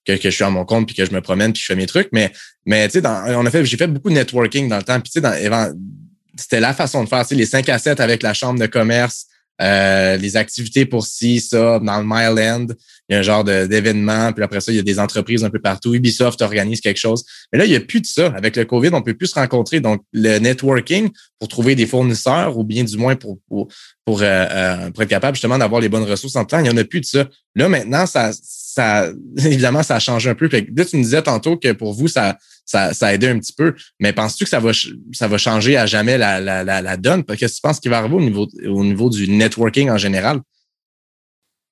je 0.07 0.29
suis 0.29 0.43
à 0.43 0.49
mon 0.49 0.65
compte 0.65 0.87
puis 0.87 0.95
que 0.95 1.05
je 1.05 1.11
me 1.11 1.21
promène 1.21 1.51
puis 1.53 1.61
je 1.61 1.67
fais 1.67 1.75
mes 1.75 1.85
trucs, 1.85 2.09
mais, 2.11 2.31
mais 2.65 2.87
tu 2.87 3.01
sais, 3.01 3.07
on 3.07 3.45
a 3.45 3.51
fait, 3.51 3.65
j'ai 3.65 3.77
fait 3.77 3.87
beaucoup 3.87 4.09
de 4.09 4.15
networking 4.15 4.69
dans 4.69 4.77
le 4.77 4.83
temps, 4.83 4.99
puis 4.99 5.11
tu 5.11 5.21
sais, 5.21 5.71
c'était 6.35 6.59
la 6.59 6.73
façon 6.73 7.03
de 7.03 7.09
faire, 7.09 7.21
tu 7.21 7.29
sais, 7.29 7.35
les 7.35 7.45
5 7.45 7.67
à 7.69 7.77
7 7.77 7.99
avec 7.99 8.23
la 8.23 8.33
chambre 8.33 8.59
de 8.59 8.65
commerce, 8.65 9.27
euh, 9.61 10.17
les 10.17 10.35
activités 10.35 10.85
pour 10.85 11.05
ci, 11.05 11.39
ça, 11.39 11.79
dans 11.79 11.99
le 11.99 12.05
Myland, 12.05 12.67
il 13.09 13.13
y 13.13 13.15
a 13.15 13.19
un 13.19 13.21
genre 13.21 13.43
d'événement, 13.43 14.31
puis 14.33 14.43
après 14.43 14.61
ça, 14.61 14.71
il 14.71 14.75
y 14.75 14.79
a 14.79 14.83
des 14.83 14.99
entreprises 14.99 15.43
un 15.43 15.49
peu 15.49 15.59
partout. 15.59 15.93
Ubisoft 15.93 16.41
organise 16.41 16.81
quelque 16.81 16.99
chose. 16.99 17.23
Mais 17.51 17.59
là, 17.59 17.65
il 17.65 17.69
n'y 17.69 17.75
a 17.75 17.81
plus 17.81 18.01
de 18.01 18.05
ça. 18.05 18.27
Avec 18.35 18.55
le 18.55 18.65
COVID, 18.65 18.89
on 18.93 19.01
peut 19.01 19.13
plus 19.13 19.27
se 19.27 19.35
rencontrer. 19.35 19.79
Donc, 19.79 20.01
le 20.13 20.39
networking 20.39 21.09
pour 21.37 21.49
trouver 21.49 21.75
des 21.75 21.85
fournisseurs 21.85 22.57
ou 22.57 22.63
bien 22.63 22.83
du 22.83 22.97
moins 22.97 23.15
pour, 23.15 23.37
pour, 23.47 23.67
pour, 24.05 24.21
euh, 24.21 24.25
euh, 24.25 24.91
pour 24.91 25.03
être 25.03 25.09
capable 25.09 25.35
justement 25.35 25.57
d'avoir 25.57 25.81
les 25.81 25.89
bonnes 25.89 26.03
ressources 26.03 26.35
en 26.35 26.45
temps, 26.45 26.59
il 26.59 26.63
n'y 26.63 26.69
en 26.69 26.77
a 26.77 26.83
plus 26.83 27.01
de 27.01 27.05
ça. 27.05 27.27
Là, 27.55 27.69
maintenant, 27.69 28.05
ça, 28.05 28.31
ça 28.73 29.07
évidemment, 29.37 29.83
ça 29.83 29.99
change 29.99 30.27
un 30.27 30.35
peu. 30.35 30.49
Fait 30.49 30.65
que, 30.65 30.83
tu 30.83 30.97
nous 30.97 31.03
disais 31.03 31.21
tantôt 31.21 31.57
que 31.57 31.71
pour 31.71 31.93
vous, 31.93 32.07
ça, 32.07 32.37
ça, 32.65 32.93
ça 32.93 33.07
a 33.07 33.13
aidé 33.13 33.27
un 33.27 33.39
petit 33.39 33.53
peu. 33.53 33.75
Mais 33.99 34.13
penses-tu 34.13 34.45
que 34.45 34.49
ça 34.49 34.59
va, 34.59 34.71
ça 35.11 35.27
va 35.27 35.37
changer 35.37 35.77
à 35.77 35.85
jamais 35.85 36.17
la, 36.17 36.39
la, 36.39 36.63
la, 36.63 36.97
donne? 36.97 37.23
Qu'est-ce 37.23 37.53
que 37.53 37.55
tu 37.55 37.61
penses 37.61 37.79
qu'il 37.79 37.91
va 37.91 37.99
arriver 37.99 38.15
au 38.15 38.21
niveau, 38.21 38.47
au 38.65 38.83
niveau 38.83 39.09
du 39.09 39.29
networking 39.29 39.89
en 39.89 39.97
général? 39.97 40.41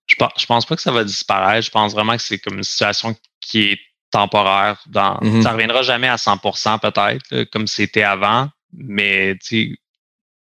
Je 0.07 0.15
pense, 0.15 0.31
je 0.37 0.45
pense 0.45 0.65
pas 0.65 0.75
que 0.75 0.81
ça 0.81 0.91
va 0.91 1.03
disparaître. 1.03 1.65
Je 1.65 1.71
pense 1.71 1.93
vraiment 1.93 2.15
que 2.15 2.21
c'est 2.21 2.37
comme 2.37 2.57
une 2.57 2.63
situation 2.63 3.15
qui 3.39 3.61
est 3.63 3.79
temporaire. 4.11 4.83
Dans, 4.87 5.17
mm-hmm. 5.19 5.41
Ça 5.41 5.51
reviendra 5.53 5.81
jamais 5.83 6.07
à 6.07 6.17
100% 6.17 6.79
peut-être, 6.79 7.49
comme 7.51 7.67
c'était 7.67 8.03
avant. 8.03 8.49
Mais 8.73 9.37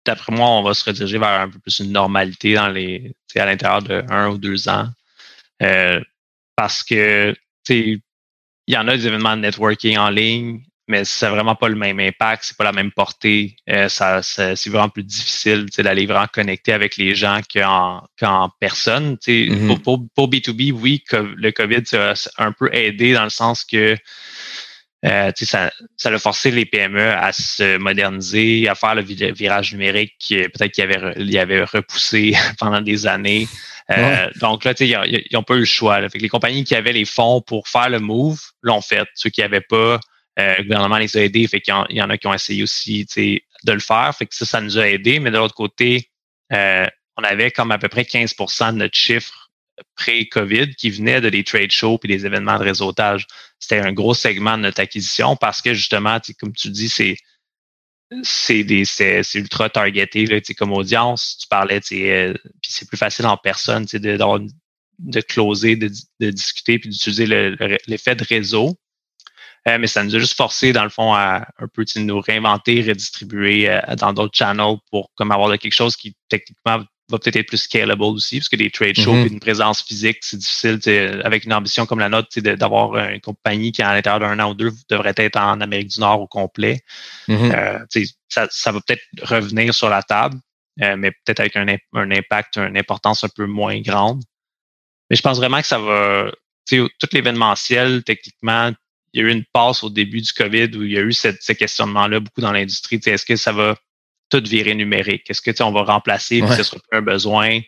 d'après 0.06 0.34
moi, 0.34 0.48
on 0.50 0.64
va 0.64 0.74
se 0.74 0.84
rediriger 0.84 1.18
vers 1.18 1.42
un 1.42 1.50
peu 1.50 1.60
plus 1.60 1.80
une 1.80 1.92
normalité 1.92 2.56
dans 2.56 2.70
les, 2.70 3.14
à 3.36 3.46
l'intérieur 3.46 3.82
de 3.82 4.04
un 4.10 4.30
ou 4.30 4.38
deux 4.38 4.68
ans. 4.70 4.88
Euh, 5.62 6.02
parce 6.62 6.84
que 6.84 7.34
il 7.70 8.00
y 8.68 8.78
en 8.78 8.88
a 8.88 8.96
des 8.96 9.08
événements 9.08 9.36
de 9.36 9.42
networking 9.42 9.98
en 9.98 10.12
ligne, 10.12 10.62
mais 10.88 11.04
c'est 11.06 11.28
vraiment 11.28 11.56
pas 11.56 11.70
le 11.70 11.76
même 11.76 12.00
impact, 12.00 12.44
c'est 12.44 12.56
pas 12.56 12.66
la 12.66 12.72
même 12.72 12.92
portée. 12.92 13.56
Euh, 13.68 13.90
ça, 13.90 14.22
c'est 14.22 14.68
vraiment 14.68 14.90
plus 14.90 15.04
difficile 15.04 15.66
d'aller 15.80 16.06
vraiment 16.06 16.28
connecter 16.32 16.74
avec 16.74 16.98
les 16.98 17.16
gens 17.16 17.42
qu'en, 17.52 18.04
qu'en 18.20 18.52
personne. 18.60 19.16
Mm-hmm. 19.16 19.82
pour, 19.82 20.06
pour, 20.14 20.30
B2B, 20.30 20.72
oui, 20.72 21.04
le 21.12 21.50
COVID 21.50 21.84
a 21.94 22.14
un 22.38 22.52
peu 22.52 22.70
aidé 22.72 23.14
dans 23.14 23.24
le 23.24 23.32
sens 23.32 23.66
que 23.66 23.98
euh, 25.04 25.32
ça, 25.36 25.72
ça 25.98 26.10
a 26.10 26.20
forcé 26.20 26.52
les 26.52 26.68
PME 26.68 27.10
à 27.10 27.32
se 27.34 27.80
moderniser, 27.80 28.70
à 28.70 28.76
faire 28.76 28.94
le 28.94 29.02
virage 29.02 29.74
numérique 29.74 30.14
peut-être 30.30 30.72
qu'il 30.72 30.84
avait, 30.84 31.14
il 31.18 31.36
avait 31.40 31.64
repoussé 31.64 32.34
pendant 32.60 32.82
des 32.82 33.08
années. 33.08 33.48
Euh, 33.98 34.30
donc 34.40 34.64
là, 34.64 34.74
ils 34.80 35.28
n'ont 35.34 35.44
pas 35.44 35.56
eu 35.56 35.60
le 35.60 35.66
choix. 35.66 36.02
les 36.02 36.30
compagnies 36.30 36.64
qui 36.64 36.76
avaient 36.76 36.94
les 36.94 37.06
fonds 37.06 37.42
pour 37.42 37.68
faire 37.68 37.90
le 37.90 38.00
move 38.00 38.40
l'ont 38.62 38.82
fait. 38.82 39.08
Ceux 39.16 39.30
qui 39.30 39.42
n'avaient 39.42 39.62
pas, 39.62 40.00
euh, 40.40 40.56
le 40.58 40.64
gouvernement 40.64 40.98
les 40.98 41.16
a 41.18 41.24
aidés. 41.24 41.48
Fait 41.48 41.62
qu'il 41.62 41.74
y, 41.90 42.02
en 42.02 42.10
a 42.10 42.18
qui 42.18 42.28
ont 42.28 42.34
essayé 42.34 42.64
aussi 42.64 43.06
de 43.64 43.72
le 43.72 43.80
faire. 43.80 44.16
Fait 44.18 44.26
que 44.26 44.36
ça, 44.36 44.46
ça 44.46 44.62
nous 44.62 44.78
a 44.78 44.88
aidés. 44.88 45.20
Mais 45.20 45.32
de 45.32 45.38
l'autre 45.38 45.56
côté, 45.56 46.10
euh, 46.54 46.86
on 47.18 47.24
avait 47.24 47.52
comme 47.52 47.72
à 47.72 47.78
peu 47.78 47.88
près 47.88 48.04
15% 48.04 48.74
de 48.74 48.78
notre 48.78 48.98
chiffre 48.98 49.50
pré-COVID 49.96 50.76
qui 50.76 50.90
venait 50.90 51.22
de 51.22 51.30
des 51.30 51.44
trade 51.44 51.72
shows 51.72 52.00
et 52.04 52.08
des 52.08 52.26
événements 52.26 52.58
de 52.58 52.64
réseautage. 52.64 53.26
C'était 53.60 53.80
un 53.80 53.94
gros 53.94 54.14
segment 54.14 54.58
de 54.58 54.64
notre 54.64 54.80
acquisition 54.80 55.36
parce 55.36 55.62
que 55.62 55.74
justement, 55.74 56.20
comme 56.40 56.54
tu 56.54 56.70
dis, 56.70 56.90
c'est 56.90 57.18
c'est 58.24 58.64
des 58.64 58.86
c'est 58.86 59.24
ultra 59.36 59.70
targeté 59.70 60.26
là, 60.26 60.40
comme 60.58 60.74
audience. 60.74 61.38
Tu 61.40 61.48
parlais, 61.48 61.80
euh, 61.94 62.34
puis 62.62 62.72
c'est 62.72 62.88
plus 62.88 62.98
facile 62.98 63.26
en 63.26 63.38
personne, 63.38 63.86
de, 63.86 63.98
de, 63.98 64.48
de 65.00 65.22
closer, 65.22 65.76
de, 65.76 65.90
de 66.20 66.30
discuter, 66.30 66.80
puis 66.80 66.90
d'utiliser 66.90 67.26
l'effet 67.88 68.16
de 68.16 68.24
réseau. 68.24 68.78
Euh, 69.68 69.78
mais 69.78 69.88
ça 69.88 70.04
nous 70.04 70.16
a 70.16 70.20
juste 70.20 70.36
forcé, 70.36 70.74
dans 70.74 70.84
le 70.84 70.90
fond, 70.90 71.14
à 71.14 71.48
un 71.60 71.68
peu 71.68 71.86
nous 71.98 72.20
réinventer, 72.20 72.82
redistribuer 72.82 73.70
euh, 73.70 73.80
dans 73.96 74.12
d'autres 74.12 74.36
channels 74.36 74.78
pour 74.90 75.12
comme 75.16 75.32
avoir 75.32 75.58
quelque 75.60 75.74
chose 75.74 75.96
qui 75.96 76.16
techniquement 76.30 76.84
va 77.12 77.20
peut-être 77.20 77.36
être 77.36 77.48
plus 77.48 77.58
scalable 77.58 78.04
aussi, 78.04 78.40
parce 78.40 78.50
que 78.50 78.56
des 78.56 78.72
trade 78.72 79.00
shows 79.00 79.16
et 79.16 79.28
une 79.28 79.40
présence 79.40 79.82
physique, 79.82 80.20
c'est 80.22 80.38
difficile. 80.38 80.80
Avec 81.24 81.46
une 81.46 81.54
ambition 81.54 81.86
comme 81.86 82.00
la 82.00 82.10
nôtre, 82.10 82.40
d'avoir 82.40 82.96
une 83.10 83.22
compagnie 83.22 83.72
qui, 83.72 83.82
à 83.82 83.94
l'intérieur 83.94 84.20
d'un 84.20 84.40
an 84.40 84.52
ou 84.52 84.54
deux, 84.54 84.72
devrait 84.90 85.14
être 85.18 85.38
en 85.38 85.62
Amérique 85.62 85.90
du 85.90 86.00
Nord 86.00 86.22
au 86.22 86.28
complet. 86.28 86.82
Mm-hmm. 87.28 87.56
Euh, 87.56 88.04
ça, 88.30 88.48
ça, 88.50 88.72
va 88.72 88.80
peut-être 88.82 89.04
revenir 89.22 89.74
sur 89.74 89.90
la 89.90 90.02
table, 90.02 90.38
euh, 90.82 90.96
mais 90.98 91.12
peut-être 91.12 91.42
avec 91.42 91.56
un, 91.56 91.68
un, 91.94 92.12
impact, 92.12 92.58
une 92.58 92.78
importance 92.78 93.24
un 93.24 93.30
peu 93.30 93.46
moins 93.46 93.80
grande. 93.82 94.24
Mais 95.10 95.16
je 95.16 95.22
pense 95.22 95.38
vraiment 95.38 95.60
que 95.60 95.68
ça 95.68 95.80
va, 95.80 96.32
tout 96.68 97.10
l'événementiel, 97.12 98.04
techniquement, 98.04 98.72
il 99.14 99.22
y 99.22 99.26
a 99.26 99.28
eu 99.28 99.32
une 99.32 99.44
passe 99.52 99.84
au 99.84 99.90
début 99.90 100.22
du 100.22 100.32
COVID 100.32 100.78
où 100.78 100.84
il 100.84 100.92
y 100.92 100.98
a 100.98 101.02
eu 101.02 101.12
cette, 101.12 101.42
ce 101.44 101.52
questionnement-là 101.52 102.22
beaucoup 102.22 102.42
dans 102.42 102.52
l'industrie. 102.52 103.00
Est-ce 103.06 103.26
que 103.26 103.36
ça 103.36 103.52
va 103.52 103.76
tout 104.32 104.42
virer 104.44 104.74
numérique. 104.74 105.30
Est-ce 105.30 105.42
que 105.42 105.64
on 105.64 105.72
va 105.72 105.84
remplacer, 105.84 106.42
puis 106.42 106.56
ce 106.56 106.64
sera 106.64 106.80
plus 106.80 106.98
un 106.98 107.02
besoin? 107.02 107.60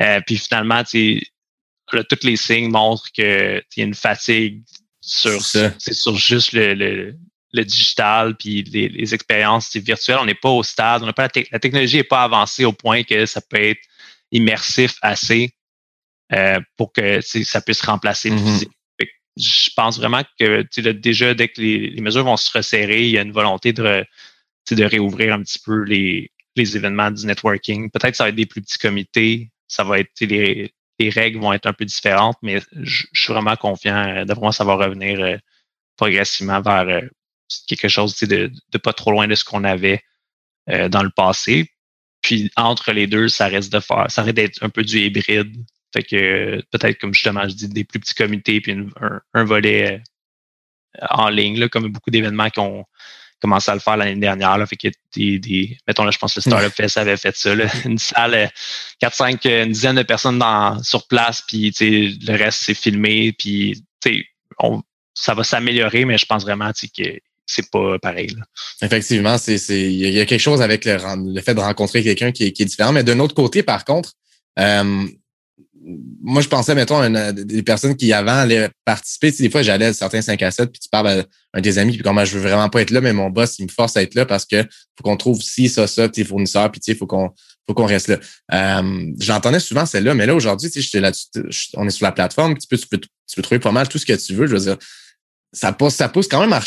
Euh, 0.00 0.20
puis 0.26 0.36
finalement, 0.36 0.82
là, 1.92 2.04
tous 2.04 2.24
les 2.26 2.36
signes 2.36 2.70
montrent 2.70 3.10
qu'il 3.10 3.24
y 3.76 3.80
a 3.80 3.84
une 3.84 3.94
fatigue 3.94 4.62
sur 5.00 5.40
c'est 5.42 5.92
sur 5.92 6.16
juste 6.16 6.52
le, 6.52 6.74
le, 7.52 7.64
digital 7.64 8.36
puis 8.36 8.62
les, 8.62 9.14
expériences 9.14 9.74
virtuelles. 9.76 10.18
On 10.20 10.26
n'est 10.26 10.34
pas 10.34 10.50
au 10.50 10.62
stade, 10.62 11.02
on 11.02 11.12
pas 11.12 11.28
la, 11.52 11.58
technologie 11.58 11.98
n'est 11.98 12.04
pas 12.04 12.22
avancée 12.22 12.64
au 12.64 12.72
point 12.72 13.02
que 13.02 13.26
ça 13.26 13.40
peut 13.40 13.60
être 13.60 13.82
immersif 14.32 14.96
assez 15.02 15.54
pour 16.76 16.92
que 16.92 17.20
ça 17.20 17.60
puisse 17.60 17.82
remplacer 17.82 18.30
le 18.30 18.36
mm-hmm. 18.36 18.44
physique. 18.44 18.70
Je 19.36 19.70
pense 19.76 19.98
vraiment 19.98 20.22
que 20.38 20.62
déjà, 20.92 21.34
dès 21.34 21.48
que 21.48 21.60
les, 21.60 22.00
mesures 22.00 22.24
vont 22.24 22.36
se 22.36 22.50
resserrer, 22.50 23.04
il 23.04 23.10
y 23.10 23.18
a 23.18 23.22
une 23.22 23.32
volonté 23.32 23.72
de, 23.72 24.04
de 24.70 24.84
réouvrir 24.84 25.34
un 25.34 25.42
petit 25.42 25.58
peu 25.58 25.82
les, 25.82 26.30
les 26.56 26.76
événements 26.76 27.10
du 27.10 27.26
networking. 27.26 27.90
Peut-être 27.90 28.16
ça 28.16 28.24
va 28.24 28.30
être 28.30 28.36
des 28.36 28.46
plus 28.46 28.62
petits 28.62 28.78
comités, 28.78 29.50
ça 29.68 29.84
va 29.84 29.98
être 29.98 30.10
les, 30.20 30.72
les 30.98 31.10
règles 31.10 31.40
vont 31.40 31.52
être 31.52 31.66
un 31.66 31.72
peu 31.72 31.84
différentes, 31.84 32.38
mais 32.42 32.60
je, 32.72 33.06
suis 33.12 33.32
vraiment 33.32 33.56
confiant. 33.56 34.24
D'après 34.24 34.42
moi, 34.42 34.52
ça 34.52 34.64
va 34.64 34.74
revenir 34.74 35.38
progressivement 35.96 36.60
vers 36.60 37.02
quelque 37.66 37.88
chose 37.88 38.16
de, 38.18 38.50
de 38.72 38.78
pas 38.78 38.92
trop 38.92 39.10
loin 39.10 39.28
de 39.28 39.34
ce 39.34 39.44
qu'on 39.44 39.64
avait 39.64 40.02
euh, 40.70 40.88
dans 40.88 41.02
le 41.02 41.10
passé. 41.10 41.70
Puis 42.22 42.50
entre 42.56 42.92
les 42.92 43.06
deux, 43.06 43.28
ça 43.28 43.48
reste 43.48 43.72
de 43.72 43.80
faire, 43.80 44.10
ça 44.10 44.22
reste 44.22 44.36
d'être 44.36 44.62
un 44.62 44.70
peu 44.70 44.82
du 44.82 44.98
hybride. 44.98 45.54
Fait 45.92 46.02
que 46.02 46.62
peut-être, 46.70 46.98
comme 46.98 47.12
justement, 47.12 47.46
je 47.46 47.54
dis, 47.54 47.68
des 47.68 47.84
plus 47.84 48.00
petits 48.00 48.14
comités, 48.14 48.60
puis 48.60 48.74
un, 49.34 49.44
volet 49.44 50.02
euh, 51.02 51.06
en 51.10 51.28
ligne, 51.28 51.58
là, 51.58 51.68
comme 51.68 51.92
beaucoup 51.92 52.10
d'événements 52.10 52.48
qui 52.50 52.60
ont 52.60 52.84
commencé 53.44 53.70
à 53.70 53.74
le 53.74 53.80
faire 53.80 53.98
l'année 53.98 54.18
dernière. 54.18 54.56
Là, 54.56 54.64
fait 54.64 54.76
que 54.76 54.88
des, 55.14 55.38
des, 55.38 55.76
mettons 55.86 56.04
là, 56.04 56.10
je 56.10 56.16
pense 56.16 56.32
que 56.32 56.38
le 56.38 56.50
Startup 56.50 56.72
Fest 56.74 56.96
avait 56.96 57.18
fait 57.18 57.36
ça. 57.36 57.54
Là, 57.54 57.66
une 57.84 57.98
salle, 57.98 58.50
4-5, 59.02 59.46
euh, 59.46 59.64
une 59.64 59.72
dizaine 59.72 59.96
de 59.96 60.02
personnes 60.02 60.38
dans, 60.38 60.82
sur 60.82 61.06
place, 61.06 61.42
puis 61.46 61.74
le 61.78 62.36
reste 62.38 62.60
c'est 62.62 62.74
filmé, 62.74 63.32
puis 63.38 63.84
on, 64.58 64.82
ça 65.12 65.34
va 65.34 65.44
s'améliorer, 65.44 66.06
mais 66.06 66.16
je 66.16 66.24
pense 66.24 66.42
vraiment 66.42 66.70
que 66.72 67.02
c'est 67.44 67.70
pas 67.70 67.98
pareil. 67.98 68.34
Effectivement, 68.80 69.36
c'est 69.36 69.56
il 69.68 69.92
y, 69.92 70.20
a 70.20 70.24
quelque 70.24 70.40
chose 70.40 70.62
avec 70.62 70.86
le, 70.86 70.96
le 71.34 71.40
fait 71.42 71.54
de 71.54 71.60
rencontrer 71.60 72.02
quelqu'un 72.02 72.32
qui, 72.32 72.50
qui, 72.54 72.62
est 72.62 72.66
différent. 72.66 72.92
Mais 72.92 73.04
d'un 73.04 73.18
autre 73.18 73.34
côté, 73.34 73.62
par 73.62 73.84
contre, 73.84 74.12
euh, 74.58 75.06
moi, 76.22 76.40
je 76.40 76.48
pensais, 76.48 76.74
mettons, 76.74 77.08
des 77.32 77.62
personnes 77.62 77.94
qui 77.96 78.12
avant 78.12 78.32
allaient 78.32 78.70
participer. 78.84 79.30
Tu 79.30 79.38
sais, 79.38 79.42
des 79.42 79.50
fois, 79.50 79.62
j'allais 79.62 79.86
à 79.86 79.92
certains 79.92 80.22
5 80.22 80.42
à 80.42 80.50
7, 80.50 80.72
puis 80.72 80.80
tu 80.80 80.88
parles 80.88 81.08
à 81.08 81.24
un 81.52 81.60
des 81.60 81.78
amis, 81.78 81.92
puis 81.92 82.02
comme 82.02 82.24
je 82.24 82.38
veux 82.38 82.48
vraiment 82.48 82.68
pas 82.70 82.80
être 82.80 82.90
là, 82.90 83.00
mais 83.00 83.12
mon 83.12 83.28
boss, 83.28 83.58
il 83.58 83.66
me 83.66 83.70
force 83.70 83.96
à 83.96 84.02
être 84.02 84.14
là 84.14 84.24
parce 84.24 84.46
que 84.46 84.62
faut 84.62 85.04
qu'on 85.04 85.16
trouve 85.16 85.42
ci, 85.42 85.68
ça, 85.68 85.86
ça, 85.86 86.08
tes 86.08 86.24
fournisseurs, 86.24 86.70
puis 86.72 86.80
tu 86.80 86.92
sais, 86.92 86.98
faut 86.98 87.06
qu'on 87.06 87.30
faut 87.66 87.74
qu'on 87.74 87.86
reste 87.86 88.08
là. 88.08 88.18
Euh, 88.52 89.12
J'entendais 89.20 89.60
souvent 89.60 89.86
celle-là, 89.86 90.14
mais 90.14 90.26
là, 90.26 90.34
aujourd'hui, 90.34 90.70
tu 90.70 90.82
sais, 90.82 91.00
là, 91.00 91.12
on 91.74 91.86
est 91.86 91.90
sur 91.90 92.04
la 92.04 92.12
plateforme, 92.12 92.56
tu 92.56 92.66
peux, 92.66 92.78
tu 92.78 92.86
peux, 92.86 92.98
tu 92.98 93.36
peux 93.36 93.42
trouver 93.42 93.58
pas 93.58 93.72
mal 93.72 93.88
tout 93.88 93.98
ce 93.98 94.06
que 94.06 94.12
tu 94.12 94.34
veux. 94.34 94.46
Je 94.46 94.52
veux 94.52 94.60
dire, 94.60 94.76
ça 95.52 95.72
pousse, 95.72 95.94
ça 95.94 96.08
pousse 96.08 96.28
quand 96.28 96.40
même 96.40 96.52
à, 96.52 96.60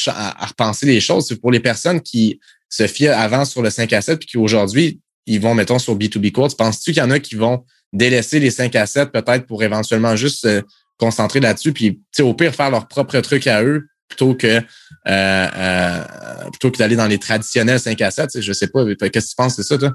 repenser 0.46 0.86
les 0.86 1.02
choses. 1.02 1.36
Pour 1.42 1.52
les 1.52 1.60
personnes 1.60 2.02
qui 2.02 2.40
se 2.70 2.88
fient 2.88 3.10
avant 3.10 3.46
sur 3.46 3.62
le 3.62 3.70
5 3.70 3.92
à 3.94 4.02
7 4.02 4.20
puis 4.20 4.28
qui 4.28 4.38
aujourd'hui, 4.38 5.00
ils 5.26 5.42
vont, 5.42 5.54
mettons, 5.54 5.78
sur 5.78 5.98
B2B 5.98 6.32
Courts, 6.32 6.56
penses-tu 6.56 6.94
qu'il 6.94 7.02
y 7.02 7.06
en 7.06 7.12
a 7.12 7.20
qui 7.20 7.36
vont 7.36 7.66
délaisser 7.94 8.40
les 8.40 8.52
5 8.52 8.76
à 8.76 8.86
7 8.86 9.12
peut-être 9.12 9.46
pour 9.46 9.64
éventuellement 9.64 10.16
juste 10.16 10.42
se 10.42 10.64
concentrer 10.98 11.40
là-dessus 11.40 11.74
puis 11.74 12.02
au 12.20 12.34
pire 12.34 12.54
faire 12.54 12.70
leur 12.70 12.88
propre 12.88 13.20
truc 13.20 13.48
à 13.48 13.64
eux 13.64 13.88
plutôt 14.08 14.36
que 14.36 14.48
euh, 14.48 14.62
euh, 15.08 16.04
plutôt 16.52 16.72
que 16.72 16.78
d'aller 16.78 16.96
dans 16.96 17.08
les 17.08 17.20
traditionnels 17.20 17.80
5 17.80 18.02
à 18.02 18.12
7? 18.12 18.42
Je 18.42 18.54
sais 18.54 18.68
pas. 18.68 18.84
Qu'est-ce 18.86 19.26
que 19.26 19.30
tu 19.30 19.36
penses 19.36 19.58
de 19.58 19.64
ça, 19.64 19.78
toi? 19.78 19.94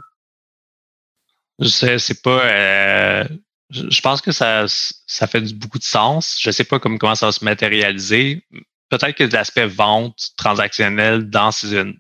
Je 1.59 1.69
sais, 1.69 1.99
c'est 1.99 2.23
pas. 2.23 2.45
Euh, 2.45 3.25
je 3.71 4.01
pense 4.01 4.21
que 4.21 4.33
ça, 4.33 4.67
ça 4.69 5.27
fait 5.27 5.41
beaucoup 5.55 5.79
de 5.79 5.85
sens. 5.85 6.39
Je 6.41 6.51
sais 6.51 6.65
pas 6.65 6.79
comment 6.79 7.15
ça 7.15 7.27
va 7.27 7.33
se 7.33 7.45
matérialiser 7.45 8.45
peut-être 8.93 9.17
que 9.17 9.25
l'aspect 9.25 9.67
vente 9.67 10.33
transactionnel 10.37 11.31
dans, 11.31 11.51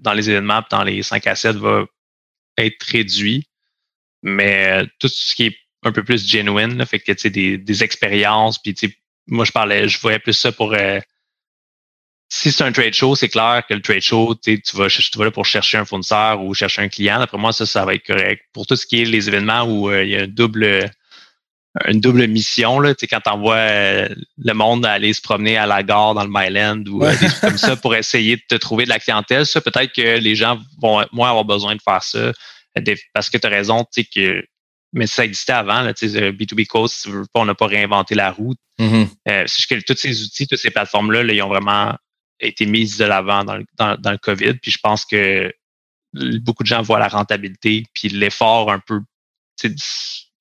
dans 0.00 0.12
les 0.12 0.28
événements, 0.28 0.62
dans 0.70 0.84
les 0.84 1.02
5 1.02 1.26
à 1.26 1.34
7 1.34 1.56
va 1.56 1.86
être 2.58 2.82
réduit. 2.82 3.48
Mais 4.22 4.86
tout 4.98 5.08
ce 5.08 5.34
qui 5.34 5.44
est 5.44 5.56
un 5.82 5.92
peu 5.92 6.04
plus 6.04 6.26
genuine, 6.26 6.84
fait 6.86 7.00
que 7.00 7.28
des, 7.28 7.58
des 7.58 7.82
expériences, 7.82 8.58
puis 8.58 8.74
moi 9.26 9.44
je 9.44 9.52
parlais, 9.52 9.88
je 9.88 10.00
voyais 10.00 10.18
plus 10.18 10.32
ça 10.32 10.52
pour 10.52 10.74
euh, 10.74 11.00
si 12.28 12.50
c'est 12.50 12.64
un 12.64 12.72
trade 12.72 12.94
show, 12.94 13.14
c'est 13.14 13.28
clair 13.28 13.62
que 13.68 13.74
le 13.74 13.82
trade 13.82 14.00
show, 14.00 14.34
tu 14.34 14.58
vas, 14.74 14.88
tu 14.88 15.18
vas 15.18 15.24
là 15.24 15.30
pour 15.30 15.44
chercher 15.44 15.76
un 15.76 15.84
fournisseur 15.84 16.42
ou 16.42 16.54
chercher 16.54 16.80
un 16.80 16.88
client. 16.88 17.18
D'après 17.18 17.36
moi, 17.36 17.52
ça, 17.52 17.66
ça 17.66 17.84
va 17.84 17.92
être 17.92 18.06
correct. 18.06 18.42
Pour 18.54 18.66
tout 18.66 18.74
ce 18.74 18.86
qui 18.86 19.02
est 19.02 19.04
les 19.04 19.28
événements 19.28 19.64
où 19.64 19.90
euh, 19.90 20.02
il 20.02 20.10
y 20.10 20.16
a 20.16 20.22
un 20.22 20.26
double 20.28 20.90
une 21.86 22.00
double 22.00 22.26
mission 22.26 22.80
là, 22.80 22.94
tu 22.94 23.00
sais, 23.00 23.06
quand 23.06 23.20
t'envoies 23.20 23.54
euh, 23.54 24.08
le 24.38 24.52
monde 24.52 24.84
aller 24.84 25.12
se 25.12 25.22
promener 25.22 25.56
à 25.56 25.66
la 25.66 25.82
gare 25.82 26.14
dans 26.14 26.24
le 26.24 26.30
Myland 26.30 26.84
ou 26.86 27.02
euh, 27.02 27.16
des 27.16 27.26
trucs 27.28 27.40
comme 27.40 27.58
ça 27.58 27.76
pour 27.76 27.94
essayer 27.94 28.36
de 28.36 28.42
te 28.46 28.54
trouver 28.56 28.84
de 28.84 28.90
la 28.90 28.98
clientèle, 28.98 29.46
ça 29.46 29.60
peut-être 29.60 29.92
que 29.92 30.18
les 30.18 30.34
gens 30.34 30.58
vont 30.80 31.04
moins 31.12 31.30
avoir 31.30 31.44
besoin 31.44 31.74
de 31.74 31.80
faire 31.82 32.02
ça 32.02 32.32
parce 33.14 33.30
que 33.30 33.38
tu 33.38 33.46
as 33.46 33.50
raison, 33.50 33.84
tu 33.84 34.02
sais 34.02 34.04
que 34.04 34.44
mais 34.92 35.06
ça 35.06 35.24
existait 35.24 35.52
avant, 35.52 35.80
là, 35.80 35.94
tu 35.94 36.08
sais, 36.08 36.32
B2B 36.32 36.66
Coast, 36.66 37.08
on 37.34 37.44
n'a 37.44 37.54
pas 37.54 37.66
réinventé 37.66 38.14
la 38.14 38.30
route. 38.30 38.58
Mm-hmm. 38.78 39.46
c'est 39.46 39.66
que 39.68 39.84
tous 39.84 39.98
ces 39.98 40.22
outils, 40.22 40.46
toutes 40.46 40.58
ces 40.58 40.70
plateformes-là, 40.70 41.22
là, 41.22 41.32
ils 41.32 41.42
ont 41.42 41.48
vraiment 41.48 41.94
été 42.40 42.66
mises 42.66 42.98
de 42.98 43.04
l'avant 43.04 43.44
dans 43.44 43.56
le, 43.56 43.64
dans, 43.78 43.96
dans 43.96 44.10
le 44.10 44.18
COVID. 44.18 44.54
Puis 44.54 44.70
je 44.70 44.78
pense 44.78 45.04
que 45.04 45.52
beaucoup 46.40 46.62
de 46.62 46.68
gens 46.68 46.82
voient 46.82 46.98
la 46.98 47.08
rentabilité, 47.08 47.84
puis 47.94 48.08
l'effort 48.08 48.70
un 48.70 48.80
peu 48.80 49.00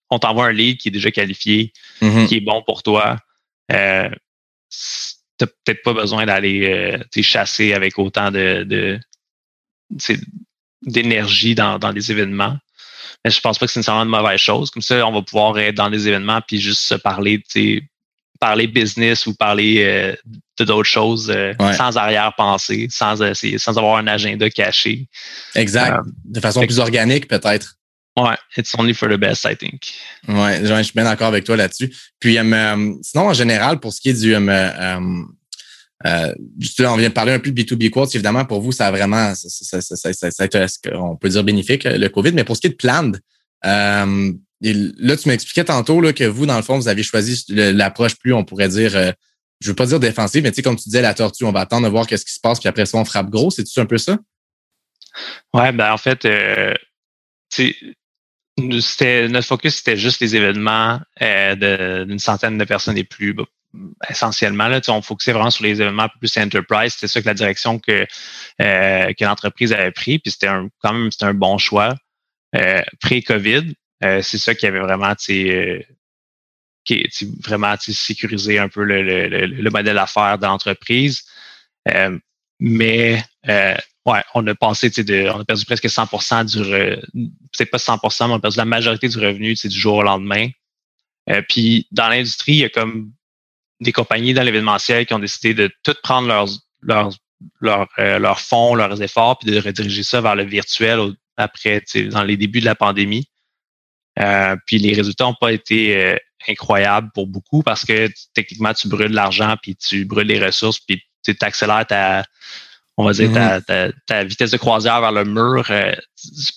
on 0.10 0.20
t'envoie 0.20 0.48
un 0.48 0.52
lead 0.52 0.78
qui 0.78 0.90
est 0.90 0.92
déjà 0.92 1.12
qualifié, 1.12 1.72
mm-hmm. 2.02 2.28
qui 2.28 2.38
est 2.38 2.42
bon 2.42 2.62
pour 2.64 2.84
toi. 2.84 3.18
Euh, 3.72 4.10
tu 4.70 5.46
peut-être 5.48 5.82
pas 5.84 5.94
besoin 5.94 6.26
d'aller 6.26 6.68
euh, 6.70 7.22
chasser 7.22 7.74
avec 7.74 7.98
autant 7.98 8.30
de, 8.30 9.00
d'énergie 10.84 11.56
dans, 11.56 11.80
dans 11.80 11.92
les 11.92 12.12
événements. 12.12 12.58
Mais 13.24 13.32
je 13.32 13.40
pense 13.40 13.60
pas 13.60 13.66
que 13.66 13.72
c'est 13.72 13.80
nécessairement 13.80 14.04
une 14.04 14.10
mauvaise 14.10 14.40
chose. 14.40 14.72
Comme 14.72 14.82
ça, 14.82 15.06
on 15.06 15.12
va 15.12 15.22
pouvoir 15.22 15.58
être 15.60 15.76
dans 15.76 15.90
les 15.90 16.08
événements 16.08 16.42
puis 16.46 16.60
juste 16.60 16.82
se 16.82 16.96
parler, 16.96 17.44
parler 18.40 18.68
business 18.68 19.28
ou 19.28 19.36
parler 19.36 19.84
euh, 19.84 20.16
de 20.58 20.66
d'autres 20.66 20.90
choses 20.90 21.30
euh, 21.30 21.54
sans 21.78 21.98
arrière-pensée, 21.98 22.88
sans, 22.90 23.18
sans 23.34 23.78
avoir 23.78 23.98
un 23.98 24.08
agenda 24.08 24.50
caché. 24.50 25.08
Exact. 25.56 26.00
de 26.26 26.40
façon 26.40 26.62
plus 26.62 26.80
organique, 26.80 27.28
peut-être. 27.28 27.76
Ouais, 28.18 28.36
it's 28.58 28.76
only 28.78 28.94
for 28.94 29.08
the 29.08 29.18
best, 29.18 29.46
I 29.46 29.56
think. 29.56 29.94
Ouais, 30.28 30.60
je 30.64 30.84
suis 30.84 30.94
bien 30.94 31.06
d'accord 31.06 31.28
avec 31.28 31.46
toi 31.46 31.56
là-dessus. 31.56 31.96
Puis, 32.20 32.38
euh, 32.38 32.94
sinon, 33.02 33.30
en 33.30 33.34
général, 33.34 33.80
pour 33.80 33.94
ce 33.94 34.02
qui 34.02 34.10
est 34.10 34.22
du. 34.22 34.36
Euh, 36.06 36.34
euh, 36.80 36.86
on 36.88 36.98
vient 36.98 37.10
de 37.10 37.14
parler 37.14 37.32
un 37.32 37.40
peu 37.40 37.52
de 37.52 37.62
B2B 37.62 37.90
Quotes. 37.90 38.16
Évidemment, 38.16 38.46
pour 38.46 38.62
vous, 38.62 38.72
ça 38.72 38.88
a 38.88 38.92
vraiment, 38.92 39.34
ça, 39.36 39.82
ça, 39.82 40.12
ça, 40.12 40.32
ça, 40.32 40.68
on 40.94 41.16
peut 41.16 41.30
dire 41.30 41.44
bénéfique, 41.44 41.84
le 41.84 42.08
COVID? 42.08 42.32
Mais 42.34 42.44
pour 42.44 42.56
ce 42.56 42.62
qui 42.62 42.68
est 42.68 42.72
de 42.72 42.76
Planned, 42.76 43.20
euh, 43.66 44.34
là, 44.62 45.18
tu 45.18 45.30
m'expliquais 45.30 45.66
tantôt 45.66 46.02
là, 46.02 46.14
que 46.14 46.24
vous, 46.24 46.46
dans 46.46 46.58
le 46.58 46.64
fond, 46.64 46.78
vous 46.78 46.88
avez 46.88 47.04
choisi 47.04 47.46
l'approche 47.50 48.16
plus, 48.16 48.34
on 48.34 48.44
pourrait 48.44 48.70
dire, 48.70 49.14
je 49.60 49.68
veux 49.68 49.76
pas 49.76 49.86
dire 49.86 50.00
défensive, 50.00 50.44
mais 50.44 50.52
tu 50.52 50.58
sais, 50.58 50.62
comme 50.62 50.76
tu 50.76 50.86
disais, 50.86 51.02
la 51.02 51.14
tortue, 51.14 51.46
on 51.46 51.52
va 51.52 51.62
attendre 51.62 51.86
de 51.86 51.92
voir 51.92 52.08
qu'est-ce 52.08 52.26
qui 52.26 52.34
se 52.34 52.40
passe, 52.40 52.60
puis 52.60 52.70
après 52.70 52.86
ça, 52.86 52.98
on 52.98 53.06
frappe 53.06 53.30
gros. 53.30 53.52
C'est-tu 53.52 53.80
un 53.80 53.86
peu 53.86 53.98
ça? 53.98 54.18
Ouais, 55.54 55.72
ben 55.72 55.92
en 55.92 55.98
fait, 55.98 56.26
euh, 56.26 56.74
c'était 57.50 59.28
notre 59.28 59.48
focus 59.48 59.76
c'était 59.76 59.98
juste 59.98 60.22
les 60.22 60.36
événements 60.36 61.00
euh, 61.22 62.06
d'une 62.06 62.20
centaine 62.20 62.58
de 62.58 62.66
personnes 62.66 62.98
et 62.98 63.04
plus 63.04 63.36
essentiellement 64.10 64.68
là 64.68 64.82
on 64.90 65.02
focusait 65.02 65.32
vraiment 65.32 65.50
sur 65.50 65.64
les 65.64 65.82
événements 65.82 66.08
plus 66.20 66.36
enterprise. 66.38 66.94
C'était 66.94 67.08
ça 67.08 67.22
que 67.22 67.28
la 67.28 67.34
direction 67.34 67.80
que 67.80 68.06
euh, 68.62 69.14
que 69.14 69.24
l'entreprise 69.24 69.74
avait 69.74 69.92
pris. 69.92 70.20
Puis 70.20 70.32
c'était 70.32 70.48
un 70.48 70.70
quand 70.80 70.94
même 70.94 71.12
c'était 71.12 71.26
un 71.26 71.34
bon 71.34 71.58
choix 71.58 71.96
euh, 72.56 72.82
pré 73.00 73.22
Covid 73.22 73.74
c'est 74.02 74.40
ça 74.40 74.56
qui 74.56 74.66
avait 74.66 74.80
vraiment 74.80 75.14
qui 75.16 77.08
vraiment 77.44 77.76
sécurisé 77.78 78.58
un 78.58 78.68
peu 78.68 78.84
le, 78.84 79.04
le, 79.04 79.46
le 79.46 79.70
modèle 79.70 79.96
d'affaires 79.96 80.40
de 80.40 80.46
l'entreprise. 80.46 81.24
Mais 82.60 83.24
Ouais, 84.06 84.24
on 84.34 84.46
a 84.48 84.56
passé, 84.56 84.90
de, 84.90 85.30
on 85.30 85.42
a 85.42 85.46
perdu 85.46 85.64
presque 85.66 85.88
100 85.88 86.46
du, 86.46 86.60
c'est 87.54 87.68
pas 87.68 87.78
100% 87.78 88.28
mais 88.28 88.34
on 88.34 88.38
a 88.38 88.40
perdu 88.40 88.58
la 88.58 88.66
majorité 88.66 89.08
du 89.08 89.20
revenu, 89.20 89.54
du 89.54 89.80
jour 89.80 89.98
au 89.98 90.04
lendemain. 90.04 90.48
Euh, 91.30 91.44
puis 91.48 91.88
dans 91.92 92.10
l'industrie, 92.10 92.54
il 92.54 92.60
y 92.60 92.64
a 92.64 92.70
comme 92.70 93.12
des 93.82 93.92
compagnies 93.92 94.34
dans 94.34 94.44
l'événementiel 94.44 95.06
qui 95.06 95.14
ont 95.14 95.20
décidé 95.20 95.54
de 95.54 95.70
tout 95.84 95.96
prendre 96.02 96.28
leurs 96.28 96.48
leurs 96.82 97.12
leurs, 97.60 97.88
euh, 98.00 98.20
leurs 98.20 98.40
fonds, 98.40 98.76
leurs 98.76 99.02
efforts, 99.02 99.40
puis 99.40 99.52
de 99.52 99.60
rediriger 99.60 100.04
ça 100.04 100.22
vers 100.22 100.36
le 100.36 100.44
virtuel 100.44 101.14
après, 101.38 101.84
dans 102.12 102.24
les 102.24 102.38
débuts 102.38 102.60
de 102.60 102.66
la 102.66 102.76
pandémie. 102.76 103.28
Euh, 104.20 104.56
puis 104.68 104.78
les 104.78 104.94
résultats 104.94 105.24
n'ont 105.24 105.36
pas 105.40 105.52
été 105.52 105.98
euh, 105.98 106.18
incroyables 106.48 107.10
pour 107.14 107.28
beaucoup 107.28 107.64
parce 107.64 107.84
que 107.84 108.10
techniquement, 108.36 108.74
tu 108.74 108.88
brûles 108.88 109.12
l'argent, 109.12 109.56
puis 109.62 109.76
tu 109.76 110.06
brûles 110.06 110.28
les 110.28 110.44
ressources, 110.44 110.80
puis 110.80 111.02
tu 111.24 111.36
accélères 111.42 111.88
ta 111.88 112.24
on 112.98 113.06
va 113.06 113.14
dire, 113.14 113.30
mm-hmm. 113.32 113.94
ta, 114.06 114.24
vitesse 114.24 114.52
de 114.52 114.58
croisière 114.58 115.02
vers 115.02 115.12
le 115.12 115.24
mur 115.24 115.66
euh, 115.70 115.94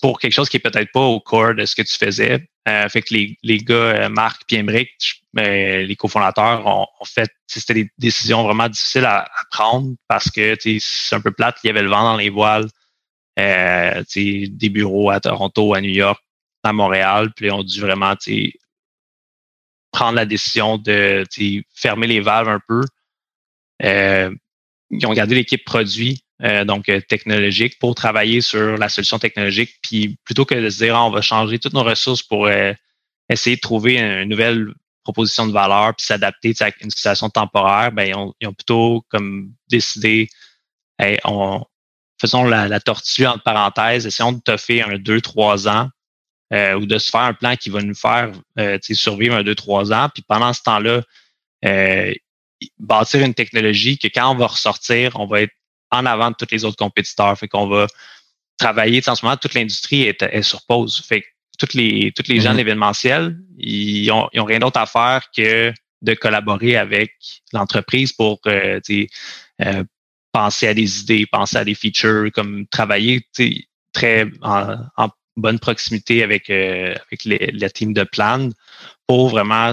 pour 0.01 0.19
quelque 0.19 0.33
chose 0.33 0.49
qui 0.49 0.57
est 0.57 0.59
peut-être 0.59 0.91
pas 0.91 1.01
au 1.01 1.19
corps 1.19 1.55
de 1.55 1.65
ce 1.65 1.75
que 1.75 1.81
tu 1.81 1.97
faisais. 1.97 2.47
Euh, 2.67 2.89
fait 2.89 3.01
que 3.01 3.13
les, 3.13 3.37
les 3.43 3.57
gars, 3.57 3.75
euh, 3.75 4.09
Marc 4.09 4.51
et 4.51 4.57
Emmerich, 4.57 5.23
les 5.35 5.95
cofondateurs, 5.95 6.65
ont, 6.65 6.87
fait, 7.05 7.29
c'était 7.47 7.73
des 7.73 7.89
décisions 7.97 8.43
vraiment 8.43 8.69
difficiles 8.69 9.05
à, 9.05 9.29
prendre 9.51 9.95
parce 10.07 10.31
que 10.31 10.55
c'est 10.79 11.15
un 11.15 11.21
peu 11.21 11.31
plate, 11.31 11.57
il 11.63 11.67
y 11.67 11.69
avait 11.69 11.83
le 11.83 11.89
vent 11.89 12.03
dans 12.03 12.17
les 12.17 12.29
voiles. 12.29 12.67
des 13.37 14.69
bureaux 14.69 15.09
à 15.09 15.19
Toronto, 15.19 15.73
à 15.73 15.81
New 15.81 15.89
York, 15.89 16.21
à 16.63 16.73
Montréal, 16.73 17.31
puis 17.35 17.51
on 17.51 17.63
dû 17.63 17.79
vraiment 17.79 18.15
prendre 19.91 20.15
la 20.15 20.25
décision 20.25 20.77
de 20.77 21.23
fermer 21.73 22.07
les 22.07 22.19
valves 22.21 22.49
un 22.49 22.61
peu. 22.67 22.81
Euh, 23.83 24.33
ils 24.89 25.05
ont 25.05 25.13
gardé 25.13 25.35
l'équipe 25.35 25.63
produit, 25.65 26.21
euh, 26.43 26.63
donc 26.63 26.91
technologique, 27.07 27.77
pour 27.79 27.95
travailler 27.95 28.41
sur 28.41 28.77
la 28.77 28.89
solution 28.89 29.19
technologique. 29.19 29.75
Puis 29.81 30.17
plutôt 30.23 30.45
que 30.45 30.55
de 30.55 30.69
se 30.69 30.77
dire 30.77 30.95
ah, 30.95 31.05
on 31.05 31.11
va 31.11 31.21
changer 31.21 31.59
toutes 31.59 31.73
nos 31.73 31.83
ressources 31.83 32.23
pour 32.23 32.49
essayer 33.29 33.55
de 33.55 33.61
trouver 33.61 33.99
une 33.99 34.29
nouvelle 34.29 34.73
proposition 35.05 35.47
de 35.47 35.53
valeur 35.53 35.95
puis 35.95 36.05
s'adapter 36.05 36.53
à 36.59 36.69
une 36.81 36.89
situation 36.89 37.29
temporaire, 37.29 37.91
ben 37.93 38.03
ils 38.09 38.15
ont, 38.15 38.33
ils 38.41 38.47
ont 38.47 38.53
plutôt 38.53 39.05
comme 39.09 39.53
décidé 39.69 40.27
hey, 40.99 41.17
on, 41.23 41.63
faisons 42.19 42.43
la, 42.43 42.67
la, 42.67 42.79
tortue 42.79 43.25
entre 43.25 43.43
parenthèses, 43.43 44.05
essayons 44.05 44.33
de 44.33 44.41
toffer 44.41 44.81
un 44.81 44.95
2-3 44.95 45.69
ans 45.69 45.89
euh, 46.53 46.73
ou 46.75 46.85
de 46.85 46.97
se 46.97 47.09
faire 47.09 47.21
un 47.21 47.33
plan 47.33 47.55
qui 47.55 47.69
va 47.69 47.81
nous 47.81 47.95
faire 47.95 48.31
euh, 48.59 48.77
survivre 48.81 49.35
un 49.35 49.43
2-3 49.43 49.93
ans. 49.93 50.09
Puis 50.13 50.23
pendant 50.27 50.53
ce 50.53 50.61
temps-là, 50.63 51.01
euh, 51.65 52.13
bâtir 52.79 53.21
une 53.21 53.33
technologie 53.33 53.97
que 53.97 54.07
quand 54.07 54.31
on 54.31 54.35
va 54.35 54.47
ressortir, 54.47 55.19
on 55.19 55.25
va 55.27 55.41
être 55.41 55.53
en 55.91 56.05
avant 56.05 56.31
de 56.31 56.35
tous 56.35 56.47
les 56.51 56.65
autres 56.65 56.77
compétiteurs. 56.77 57.37
Fait 57.37 57.47
qu'on 57.47 57.67
va 57.67 57.87
travailler. 58.57 59.01
En 59.07 59.15
ce 59.15 59.25
moment, 59.25 59.37
toute 59.37 59.53
l'industrie 59.53 60.03
est, 60.03 60.21
est, 60.21 60.41
sur 60.43 60.65
pause. 60.65 61.03
Fait 61.07 61.21
que 61.21 61.27
toutes 61.57 61.73
les, 61.73 62.11
toutes 62.15 62.27
les 62.27 62.39
gens 62.39 62.49
de 62.49 62.55
mm-hmm. 62.55 62.57
l'événementiel, 62.57 63.37
ils 63.57 64.11
ont, 64.11 64.29
ils 64.33 64.39
ont 64.39 64.45
rien 64.45 64.59
d'autre 64.59 64.79
à 64.79 64.85
faire 64.85 65.29
que 65.35 65.73
de 66.01 66.13
collaborer 66.13 66.77
avec 66.77 67.13
l'entreprise 67.53 68.13
pour 68.13 68.39
euh, 68.47 68.79
euh, 69.61 69.83
penser 70.31 70.67
à 70.67 70.73
des 70.73 71.01
idées, 71.01 71.25
penser 71.25 71.57
à 71.57 71.65
des 71.65 71.75
features, 71.75 72.31
comme 72.33 72.67
travailler 72.67 73.27
très 73.93 74.27
en, 74.41 75.09
bonne 75.37 75.59
proximité 75.59 76.23
avec, 76.23 76.49
euh, 76.49 76.95
avec 77.07 77.25
les, 77.25 77.51
la 77.53 77.69
team 77.69 77.93
de 77.93 78.03
plan 78.03 78.49
pour 79.07 79.29
vraiment 79.29 79.71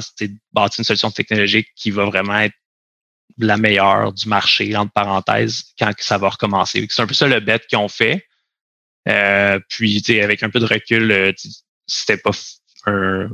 bâtir 0.52 0.80
une 0.80 0.84
solution 0.84 1.10
technologique 1.10 1.68
qui 1.76 1.90
va 1.90 2.04
vraiment 2.04 2.38
être 2.38 2.54
la 3.38 3.56
meilleure 3.56 4.12
du 4.12 4.28
marché, 4.28 4.76
entre 4.76 4.92
parenthèses, 4.92 5.64
quand 5.78 5.92
ça 5.98 6.18
va 6.18 6.30
recommencer. 6.30 6.86
C'est 6.90 7.02
un 7.02 7.06
peu 7.06 7.14
ça 7.14 7.26
le 7.26 7.40
bet 7.40 7.60
qu'ils 7.68 7.78
ont 7.78 7.88
fait. 7.88 8.26
Euh, 9.08 9.58
puis, 9.68 10.02
avec 10.20 10.42
un 10.42 10.50
peu 10.50 10.60
de 10.60 10.66
recul, 10.66 11.10
euh, 11.10 11.32
c'était 11.92 12.16
pas 12.16 12.30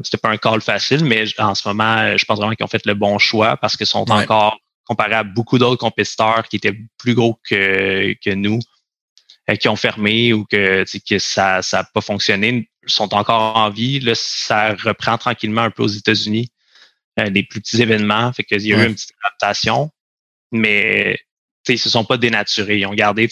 c'était 0.02 0.18
pas 0.18 0.28
un 0.28 0.36
call 0.36 0.60
facile, 0.60 1.04
mais 1.04 1.24
en 1.38 1.54
ce 1.54 1.66
moment, 1.66 2.16
je 2.16 2.24
pense 2.26 2.38
vraiment 2.38 2.52
qu'ils 2.52 2.64
ont 2.64 2.68
fait 2.68 2.84
le 2.84 2.92
bon 2.92 3.18
choix 3.18 3.56
parce 3.56 3.78
qu'ils 3.78 3.86
sont 3.86 4.10
encore 4.10 4.58
comparé 4.84 5.14
à 5.14 5.22
beaucoup 5.22 5.58
d'autres 5.58 5.80
compétiteurs 5.80 6.48
qui 6.48 6.56
étaient 6.56 6.76
plus 6.98 7.14
gros 7.14 7.38
que, 7.48 8.14
que 8.24 8.30
nous, 8.30 8.58
euh, 9.50 9.56
qui 9.56 9.68
ont 9.68 9.76
fermé 9.76 10.32
ou 10.32 10.44
que, 10.44 10.84
que 10.84 11.18
ça 11.18 11.60
n'a 11.72 11.84
pas 11.84 12.00
fonctionné, 12.00 12.70
sont 12.86 13.14
encore 13.14 13.56
en 13.56 13.70
vie. 13.70 14.00
Là, 14.00 14.14
ça 14.14 14.74
reprend 14.74 15.18
tranquillement 15.18 15.62
un 15.62 15.70
peu 15.70 15.82
aux 15.82 15.88
États-Unis, 15.88 16.50
euh, 17.20 17.30
des 17.30 17.42
plus 17.42 17.60
petits 17.60 17.82
événements. 17.82 18.32
Fait 18.32 18.44
qu'il 18.44 18.62
y 18.66 18.74
a 18.74 18.82
eu 18.82 18.86
une 18.86 18.94
petite 18.94 19.12
adaptation, 19.24 19.90
mais 20.52 21.18
ils 21.68 21.72
ne 21.72 21.78
se 21.78 21.90
sont 21.90 22.04
pas 22.04 22.16
dénaturés. 22.16 22.78
Ils 22.78 22.86
ont 22.86 22.94
gardé 22.94 23.28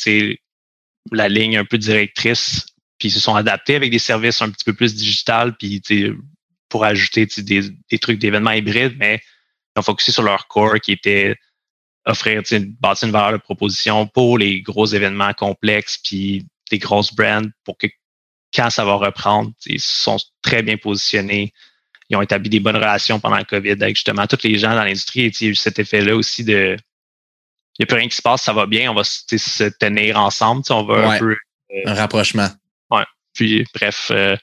la 1.13 1.29
ligne 1.29 1.57
un 1.57 1.65
peu 1.65 1.79
directrice, 1.79 2.67
puis 2.99 3.09
ils 3.09 3.13
se 3.13 3.21
sont 3.21 3.35
adaptés 3.35 3.77
avec 3.77 3.91
des 3.91 3.99
services 3.99 4.41
un 4.43 4.51
petit 4.51 4.65
peu 4.65 4.75
plus 4.75 4.95
digital, 4.95 5.57
puis 5.57 5.83
pour 6.69 6.85
ajouter 6.85 7.27
des, 7.39 7.71
des 7.91 7.99
trucs 7.99 8.19
d'événements 8.19 8.53
hybrides, 8.53 8.97
mais 8.99 9.21
ils 9.75 9.81
ont 9.81 9.83
focusé 9.83 10.13
sur 10.13 10.23
leur 10.23 10.49
core 10.49 10.81
qui 10.81 10.93
était 10.93 11.37
offrir, 12.07 12.43
bâtir 12.81 13.07
une 13.07 13.13
valeur 13.13 13.33
de 13.33 13.37
proposition 13.43 14.07
pour 14.07 14.39
les 14.39 14.63
gros 14.63 14.87
événements 14.87 15.33
complexes 15.35 15.99
puis 15.99 16.47
des 16.71 16.79
grosses 16.79 17.13
brands 17.13 17.49
pour 17.65 17.77
que 17.77 17.89
quand 18.55 18.71
ça 18.71 18.85
va 18.85 18.95
reprendre, 18.95 19.51
ils 19.67 19.81
sont 19.81 20.17
très 20.41 20.63
bien 20.63 20.77
positionnés. 20.77 21.53
Ils 22.09 22.17
ont 22.17 22.23
établi 22.23 22.49
des 22.49 22.61
bonnes 22.61 22.77
relations 22.77 23.19
pendant 23.19 23.37
le 23.37 23.45
COVID 23.45 23.73
avec 23.73 23.97
justement 23.97 24.27
tous 24.27 24.45
les 24.45 24.59
gens 24.59 24.71
dans 24.75 24.85
l'industrie. 24.85 25.33
Il 25.41 25.45
y 25.45 25.49
a 25.49 25.51
eu 25.51 25.55
cet 25.55 25.79
effet-là 25.79 26.15
aussi 26.15 26.45
de 26.45 26.77
il 27.79 27.83
n'y 27.83 27.85
a 27.85 27.87
plus 27.87 27.97
rien 27.97 28.09
qui 28.09 28.17
se 28.17 28.23
passe, 28.23 28.43
ça 28.43 28.55
va 28.55 28.65
bien, 28.65 28.91
on 28.91 28.95
va 28.95 29.05
se 29.05 29.69
tenir 29.79 30.19
ensemble. 30.19 30.63
On 30.71 30.85
va 30.85 31.11
un 31.11 31.19
peu. 31.19 31.33
Euh, 31.33 31.83
un 31.85 31.95
rapprochement. 31.95 32.49
Ouais. 32.91 33.05
Puis 33.35 33.65
bref, 33.75 34.09
euh, 34.11 34.37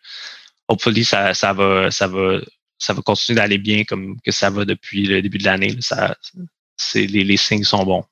hopefully, 0.68 1.04
ça, 1.04 1.34
ça 1.34 1.54
va, 1.54 1.92
ça 1.92 2.08
va, 2.08 2.40
ça 2.78 2.94
va 2.94 3.02
continuer 3.02 3.38
d'aller 3.38 3.58
bien 3.58 3.84
comme 3.84 4.18
que 4.24 4.32
ça 4.32 4.50
va 4.50 4.66
depuis 4.66 5.06
le 5.06 5.22
début 5.22 5.38
de 5.38 5.46
l'année. 5.46 5.76
Ça, 5.80 6.16
c'est 6.78 7.06
les, 7.06 7.24
les, 7.24 7.38
signes 7.38 7.64
sont 7.64 7.84
bons. 7.84 8.04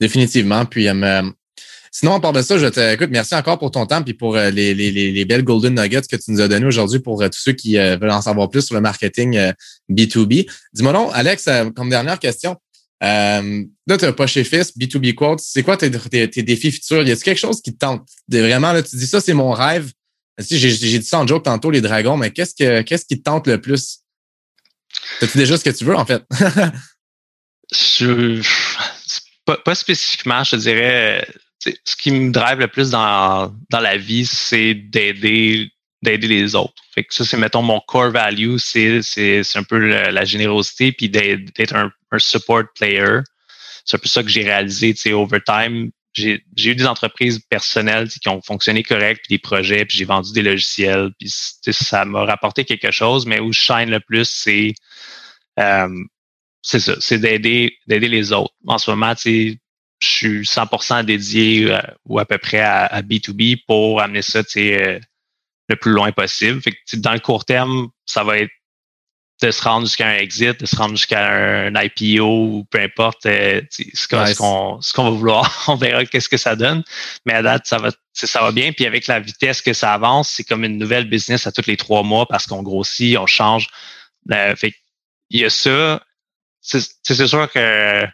Définitivement. 0.00 0.64
Puis 0.64 0.88
euh, 0.88 1.22
sinon, 1.90 2.14
à 2.14 2.20
part 2.20 2.32
de 2.32 2.42
ça, 2.42 2.58
je 2.58 2.66
te 2.66 2.94
écoute, 2.94 3.10
merci 3.10 3.34
encore 3.34 3.58
pour 3.58 3.70
ton 3.70 3.86
temps 3.86 4.02
et 4.04 4.14
pour 4.14 4.36
euh, 4.36 4.50
les, 4.50 4.74
les, 4.74 4.90
les, 4.90 5.24
belles 5.24 5.44
Golden 5.44 5.74
Nuggets 5.74 6.02
que 6.02 6.16
tu 6.16 6.32
nous 6.32 6.40
as 6.40 6.48
données 6.48 6.66
aujourd'hui 6.66 6.98
pour 6.98 7.22
euh, 7.22 7.28
tous 7.28 7.38
ceux 7.38 7.52
qui 7.52 7.76
veulent 7.76 8.10
en 8.10 8.22
savoir 8.22 8.50
plus 8.50 8.62
sur 8.62 8.74
le 8.74 8.80
marketing 8.80 9.52
B2B. 9.90 10.48
Dis-moi 10.72 10.92
donc, 10.92 11.10
Alex, 11.14 11.48
comme 11.76 11.90
dernière 11.90 12.18
question. 12.18 12.56
Là, 13.00 13.40
tu 13.98 14.04
n'as 14.04 14.12
pas 14.12 14.26
chez 14.26 14.44
Fils, 14.44 14.76
B2B 14.76 15.14
Quotes. 15.14 15.40
C'est 15.40 15.62
quoi 15.62 15.76
tes, 15.76 15.90
tes, 15.90 16.42
défis 16.42 16.72
futurs? 16.72 17.02
Y 17.02 17.12
a-t-il 17.12 17.24
quelque 17.24 17.38
chose 17.38 17.60
qui 17.60 17.72
te 17.72 17.78
tente? 17.78 18.08
Vraiment, 18.28 18.72
là, 18.72 18.82
tu 18.82 18.96
dis 18.96 19.06
ça, 19.06 19.20
c'est 19.20 19.34
mon 19.34 19.52
rêve. 19.52 19.92
J'ai 20.38 20.70
dit 20.70 21.02
ça 21.04 21.20
en 21.20 21.26
joke 21.26 21.44
tantôt, 21.44 21.70
les 21.70 21.80
dragons, 21.80 22.16
mais 22.16 22.32
qu'est-ce 22.32 22.54
que 22.54 22.82
qu'est-ce 22.82 23.06
qui 23.06 23.18
te 23.18 23.22
tente 23.22 23.46
le 23.46 23.60
plus? 23.60 24.00
As-tu 25.20 25.38
déjà 25.38 25.56
ce 25.56 25.64
que 25.64 25.70
tu 25.70 25.84
veux, 25.84 25.96
en 25.96 26.04
fait? 26.04 26.22
Pas, 29.44 29.74
spécifiquement, 29.74 30.42
je 30.42 30.56
dirais. 30.56 31.26
Ce 31.60 31.96
qui 31.96 32.10
me 32.10 32.30
drive 32.30 32.58
le 32.58 32.68
plus 32.68 32.90
dans, 32.90 33.54
dans 33.70 33.80
la 33.80 33.96
vie, 33.96 34.26
c'est 34.26 34.74
d'aider 34.74 35.70
d'aider 36.04 36.28
les 36.28 36.54
autres. 36.54 36.82
Fait 36.94 37.02
que 37.02 37.12
ça, 37.12 37.24
c'est, 37.24 37.36
mettons, 37.36 37.62
mon 37.62 37.80
core 37.80 38.10
value, 38.10 38.56
c'est, 38.58 39.02
c'est, 39.02 39.42
c'est 39.42 39.58
un 39.58 39.64
peu 39.64 39.78
la, 39.78 40.24
générosité, 40.24 40.92
puis 40.92 41.08
d'être 41.08 41.74
un, 41.74 41.90
support 42.20 42.64
player. 42.74 43.20
C'est 43.84 43.96
un 43.96 44.00
peu 44.00 44.08
ça 44.08 44.22
que 44.22 44.28
j'ai 44.28 44.44
réalisé, 44.44 44.94
tu 44.94 45.00
sais, 45.00 45.12
over 45.12 45.40
time. 45.44 45.90
J'ai, 46.14 46.44
eu 46.56 46.74
des 46.76 46.86
entreprises 46.86 47.40
personnelles 47.50 48.08
qui 48.08 48.28
ont 48.28 48.40
fonctionné 48.40 48.84
correct, 48.84 49.22
puis 49.24 49.36
des 49.36 49.40
projets, 49.40 49.84
puis 49.84 49.96
j'ai 49.96 50.04
vendu 50.04 50.32
des 50.32 50.42
logiciels, 50.42 51.10
puis 51.18 51.28
ça 51.28 52.04
m'a 52.04 52.24
rapporté 52.24 52.64
quelque 52.64 52.92
chose, 52.92 53.26
mais 53.26 53.40
où 53.40 53.52
je 53.52 53.60
shine 53.60 53.90
le 53.90 53.98
plus, 53.98 54.28
c'est 54.28 54.74
euh, 55.58 55.88
ça, 56.62 56.78
c'est 57.00 57.18
d'aider 57.18 57.76
d'aider 57.88 58.08
les 58.08 58.32
autres. 58.32 58.54
En 58.66 58.78
ce 58.78 58.90
moment, 58.90 59.14
tu 59.14 59.58
je 60.00 60.08
suis 60.08 60.40
100% 60.42 61.04
dédié 61.04 61.72
euh, 61.72 61.80
ou 62.04 62.18
à 62.18 62.24
peu 62.24 62.38
près 62.38 62.60
à, 62.60 63.02
B2B 63.02 63.62
pour 63.66 64.00
amener 64.00 64.22
ça 64.22 64.40
euh, 64.56 65.00
le 65.68 65.76
plus 65.76 65.92
loin 65.92 66.12
possible. 66.12 66.60
Fait 66.60 66.72
que, 66.72 66.96
dans 66.96 67.12
le 67.12 67.20
court 67.20 67.44
terme, 67.44 67.88
ça 68.04 68.24
va 68.24 68.38
être 68.38 68.52
de 69.44 69.50
se 69.50 69.62
rendre 69.62 69.86
jusqu'à 69.86 70.08
un 70.08 70.16
exit, 70.16 70.58
de 70.60 70.66
se 70.66 70.76
rendre 70.76 70.96
jusqu'à 70.96 71.66
un, 71.66 71.72
IPO 71.74 72.24
ou 72.24 72.64
peu 72.70 72.80
importe 72.80 73.26
euh, 73.26 73.60
ce 73.70 74.08
qu'on 74.92 75.04
va 75.04 75.10
vouloir. 75.10 75.64
On 75.68 75.76
verra 75.76 76.04
qu'est-ce 76.04 76.28
que 76.28 76.36
ça 76.36 76.56
donne. 76.56 76.82
Mais 77.26 77.34
à 77.34 77.42
date, 77.42 77.66
ça 77.66 77.78
va 77.78 77.90
ça 78.12 78.40
va 78.40 78.52
bien. 78.52 78.72
Puis 78.72 78.86
avec 78.86 79.06
la 79.06 79.20
vitesse 79.20 79.60
que 79.60 79.72
ça 79.72 79.92
avance, 79.92 80.30
c'est 80.30 80.44
comme 80.44 80.64
une 80.64 80.78
nouvelle 80.78 81.08
business 81.08 81.46
à 81.46 81.52
tous 81.52 81.66
les 81.66 81.76
trois 81.76 82.02
mois 82.02 82.26
parce 82.26 82.46
qu'on 82.46 82.62
grossit, 82.62 83.18
on 83.18 83.26
change. 83.26 83.68
fait 84.56 84.74
il 85.30 85.40
y 85.40 85.44
a 85.44 85.50
ça 85.50 86.00
c'est 86.64 87.26
sûr 87.26 87.50
que 87.52 88.04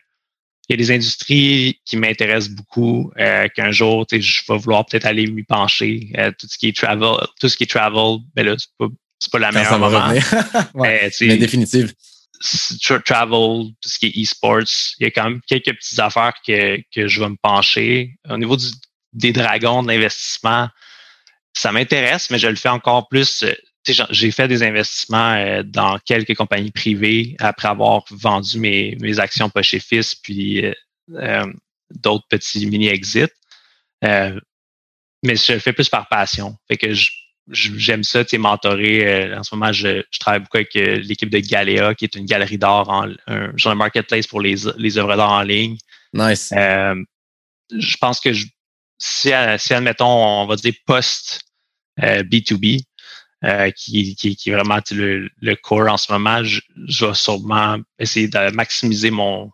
il 0.69 0.75
y 0.75 0.75
a 0.75 0.77
des 0.77 0.93
industries 0.93 1.81
qui 1.85 1.97
m'intéressent 1.97 2.55
beaucoup, 2.55 3.11
euh, 3.19 3.49
qu'un 3.49 3.73
jour, 3.73 4.07
je 4.09 4.43
vais 4.49 4.57
vouloir 4.57 4.87
peut-être 4.87 5.05
aller 5.05 5.27
m'y 5.27 5.43
pencher. 5.43 6.13
Euh, 6.17 6.31
tout 6.39 6.47
ce 6.49 6.57
qui 6.57 6.69
est 6.69 6.77
travel, 6.77 7.27
tout 7.41 7.49
ce 7.49 7.57
qui 7.57 7.65
est 7.65 7.71
travel, 7.71 8.19
ben 8.37 8.47
là, 8.47 8.55
c'est 8.57 8.71
pas, 8.79 8.87
pas 9.29 9.39
la 9.39 9.53
meilleure 9.53 9.79
moment. 9.79 10.09
ouais, 10.75 11.11
mais, 11.21 11.37
définitive. 11.37 11.93
Travel, 13.05 13.73
tout 13.83 13.89
ce 13.89 13.99
qui 13.99 14.07
est 14.07 14.23
e-sports, 14.23 14.63
il 14.99 15.05
y 15.05 15.07
a 15.07 15.11
quand 15.11 15.25
même 15.25 15.41
quelques 15.47 15.75
petites 15.77 15.99
affaires 15.99 16.33
que, 16.47 16.79
que 16.95 17.07
je 17.07 17.21
vais 17.21 17.29
me 17.29 17.37
pencher. 17.43 18.15
Au 18.29 18.39
niveau 18.39 18.57
du, 18.57 18.67
des 19.13 19.33
dragons 19.33 19.83
d'investissement, 19.83 20.69
ça 21.53 21.71
m'intéresse, 21.71 22.31
mais 22.31 22.39
je 22.39 22.49
le 22.49 22.57
fais 22.57 22.71
encore 22.71 23.09
plus 23.09 23.43
euh, 23.43 23.53
j'ai 23.87 24.31
fait 24.31 24.49
des 24.49 24.63
investissements 24.63 25.33
euh, 25.35 25.63
dans 25.63 25.99
quelques 25.99 26.35
compagnies 26.35 26.71
privées 26.71 27.37
après 27.39 27.69
avoir 27.69 28.05
vendu 28.11 28.59
mes, 28.59 28.97
mes 29.01 29.19
actions 29.19 29.49
pas 29.49 29.63
chez 29.63 29.81
Fils, 29.81 30.15
puis 30.15 30.65
euh, 30.65 30.73
euh, 31.15 31.53
d'autres 31.91 32.27
petits 32.29 32.67
mini-exits. 32.67 33.33
mais 34.03 35.37
je 35.37 35.53
le 35.53 35.59
fais 35.59 35.73
plus 35.73 35.89
par 35.89 36.09
passion. 36.09 36.57
Fait 36.69 36.77
que 36.77 36.93
j'aime 37.49 38.05
ça, 38.05 38.25
tu 38.25 38.31
sais, 38.31 38.39
mentorer. 38.39 39.35
en 39.35 39.43
ce 39.43 39.55
moment, 39.55 39.73
je, 39.73 40.03
travaille 40.19 40.41
beaucoup 40.41 40.59
avec 40.59 40.75
l'équipe 40.75 41.31
de 41.31 41.39
Galéa, 41.39 41.95
qui 41.95 42.05
est 42.05 42.15
une 42.15 42.27
galerie 42.27 42.59
d'art, 42.59 42.89
en, 42.89 43.09
un 43.27 43.57
genre 43.57 43.73
de 43.73 43.79
marketplace 43.79 44.27
pour 44.27 44.41
les, 44.41 44.57
les 44.77 44.99
œuvres 44.99 45.17
d'art 45.17 45.33
en 45.33 45.43
ligne. 45.43 45.77
Nice. 46.13 46.53
je 46.53 47.97
pense 48.01 48.21
que 48.21 48.33
si, 48.33 49.33
si, 49.59 49.75
admettons, 49.75 50.43
on 50.43 50.47
va 50.47 50.57
dire 50.57 50.75
post 50.87 51.41
B2B, 51.99 52.83
euh, 53.43 53.71
qui, 53.71 54.15
qui, 54.17 54.37
qui, 54.37 54.51
est 54.51 54.53
vraiment 54.53 54.81
le, 54.91 55.31
le 55.41 55.57
core 55.57 55.91
en 55.91 55.97
ce 55.97 56.13
moment, 56.13 56.45
je, 56.45 56.61
je, 56.87 57.07
vais 57.07 57.15
sûrement 57.15 57.79
essayer 57.99 58.29
de 58.29 58.51
maximiser 58.51 59.11
mon, 59.11 59.51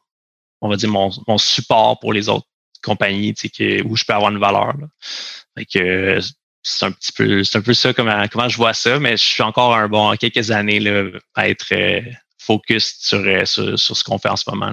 on 0.61 0.68
va 0.68 0.74
dire 0.74 0.89
mon, 0.89 1.11
mon 1.28 1.39
support 1.39 2.01
pour 2.01 2.12
les 2.12 2.28
autres 2.28 2.49
compagnies 2.82 3.32
que, 3.34 3.84
où 3.84 3.95
je 3.95 4.05
peux 4.05 4.12
avoir 4.12 4.32
une 4.32 4.41
valeur. 4.41 4.74
Là. 4.76 5.64
que 5.72 6.18
c'est 6.67 6.87
un 6.87 6.91
petit 6.91 7.12
peu 7.12 7.45
c'est 7.45 7.59
un 7.59 7.62
peu 7.62 7.75
ça 7.75 7.93
comment, 7.93 8.27
comment 8.29 8.49
je 8.49 8.57
vois 8.57 8.75
ça, 8.75 8.99
mais 8.99 9.12
je 9.12 9.23
suis 9.23 9.43
encore 9.43 9.75
un 9.75 9.89
bon 9.89 10.14
quelques 10.17 10.51
années 10.51 10.81
là, 10.81 11.05
à 11.35 11.49
être 11.49 11.67
euh, 11.73 12.01
focus 12.39 12.97
sur, 12.99 13.21
sur, 13.47 13.79
ce 13.79 14.05
qu'on 14.05 14.19
fait 14.19 14.29
en 14.29 14.37
ce 14.37 14.51
moment. 14.51 14.73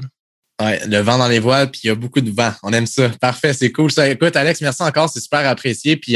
Ouais, 0.61 0.79
le 0.87 0.99
vent 0.99 1.17
dans 1.17 1.27
les 1.27 1.39
voiles, 1.39 1.69
puis 1.69 1.81
il 1.83 1.87
y 1.87 1.89
a 1.89 1.95
beaucoup 1.95 2.21
de 2.21 2.31
vent. 2.31 2.51
On 2.63 2.73
aime 2.73 2.85
ça. 2.85 3.09
Parfait, 3.09 3.53
c'est 3.53 3.71
cool. 3.71 3.91
Ça. 3.91 4.07
Écoute, 4.07 4.35
Alex, 4.35 4.61
merci 4.61 4.83
encore. 4.83 5.09
C'est 5.09 5.19
super 5.19 5.47
apprécié. 5.47 5.97
Puis 5.97 6.13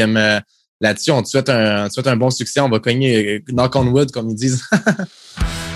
là-dessus, 0.79 1.11
on 1.11 1.23
te 1.23 1.27
souhaite 1.27 1.49
un, 1.49 1.85
on 1.85 1.87
te 1.87 1.93
souhaite 1.93 2.07
un 2.07 2.17
bon 2.17 2.29
succès. 2.29 2.59
On 2.59 2.69
va 2.69 2.79
cogner 2.79 3.43
knock 3.49 3.75
on 3.75 3.87
wood, 3.87 4.11
comme 4.11 4.29
ils 4.29 4.35
disent. 4.35 4.63